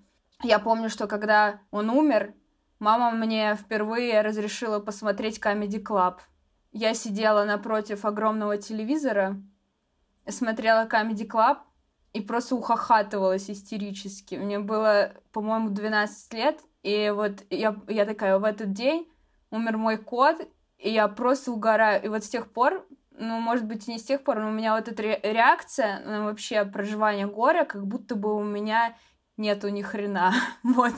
Я 0.43 0.59
помню, 0.59 0.89
что 0.89 1.07
когда 1.07 1.61
он 1.71 1.91
умер, 1.91 2.35
Мама 2.81 3.11
мне 3.11 3.57
впервые 3.57 4.23
разрешила 4.23 4.81
посмотреть 4.81 5.39
Comedy 5.39 5.83
Club. 5.83 6.17
Я 6.73 6.95
сидела 6.95 7.45
напротив 7.45 8.07
огромного 8.07 8.57
телевизора, 8.57 9.37
смотрела 10.27 10.87
Comedy 10.87 11.29
Club 11.29 11.59
и 12.15 12.23
просто 12.23 12.57
ухахатывалась 12.57 13.51
истерически. 13.51 14.37
Мне 14.37 14.61
было, 14.61 15.13
по-моему, 15.31 15.69
12 15.69 16.33
лет, 16.33 16.59
и 16.83 17.13
вот 17.15 17.45
я, 17.51 17.77
я 17.87 18.07
такая, 18.07 18.39
в 18.39 18.45
этот 18.45 18.73
день 18.73 19.07
умер 19.51 19.77
мой 19.77 19.99
кот, 19.99 20.41
и 20.79 20.91
я 20.91 21.07
просто 21.09 21.53
угораю. 21.53 22.03
И 22.03 22.09
вот 22.09 22.25
с 22.25 22.31
тех 22.31 22.51
пор, 22.51 22.87
ну, 23.11 23.41
может 23.41 23.67
быть, 23.67 23.89
не 23.89 23.99
с 23.99 24.05
тех 24.05 24.25
пор, 24.25 24.39
но 24.39 24.49
у 24.49 24.53
меня 24.53 24.75
вот 24.75 24.89
эта 24.89 25.03
реакция 25.03 26.01
на 26.07 26.25
вообще 26.25 26.65
проживание 26.65 27.27
горя, 27.27 27.67
как 27.67 27.87
будто 27.87 28.15
бы 28.15 28.35
у 28.35 28.43
меня 28.43 28.97
нету 29.41 29.69
ни 29.69 29.83
хрена. 29.83 30.33
вот. 30.63 30.93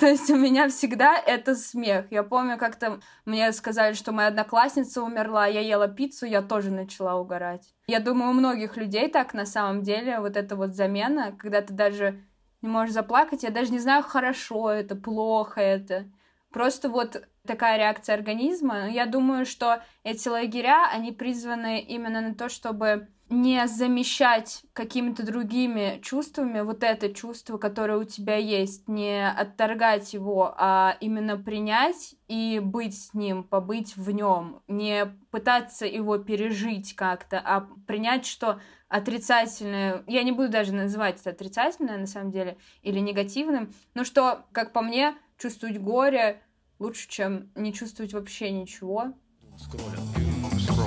То 0.00 0.06
есть 0.06 0.30
у 0.30 0.36
меня 0.36 0.68
всегда 0.68 1.18
это 1.18 1.54
смех. 1.54 2.06
Я 2.10 2.22
помню, 2.22 2.56
как-то 2.56 3.00
мне 3.26 3.52
сказали, 3.52 3.92
что 3.92 4.12
моя 4.12 4.28
одноклассница 4.28 5.02
умерла, 5.02 5.46
я 5.46 5.60
ела 5.60 5.88
пиццу, 5.88 6.24
я 6.24 6.40
тоже 6.40 6.70
начала 6.70 7.16
угорать. 7.16 7.74
Я 7.88 8.00
думаю, 8.00 8.30
у 8.30 8.34
многих 8.34 8.76
людей 8.76 9.08
так 9.08 9.34
на 9.34 9.44
самом 9.44 9.82
деле 9.82 10.20
вот 10.20 10.36
эта 10.36 10.56
вот 10.56 10.74
замена, 10.74 11.32
когда 11.38 11.60
ты 11.60 11.74
даже 11.74 12.22
не 12.62 12.68
можешь 12.68 12.94
заплакать, 12.94 13.42
я 13.42 13.50
даже 13.50 13.72
не 13.72 13.78
знаю, 13.78 14.02
хорошо 14.02 14.70
это, 14.70 14.96
плохо 14.96 15.60
это. 15.60 16.06
Просто 16.50 16.88
вот 16.88 17.22
такая 17.46 17.78
реакция 17.78 18.14
организма. 18.14 18.88
Я 18.88 19.06
думаю, 19.06 19.44
что 19.44 19.82
эти 20.02 20.28
лагеря, 20.28 20.88
они 20.90 21.12
призваны 21.12 21.80
именно 21.80 22.20
на 22.20 22.34
то, 22.34 22.48
чтобы 22.48 23.08
не 23.30 23.66
замещать 23.66 24.62
какими-то 24.72 25.24
другими 25.24 26.00
чувствами 26.02 26.60
вот 26.60 26.82
это 26.82 27.12
чувство, 27.12 27.58
которое 27.58 27.98
у 27.98 28.04
тебя 28.04 28.36
есть, 28.36 28.88
не 28.88 29.28
отторгать 29.28 30.14
его, 30.14 30.54
а 30.56 30.96
именно 31.00 31.36
принять 31.36 32.14
и 32.26 32.60
быть 32.62 32.98
с 32.98 33.14
ним, 33.14 33.44
побыть 33.44 33.96
в 33.96 34.10
нем, 34.10 34.62
не 34.66 35.06
пытаться 35.30 35.86
его 35.86 36.18
пережить 36.18 36.94
как-то, 36.94 37.40
а 37.44 37.68
принять, 37.86 38.24
что 38.24 38.60
отрицательное, 38.88 40.02
я 40.06 40.22
не 40.22 40.32
буду 40.32 40.48
даже 40.48 40.72
называть 40.72 41.20
это 41.20 41.30
отрицательное 41.30 41.98
на 41.98 42.06
самом 42.06 42.30
деле, 42.30 42.56
или 42.82 42.98
негативным, 42.98 43.72
но 43.94 44.04
что, 44.04 44.46
как 44.52 44.72
по 44.72 44.80
мне, 44.80 45.14
чувствовать 45.36 45.78
горе 45.78 46.42
лучше, 46.78 47.08
чем 47.08 47.50
не 47.54 47.74
чувствовать 47.74 48.14
вообще 48.14 48.50
ничего. 48.50 49.12
Скроллинг. 49.58 50.77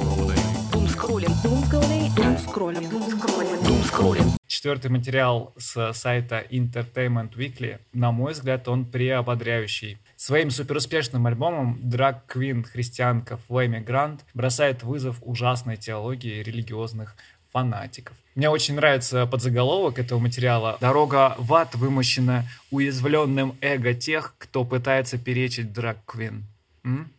Четвертый 4.48 4.90
материал 4.90 5.54
с 5.56 5.94
сайта 5.94 6.44
Entertainment 6.50 7.36
Weekly, 7.36 7.80
на 7.94 8.12
мой 8.12 8.34
взгляд, 8.34 8.68
он 8.68 8.86
преободряющий. 8.86 10.00
Своим 10.16 10.50
суперуспешным 10.50 11.28
альбомом 11.28 11.80
Drag 11.84 12.22
Queen 12.28 12.64
христианка 12.64 13.38
Флэми 13.38 13.82
Грант 13.82 14.26
бросает 14.34 14.82
вызов 14.82 15.18
ужасной 15.22 15.78
теологии 15.78 16.42
религиозных 16.42 17.16
фанатиков. 17.52 18.18
Мне 18.34 18.50
очень 18.50 18.74
нравится 18.74 19.28
подзаголовок 19.28 20.00
этого 20.00 20.18
материала. 20.18 20.78
«Дорога 20.82 21.36
в 21.38 21.54
ад 21.54 21.76
вымощена 21.76 22.46
уязвленным 22.72 23.56
эго 23.62 23.94
тех, 23.94 24.34
кто 24.40 24.64
пытается 24.66 25.20
перечить 25.20 25.68
Queen». 26.08 26.42
М? 26.84 27.12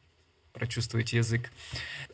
Прочувствуйте 0.53 1.17
язык. 1.17 1.51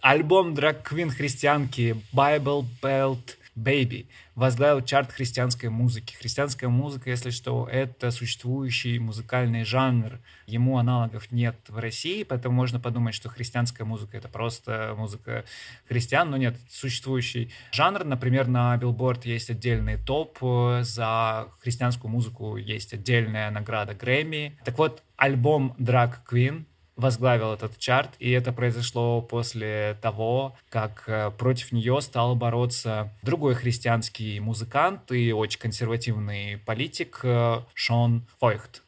Альбом 0.00 0.54
драг-квин 0.54 1.10
христианки 1.10 1.96
Bible 2.12 2.64
Belt 2.82 3.36
Baby 3.56 4.06
возглавил 4.34 4.84
чарт 4.84 5.10
христианской 5.10 5.68
музыки. 5.68 6.14
Христианская 6.14 6.68
музыка, 6.68 7.10
если 7.10 7.30
что, 7.30 7.68
это 7.70 8.10
существующий 8.12 8.98
музыкальный 9.00 9.64
жанр. 9.64 10.20
Ему 10.46 10.78
аналогов 10.78 11.32
нет 11.32 11.56
в 11.68 11.78
России, 11.78 12.22
поэтому 12.22 12.54
можно 12.54 12.78
подумать, 12.78 13.14
что 13.14 13.28
христианская 13.28 13.84
музыка 13.84 14.16
это 14.16 14.28
просто 14.28 14.94
музыка 14.96 15.44
христиан, 15.88 16.30
но 16.30 16.36
нет, 16.36 16.56
существующий 16.70 17.50
жанр. 17.72 18.04
Например, 18.04 18.46
на 18.46 18.76
Billboard 18.76 19.22
есть 19.24 19.50
отдельный 19.50 19.96
топ, 19.96 20.38
за 20.82 21.48
христианскую 21.60 22.10
музыку 22.10 22.56
есть 22.56 22.94
отдельная 22.94 23.50
награда 23.50 23.94
Грэмми. 23.94 24.58
Так 24.64 24.78
вот, 24.78 25.02
альбом 25.16 25.74
Drag 25.78 26.14
Queen 26.30 26.64
возглавил 26.98 27.52
этот 27.52 27.78
чарт, 27.78 28.10
и 28.18 28.30
это 28.30 28.52
произошло 28.52 29.22
после 29.22 29.96
того, 30.02 30.56
как 30.68 31.04
э, 31.06 31.30
против 31.30 31.72
нее 31.72 32.00
стал 32.02 32.36
бороться 32.36 33.10
другой 33.22 33.54
христианский 33.54 34.40
музыкант 34.40 35.10
и 35.12 35.32
очень 35.32 35.60
консервативный 35.60 36.58
политик 36.58 37.20
э, 37.22 37.60
Шон 37.72 38.26
Фойхт. 38.40 38.82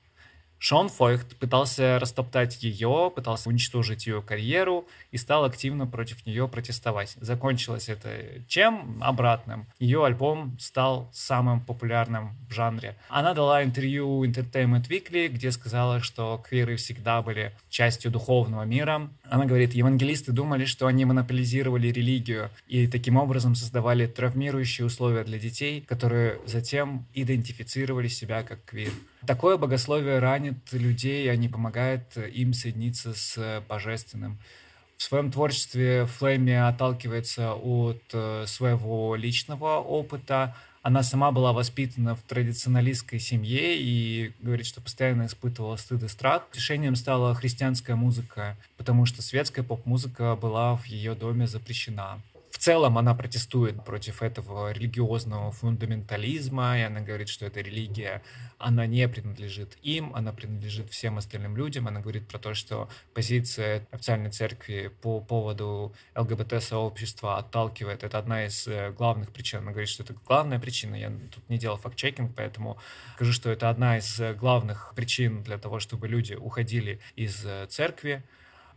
Шон 0.63 0.91
Фойхт 0.91 1.37
пытался 1.37 1.99
растоптать 1.99 2.63
ее, 2.63 3.11
пытался 3.17 3.49
уничтожить 3.49 4.07
ее 4.07 4.21
карьеру 4.21 4.87
и 5.11 5.17
стал 5.17 5.45
активно 5.45 5.87
против 5.87 6.27
нее 6.27 6.47
протестовать. 6.49 7.17
Закончилось 7.19 7.89
это 7.89 8.11
чем? 8.47 9.03
Обратным. 9.03 9.67
Ее 9.79 10.05
альбом 10.05 10.59
стал 10.61 11.09
самым 11.15 11.63
популярным 11.63 12.37
в 12.47 12.53
жанре. 12.53 12.95
Она 13.09 13.33
дала 13.33 13.65
интервью 13.65 14.23
Entertainment 14.23 14.87
Weekly, 14.89 15.29
где 15.29 15.51
сказала, 15.51 16.01
что 16.01 16.45
квиры 16.47 16.77
всегда 16.77 17.23
были 17.23 17.55
частью 17.71 18.11
духовного 18.11 18.65
мира. 18.65 19.09
Она 19.31 19.47
говорит, 19.47 19.73
евангелисты 19.73 20.33
думали, 20.33 20.67
что 20.67 20.87
они 20.87 21.07
монополизировали 21.07 21.89
религию 21.89 22.51
и 22.69 22.87
таким 22.87 23.17
образом 23.17 23.55
создавали 23.55 24.07
травмирующие 24.07 24.87
условия 24.87 25.25
для 25.25 25.39
детей, 25.39 25.81
которые 25.81 26.39
затем 26.45 27.07
идентифицировали 27.15 28.09
себя 28.09 28.43
как 28.43 28.63
квир. 28.67 28.93
Такое 29.27 29.59
богословие 29.59 30.19
ранит 30.19 30.73
людей, 30.73 31.31
а 31.31 31.37
не 31.37 31.49
помогает 31.49 32.17
им 32.17 32.55
соединиться 32.55 33.15
с 33.15 33.63
божественным. 33.69 34.39
В 35.01 35.03
своем 35.03 35.31
творчестве 35.33 36.05
Флэми 36.05 36.53
отталкивается 36.53 37.55
от 37.55 38.03
э, 38.13 38.45
своего 38.47 39.17
личного 39.17 39.79
опыта. 39.79 40.55
Она 40.83 41.03
сама 41.03 41.33
была 41.33 41.55
воспитана 41.55 42.15
в 42.15 42.21
традиционалистской 42.21 43.19
семье 43.19 43.81
и 43.81 44.35
говорит, 44.41 44.67
что 44.67 44.83
постоянно 44.83 45.25
испытывала 45.25 45.77
стыд 45.77 46.03
и 46.03 46.09
страх. 46.09 46.47
Решением 46.55 46.97
стала 46.97 47.35
христианская 47.35 47.95
музыка, 47.95 48.59
потому 48.77 49.07
что 49.07 49.23
светская 49.23 49.65
поп-музыка 49.65 50.37
была 50.37 50.77
в 50.77 50.85
ее 50.85 51.15
доме 51.15 51.47
запрещена 51.47 52.21
целом 52.61 52.99
она 52.99 53.15
протестует 53.15 53.85
против 53.85 54.23
этого 54.23 54.71
религиозного 54.73 55.51
фундаментализма, 55.51 56.79
и 56.79 56.83
она 56.83 57.01
говорит, 57.01 57.29
что 57.29 57.47
эта 57.47 57.61
религия, 57.61 58.23
она 58.59 58.87
не 58.87 59.09
принадлежит 59.09 59.79
им, 59.83 60.15
она 60.15 60.33
принадлежит 60.33 60.91
всем 60.91 61.17
остальным 61.17 61.57
людям. 61.57 61.89
Она 61.89 62.01
говорит 62.01 62.29
про 62.29 62.39
то, 62.39 62.55
что 62.55 62.89
позиция 63.15 63.87
официальной 63.91 64.31
церкви 64.31 64.93
по 65.01 65.21
поводу 65.21 65.95
ЛГБТ-сообщества 66.15 67.39
отталкивает. 67.39 68.05
Это 68.05 68.19
одна 68.19 68.45
из 68.45 68.69
э, 68.69 68.93
главных 68.93 69.31
причин. 69.31 69.61
Она 69.61 69.71
говорит, 69.71 69.89
что 69.89 70.03
это 70.03 70.15
главная 70.27 70.61
причина. 70.61 70.95
Я 70.95 71.11
тут 71.35 71.49
не 71.49 71.59
делал 71.59 71.79
факт-чекинг, 71.79 72.35
поэтому 72.37 72.79
скажу, 73.15 73.33
что 73.33 73.51
это 73.51 73.71
одна 73.71 73.97
из 73.97 74.21
э, 74.21 74.35
главных 74.35 74.93
причин 74.95 75.43
для 75.43 75.57
того, 75.57 75.81
чтобы 75.81 76.09
люди 76.09 76.35
уходили 76.35 77.01
из 77.17 77.43
э, 77.47 77.67
церкви 77.71 78.23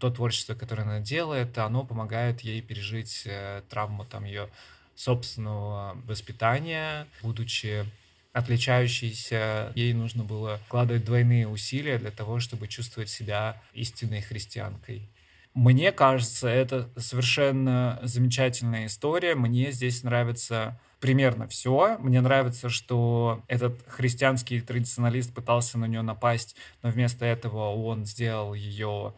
то 0.04 0.12
творчество, 0.12 0.54
которое 0.54 0.82
она 0.82 1.00
делает, 1.00 1.58
оно 1.58 1.86
помогает 1.86 2.42
ей 2.42 2.62
пережить 2.62 3.24
э, 3.24 3.62
травму 3.70 4.04
там 4.04 4.26
ее 4.26 4.50
собственного 4.96 5.96
воспитания, 6.06 7.08
будучи 7.22 7.86
отличающейся, 8.34 9.72
ей 9.76 9.94
нужно 9.94 10.26
было 10.26 10.58
вкладывать 10.66 11.06
двойные 11.06 11.48
усилия 11.48 11.98
для 12.00 12.12
того, 12.12 12.42
чтобы 12.42 12.68
чувствовать 12.68 13.10
себя 13.10 13.62
истинной 13.74 14.20
христианкой. 14.20 15.08
Мне 15.54 15.94
кажется, 15.94 16.50
это 16.50 16.90
совершенно 16.98 17.98
замечательная 18.04 18.88
история. 18.88 19.36
Мне 19.36 19.72
здесь 19.72 20.04
нравится 20.04 20.78
примерно 21.00 21.48
все. 21.48 21.98
Мне 22.00 22.20
нравится, 22.20 22.68
что 22.68 23.42
этот 23.48 23.80
христианский 23.88 24.60
традиционалист 24.60 25.34
пытался 25.34 25.78
на 25.78 25.86
нее 25.86 26.02
напасть, 26.02 26.58
но 26.82 26.90
вместо 26.90 27.24
этого 27.24 27.74
он 27.74 28.06
сделал 28.06 28.54
ее 28.54 29.14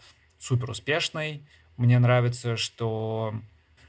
супер 0.45 0.69
успешной. 0.69 1.41
Мне 1.77 1.99
нравится, 1.99 2.55
что 2.55 3.33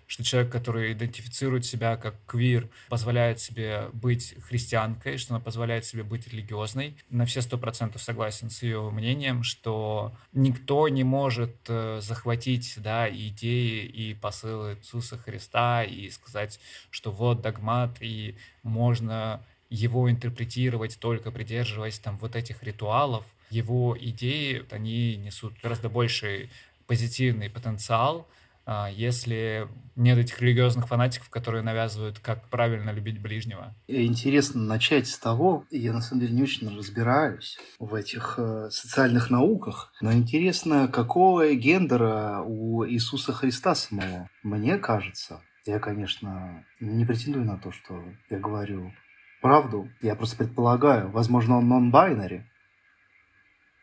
что 0.09 0.23
человек, 0.23 0.53
который 0.53 0.93
идентифицирует 0.93 1.65
себя 1.65 1.97
как 1.97 2.15
квир, 2.27 2.69
позволяет 2.89 3.41
себе 3.41 3.89
быть 3.93 4.37
христианкой, 4.49 5.19
что 5.19 5.35
она 5.35 5.43
позволяет 5.43 5.85
себе 5.85 6.05
быть 6.05 6.29
религиозной. 6.29 6.97
На 7.11 7.27
все 7.27 7.43
сто 7.43 7.59
процентов 7.59 8.01
согласен 8.01 8.49
с 8.49 8.63
ее 8.63 8.89
мнением, 8.91 9.43
что 9.43 10.15
никто 10.33 10.89
не 10.89 11.03
может 11.03 11.57
э, 11.67 11.99
захватить 12.01 12.75
да, 12.77 13.11
идеи 13.11 13.85
и 13.85 14.15
посылы 14.15 14.77
Иисуса 14.81 15.19
Христа 15.19 15.83
и 15.83 16.09
сказать, 16.11 16.61
что 16.91 17.11
вот 17.11 17.41
догмат, 17.41 17.97
и 18.01 18.37
можно 18.63 19.45
его 19.71 20.09
интерпретировать 20.09 21.01
только 21.01 21.33
придерживаясь 21.33 21.99
там 21.99 22.17
вот 22.19 22.37
этих 22.37 22.63
ритуалов, 22.63 23.25
его 23.51 23.97
идеи, 23.99 24.65
они 24.71 25.17
несут 25.17 25.55
гораздо 25.63 25.89
больший 25.89 26.51
позитивный 26.87 27.51
потенциал, 27.51 28.29
а, 28.69 28.89
если 28.91 29.69
нет 29.95 30.19
этих 30.19 30.41
религиозных 30.41 30.89
фанатиков, 30.89 31.31
которые 31.31 31.63
навязывают, 31.63 32.19
как 32.19 32.49
правильно 32.49 32.91
любить 32.91 33.21
ближнего. 33.21 33.75
Интересно 33.87 34.61
начать 34.61 35.07
с 35.07 35.19
того, 35.19 35.65
я 35.71 35.93
на 35.93 36.01
самом 36.01 36.23
деле 36.23 36.35
не 36.35 36.43
очень 36.43 36.77
разбираюсь 36.77 37.59
в 37.79 37.95
этих 37.95 38.35
э, 38.39 38.69
социальных 38.71 39.31
науках, 39.31 39.93
но 40.01 40.13
интересно, 40.13 40.89
какого 40.89 41.55
гендера 41.55 42.43
у 42.45 42.85
Иисуса 42.85 43.33
Христа 43.33 43.77
самого? 43.77 44.29
Мне 44.43 44.79
кажется, 44.79 45.41
я, 45.65 45.79
конечно, 45.79 46.65
не 46.81 47.05
претендую 47.05 47.45
на 47.45 47.59
то, 47.59 47.71
что 47.71 48.03
я 48.31 48.39
говорю 48.41 48.93
правду, 49.41 49.89
я 50.03 50.17
просто 50.17 50.37
предполагаю, 50.39 51.09
возможно, 51.11 51.59
он 51.59 51.69
нон-байнери, 51.69 52.45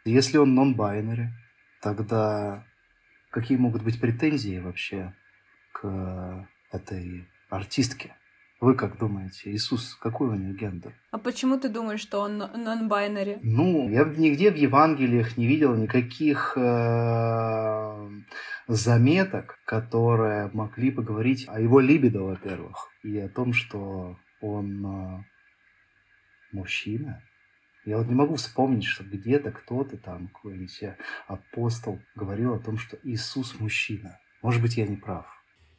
если 0.05 0.37
он 0.37 0.57
non-binary, 0.57 1.27
тогда 1.81 2.65
какие 3.29 3.57
могут 3.57 3.83
быть 3.83 3.99
претензии 3.99 4.59
вообще 4.59 5.13
к 5.71 6.47
этой 6.71 7.27
артистке? 7.49 8.15
Вы 8.59 8.75
как 8.75 8.97
думаете, 8.97 9.51
Иисус, 9.51 9.95
какой 9.95 10.29
у 10.29 10.35
него 10.35 10.53
гендер? 10.53 10.93
А 11.11 11.17
почему 11.17 11.59
ты 11.59 11.67
думаешь, 11.67 11.99
что 11.99 12.19
он 12.19 12.41
non-binary? 12.41 13.39
Ну, 13.41 13.89
я 13.89 14.05
нигде 14.05 14.51
в 14.51 14.55
Евангелиях 14.55 15.35
не 15.35 15.47
видел 15.47 15.75
никаких 15.75 16.53
э, 16.55 18.09
заметок, 18.67 19.59
которые 19.65 20.49
могли 20.53 20.91
поговорить 20.91 21.45
о 21.49 21.59
его 21.59 21.81
либидо, 21.81 22.21
во-первых, 22.21 22.87
и 23.03 23.19
о 23.19 23.27
том, 23.27 23.51
что 23.51 24.17
он 24.39 24.85
э, 24.85 25.23
мужчина. 26.53 27.21
Я 27.85 27.97
вот 27.97 28.07
не 28.07 28.15
могу 28.15 28.35
вспомнить, 28.35 28.85
что 28.85 29.03
где-то 29.03 29.51
кто-то 29.51 29.97
там, 29.97 30.29
какой-нибудь 30.29 30.95
апостол, 31.27 31.99
говорил 32.15 32.53
о 32.53 32.59
том, 32.59 32.77
что 32.77 32.97
Иисус 33.03 33.59
мужчина. 33.59 34.19
Может 34.41 34.61
быть, 34.61 34.77
я 34.77 34.87
не 34.87 34.95
прав. 34.95 35.25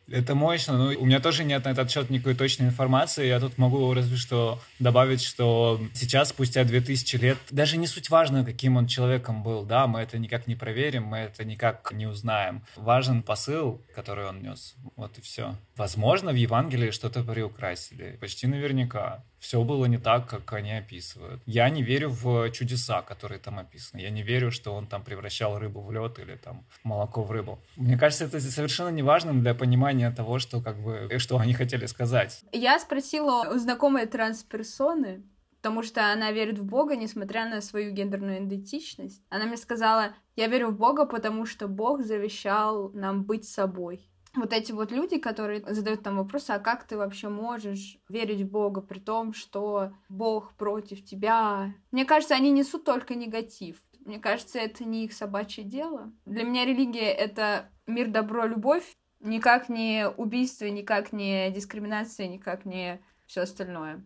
Это 0.07 0.35
мощно, 0.35 0.77
но 0.77 0.99
у 0.99 1.07
меня 1.07 1.19
тоже 1.19 1.45
нет 1.45 1.65
на 1.65 1.71
этот 1.71 1.91
счет 1.91 2.11
никакой 2.11 2.35
точной 2.35 2.67
информации. 2.67 3.27
Я 3.27 3.41
тут 3.41 3.57
могу 3.57 3.93
разве 3.95 4.17
что 4.17 4.61
добавить, 4.79 5.23
что 5.23 5.81
сейчас, 5.95 6.29
спустя 6.29 6.65
2000 6.65 7.17
лет, 7.17 7.39
даже 7.51 7.79
не 7.79 7.87
суть 7.87 8.11
важно, 8.11 8.45
каким 8.45 8.77
он 8.77 8.87
человеком 8.87 9.43
был, 9.43 9.65
да, 9.65 9.87
мы 9.87 10.01
это 10.01 10.19
никак 10.19 10.47
не 10.47 10.57
проверим, 10.57 11.05
мы 11.05 11.19
это 11.19 11.45
никак 11.45 11.91
не 11.93 12.07
узнаем. 12.07 12.65
Важен 12.77 13.23
посыл, 13.23 13.83
который 13.95 14.27
он 14.27 14.43
нес, 14.43 14.75
вот 14.97 15.17
и 15.17 15.23
все. 15.23 15.57
Возможно, 15.77 16.33
в 16.33 16.37
Евангелии 16.37 16.91
что-то 16.91 17.23
приукрасили, 17.23 18.19
почти 18.21 18.47
наверняка 18.47 19.25
все 19.45 19.63
было 19.63 19.85
не 19.85 19.99
так, 19.99 20.27
как 20.27 20.55
они 20.55 20.73
описывают. 20.73 21.43
Я 21.45 21.69
не 21.69 21.83
верю 21.83 22.09
в 22.09 22.51
чудеса, 22.51 23.03
которые 23.03 23.39
там 23.39 23.59
описаны. 23.59 24.01
Я 24.01 24.09
не 24.09 24.23
верю, 24.23 24.51
что 24.51 24.73
он 24.73 24.87
там 24.87 25.05
превращал 25.05 25.59
рыбу 25.59 25.83
в 25.83 25.93
лед 25.93 26.19
или 26.19 26.37
там 26.37 26.65
молоко 26.83 27.23
в 27.23 27.31
рыбу. 27.31 27.59
Мне 27.77 27.99
кажется, 27.99 28.25
это 28.25 28.41
совершенно 28.41 28.89
неважным 28.89 29.43
для 29.43 29.55
понимания 29.55 30.11
того, 30.11 30.39
что 30.39 30.63
как 30.63 30.79
бы 30.83 31.11
что 31.19 31.37
они 31.39 31.53
хотели 31.53 31.85
сказать. 31.85 32.43
Я 32.53 32.79
спросила 32.79 33.51
у 33.55 33.59
знакомой 33.59 34.07
трансперсоны, 34.07 35.23
потому 35.57 35.83
что 35.83 36.11
она 36.11 36.33
верит 36.33 36.59
в 36.59 36.65
Бога, 36.65 36.97
несмотря 36.97 37.47
на 37.47 37.61
свою 37.61 37.93
гендерную 37.93 38.39
идентичность. 38.39 39.23
Она 39.29 39.45
мне 39.45 39.59
сказала, 39.59 40.15
я 40.37 40.47
верю 40.47 40.69
в 40.69 40.79
Бога, 40.79 41.05
потому 41.05 41.45
что 41.45 41.69
Бог 41.69 42.03
завещал 42.03 42.93
нам 42.95 43.25
быть 43.25 43.47
собой 43.47 44.09
вот 44.37 44.53
эти 44.53 44.72
вот 44.72 44.91
люди, 44.91 45.18
которые 45.18 45.61
задают 45.72 46.03
там 46.03 46.16
вопросы, 46.16 46.51
а 46.51 46.59
как 46.59 46.85
ты 46.85 46.97
вообще 46.97 47.28
можешь 47.28 47.99
верить 48.09 48.43
в 48.43 48.51
Бога 48.51 48.80
при 48.80 48.99
том, 48.99 49.32
что 49.32 49.93
Бог 50.09 50.55
против 50.55 51.05
тебя? 51.05 51.74
Мне 51.91 52.05
кажется, 52.05 52.35
они 52.35 52.51
несут 52.51 52.85
только 52.85 53.14
негатив. 53.14 53.82
Мне 54.05 54.18
кажется, 54.18 54.59
это 54.59 54.85
не 54.85 55.05
их 55.05 55.12
собачье 55.12 55.64
дело. 55.64 56.12
Для 56.26 56.45
меня 56.45 56.66
религия— 56.66 57.11
это 57.12 57.70
мир, 57.87 58.09
добро, 58.09 58.45
любовь, 58.45 58.85
никак 59.20 59.68
не 59.68 60.09
убийство, 60.09 60.66
никак 60.66 61.12
не 61.12 61.51
дискриминация, 61.51 62.28
никак 62.28 62.64
не 62.64 63.01
все 63.26 63.43
остальное. 63.43 64.05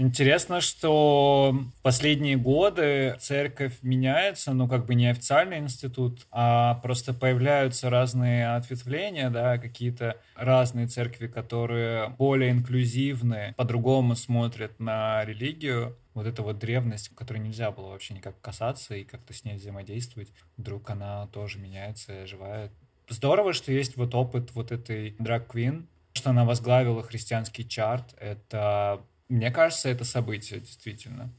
Интересно, 0.00 0.60
что 0.60 1.58
последние 1.82 2.36
годы 2.36 3.16
церковь 3.18 3.78
меняется, 3.82 4.52
ну, 4.52 4.68
как 4.68 4.86
бы 4.86 4.94
не 4.94 5.08
официальный 5.08 5.58
институт, 5.58 6.24
а 6.30 6.74
просто 6.76 7.12
появляются 7.12 7.90
разные 7.90 8.54
ответвления, 8.54 9.28
да, 9.28 9.58
какие-то 9.58 10.20
разные 10.36 10.86
церкви, 10.86 11.26
которые 11.26 12.10
более 12.10 12.52
инклюзивны, 12.52 13.54
по-другому 13.56 14.14
смотрят 14.14 14.78
на 14.78 15.24
религию. 15.24 15.96
Вот 16.14 16.28
эта 16.28 16.44
вот 16.44 16.60
древность, 16.60 17.08
которой 17.16 17.38
нельзя 17.38 17.72
было 17.72 17.88
вообще 17.88 18.14
никак 18.14 18.40
касаться 18.40 18.94
и 18.94 19.02
как-то 19.02 19.32
с 19.32 19.44
ней 19.44 19.56
взаимодействовать, 19.56 20.32
вдруг 20.56 20.90
она 20.90 21.26
тоже 21.26 21.58
меняется, 21.58 22.22
оживает. 22.22 22.70
Здорово, 23.08 23.52
что 23.52 23.72
есть 23.72 23.96
вот 23.96 24.14
опыт 24.14 24.52
вот 24.54 24.70
этой 24.70 25.16
драг-квин, 25.18 25.88
что 26.12 26.30
она 26.30 26.44
возглавила 26.44 27.02
христианский 27.02 27.68
чарт. 27.68 28.14
Это 28.20 29.00
мне 29.28 29.50
кажется, 29.50 29.88
это 29.88 30.04
событие, 30.04 30.60
действительно. 30.60 31.30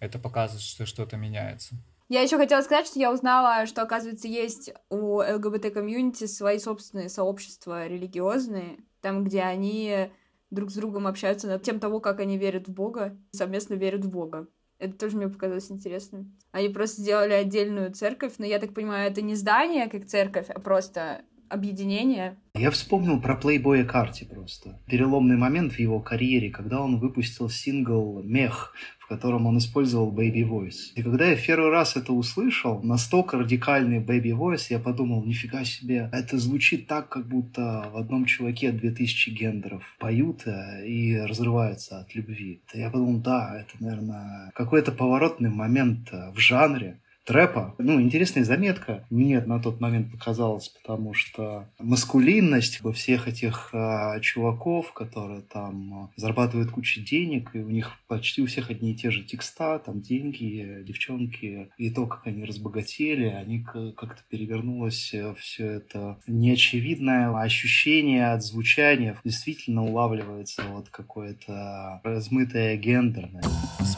Это 0.00 0.18
показывает, 0.18 0.62
что 0.62 0.86
что-то 0.86 1.16
меняется. 1.16 1.74
Я 2.08 2.22
еще 2.22 2.38
хотела 2.38 2.62
сказать, 2.62 2.86
что 2.86 2.98
я 2.98 3.12
узнала, 3.12 3.66
что, 3.66 3.82
оказывается, 3.82 4.28
есть 4.28 4.72
у 4.88 5.20
ЛГБТ-комьюнити 5.20 6.26
свои 6.26 6.58
собственные 6.58 7.10
сообщества 7.10 7.86
религиозные, 7.86 8.78
там, 9.02 9.24
где 9.24 9.42
они 9.42 10.10
друг 10.50 10.70
с 10.70 10.74
другом 10.74 11.06
общаются 11.06 11.46
над 11.46 11.62
тем 11.62 11.78
того, 11.80 12.00
как 12.00 12.20
они 12.20 12.38
верят 12.38 12.66
в 12.66 12.72
Бога, 12.72 13.16
совместно 13.32 13.74
верят 13.74 14.04
в 14.04 14.10
Бога. 14.10 14.48
Это 14.78 14.96
тоже 14.96 15.16
мне 15.16 15.28
показалось 15.28 15.70
интересным. 15.70 16.38
Они 16.52 16.68
просто 16.68 17.02
сделали 17.02 17.32
отдельную 17.32 17.92
церковь, 17.92 18.34
но 18.38 18.46
я 18.46 18.58
так 18.58 18.72
понимаю, 18.72 19.10
это 19.10 19.20
не 19.20 19.34
здание 19.34 19.88
как 19.88 20.06
церковь, 20.06 20.48
а 20.48 20.60
просто 20.60 21.22
объединение. 21.48 22.36
Я 22.54 22.70
вспомнил 22.70 23.20
про 23.20 23.36
плейбоя 23.36 23.84
Карти 23.84 24.24
просто. 24.24 24.80
Переломный 24.86 25.36
момент 25.36 25.72
в 25.72 25.78
его 25.78 26.00
карьере, 26.00 26.50
когда 26.50 26.80
он 26.80 26.98
выпустил 26.98 27.48
сингл 27.48 28.22
«Мех», 28.22 28.74
в 28.98 29.06
котором 29.08 29.46
он 29.46 29.56
использовал 29.56 30.14
Baby 30.14 30.46
Voice. 30.46 30.92
И 30.94 31.02
когда 31.02 31.26
я 31.26 31.36
в 31.36 31.46
первый 31.46 31.70
раз 31.70 31.96
это 31.96 32.12
услышал, 32.12 32.82
настолько 32.82 33.38
радикальный 33.38 34.00
Baby 34.00 34.36
Voice, 34.36 34.66
я 34.68 34.78
подумал, 34.78 35.24
нифига 35.24 35.64
себе, 35.64 36.10
это 36.12 36.36
звучит 36.36 36.86
так, 36.86 37.08
как 37.08 37.26
будто 37.26 37.88
в 37.90 37.96
одном 37.96 38.26
чуваке 38.26 38.70
2000 38.70 39.30
гендеров 39.30 39.82
поют 39.98 40.42
э, 40.46 40.86
и 40.86 41.16
разрываются 41.16 42.00
от 42.00 42.14
любви. 42.14 42.60
Я 42.74 42.90
подумал, 42.90 43.20
да, 43.20 43.58
это, 43.58 43.82
наверное, 43.82 44.50
какой-то 44.54 44.92
поворотный 44.92 45.48
момент 45.50 46.08
э, 46.12 46.30
в 46.32 46.38
жанре, 46.38 47.00
трэпа. 47.28 47.74
Ну, 47.76 48.00
интересная 48.00 48.42
заметка. 48.42 49.04
Мне 49.10 49.42
на 49.42 49.60
тот 49.60 49.82
момент 49.82 50.10
показалось, 50.10 50.70
потому 50.70 51.12
что 51.12 51.68
маскулинность 51.78 52.80
во 52.80 52.94
всех 52.94 53.28
этих 53.28 53.68
а, 53.74 54.18
чуваков, 54.20 54.94
которые 54.94 55.42
там 55.42 55.92
а, 55.94 56.10
зарабатывают 56.16 56.70
кучу 56.70 57.02
денег, 57.02 57.50
и 57.52 57.58
у 57.58 57.68
них 57.68 57.92
почти 58.06 58.40
у 58.40 58.46
всех 58.46 58.70
одни 58.70 58.92
и 58.92 58.94
те 58.94 59.10
же 59.10 59.24
текста, 59.24 59.78
там 59.78 60.00
деньги, 60.00 60.82
девчонки, 60.86 61.68
и 61.76 61.90
то, 61.90 62.06
как 62.06 62.26
они 62.26 62.44
разбогатели, 62.44 63.26
они 63.26 63.62
как-то 63.62 64.22
перевернулось 64.30 65.12
э, 65.12 65.34
все 65.38 65.66
это 65.66 66.18
неочевидное 66.26 67.28
ощущение 67.38 68.32
от 68.32 68.42
звучания 68.42 69.18
действительно 69.22 69.84
улавливается 69.84 70.62
вот 70.72 70.88
какое-то 70.88 72.00
размытое 72.04 72.76
гендерное. 72.78 73.42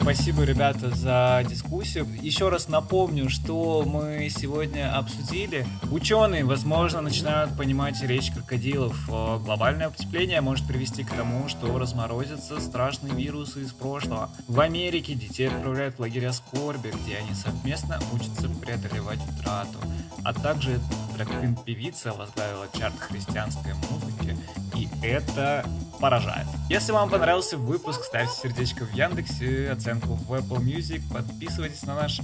Спасибо, 0.01 0.43
ребята, 0.43 0.89
за 0.95 1.45
дискуссию. 1.47 2.07
Еще 2.21 2.49
раз 2.49 2.67
напомню, 2.67 3.29
что 3.29 3.83
мы 3.85 4.29
сегодня 4.35 4.97
обсудили. 4.97 5.65
Ученые, 5.91 6.43
возможно, 6.43 7.01
начинают 7.01 7.55
понимать 7.55 8.01
речь 8.01 8.31
крокодилов. 8.31 8.97
Глобальное 9.07 9.91
потепление 9.91 10.41
может 10.41 10.67
привести 10.67 11.03
к 11.03 11.11
тому, 11.11 11.47
что 11.47 11.77
разморозятся 11.77 12.59
страшные 12.59 13.13
вирусы 13.13 13.61
из 13.61 13.73
прошлого. 13.73 14.31
В 14.47 14.59
Америке 14.59 15.13
детей 15.13 15.49
отправляют 15.49 15.97
в 15.97 15.99
лагеря 15.99 16.33
скорби, 16.33 16.91
где 17.03 17.17
они 17.17 17.35
совместно 17.35 17.99
учатся 18.11 18.49
преодолевать 18.49 19.19
утрату. 19.37 19.77
А 20.23 20.33
также 20.33 20.79
драг-певица 21.25 22.13
возглавила 22.13 22.67
чарт 22.77 22.99
христианской 22.99 23.73
музыки, 23.89 24.37
и 24.75 24.87
это 25.01 25.65
поражает. 25.99 26.47
Если 26.69 26.91
вам 26.91 27.09
понравился 27.09 27.57
выпуск, 27.57 28.03
ставьте 28.03 28.33
сердечко 28.33 28.85
в 28.85 28.93
Яндексе, 28.93 29.69
оценку 29.71 30.15
в 30.15 30.33
Apple 30.33 30.59
Music, 30.59 31.01
подписывайтесь 31.13 31.83
на 31.83 31.95
наш 31.95 32.21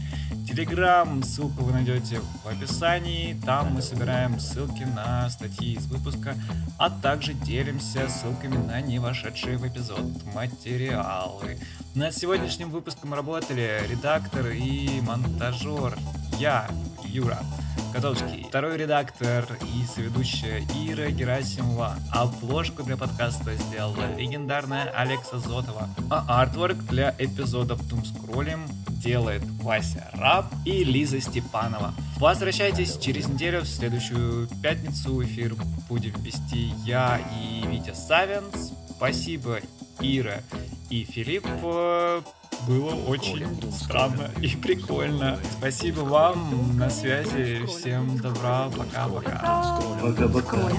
Телеграм, 0.48 1.22
ссылку 1.22 1.64
вы 1.64 1.74
найдете 1.74 2.20
в 2.44 2.48
описании, 2.48 3.40
там 3.46 3.74
мы 3.74 3.82
собираем 3.82 4.40
ссылки 4.40 4.84
на 4.84 5.30
статьи 5.30 5.74
из 5.74 5.86
выпуска, 5.86 6.36
а 6.80 6.90
также 6.90 7.34
делимся 7.34 8.10
ссылками 8.10 8.58
на 8.58 8.82
не 8.82 8.98
вошедшие 8.98 9.58
в 9.58 9.68
эпизод 9.68 10.02
материалы. 10.34 11.60
Над 11.94 12.16
сегодняшним 12.16 12.72
выпуском 12.72 13.14
работали 13.14 13.82
редактор 13.90 14.48
и 14.48 15.02
монтажер 15.02 15.98
я, 16.40 16.68
Юра. 17.04 17.40
Котовский, 17.94 18.46
второй 18.48 18.78
редактор 18.78 19.46
и 19.62 19.86
соведущая 19.86 20.62
Ира 20.76 21.10
Герасимова. 21.10 21.96
Обложку 22.12 22.84
для 22.84 22.98
подкаста 22.98 23.56
сделала 23.56 24.16
легендарная 24.16 24.90
Алекса 24.92 25.40
Зотова. 25.40 25.90
А 26.10 26.42
артворк 26.42 26.78
для 26.86 27.16
эпизодов 27.18 27.80
Тумскроллим 27.90 28.68
делает 28.90 29.44
Вася 29.62 30.10
Раб 30.14 30.46
и 30.66 30.84
Лиза 30.84 31.20
Степанова. 31.22 31.94
Возвращайтесь 32.18 32.98
через 32.98 33.28
неделю, 33.28 33.62
в 33.62 33.68
следующую 33.68 34.48
пятницу. 34.62 35.24
Эфир 35.24 35.56
будем 35.90 36.14
вести 36.22 36.74
я 36.86 37.20
и 37.42 37.66
Витя 37.68 37.94
Савинс. 37.94 38.74
Спасибо, 38.98 39.60
Ира 40.02 40.42
и 40.90 41.04
Филипп 41.04 41.46
было 42.68 42.96
очень 43.08 43.46
странно 43.72 44.32
и 44.42 44.50
прикольно. 44.56 45.40
Спасибо 45.58 46.02
вам. 46.02 46.78
На 46.78 46.90
связи. 46.90 47.66
Всем 47.68 48.18
добра. 48.18 48.70
Пока-пока. 48.76 49.80
Пока-пока. 50.02 50.70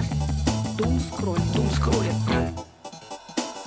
Дум 0.76 1.00
скроллинг. 1.00 1.52
Дум 1.54 1.70
скроллинг. 1.70 2.67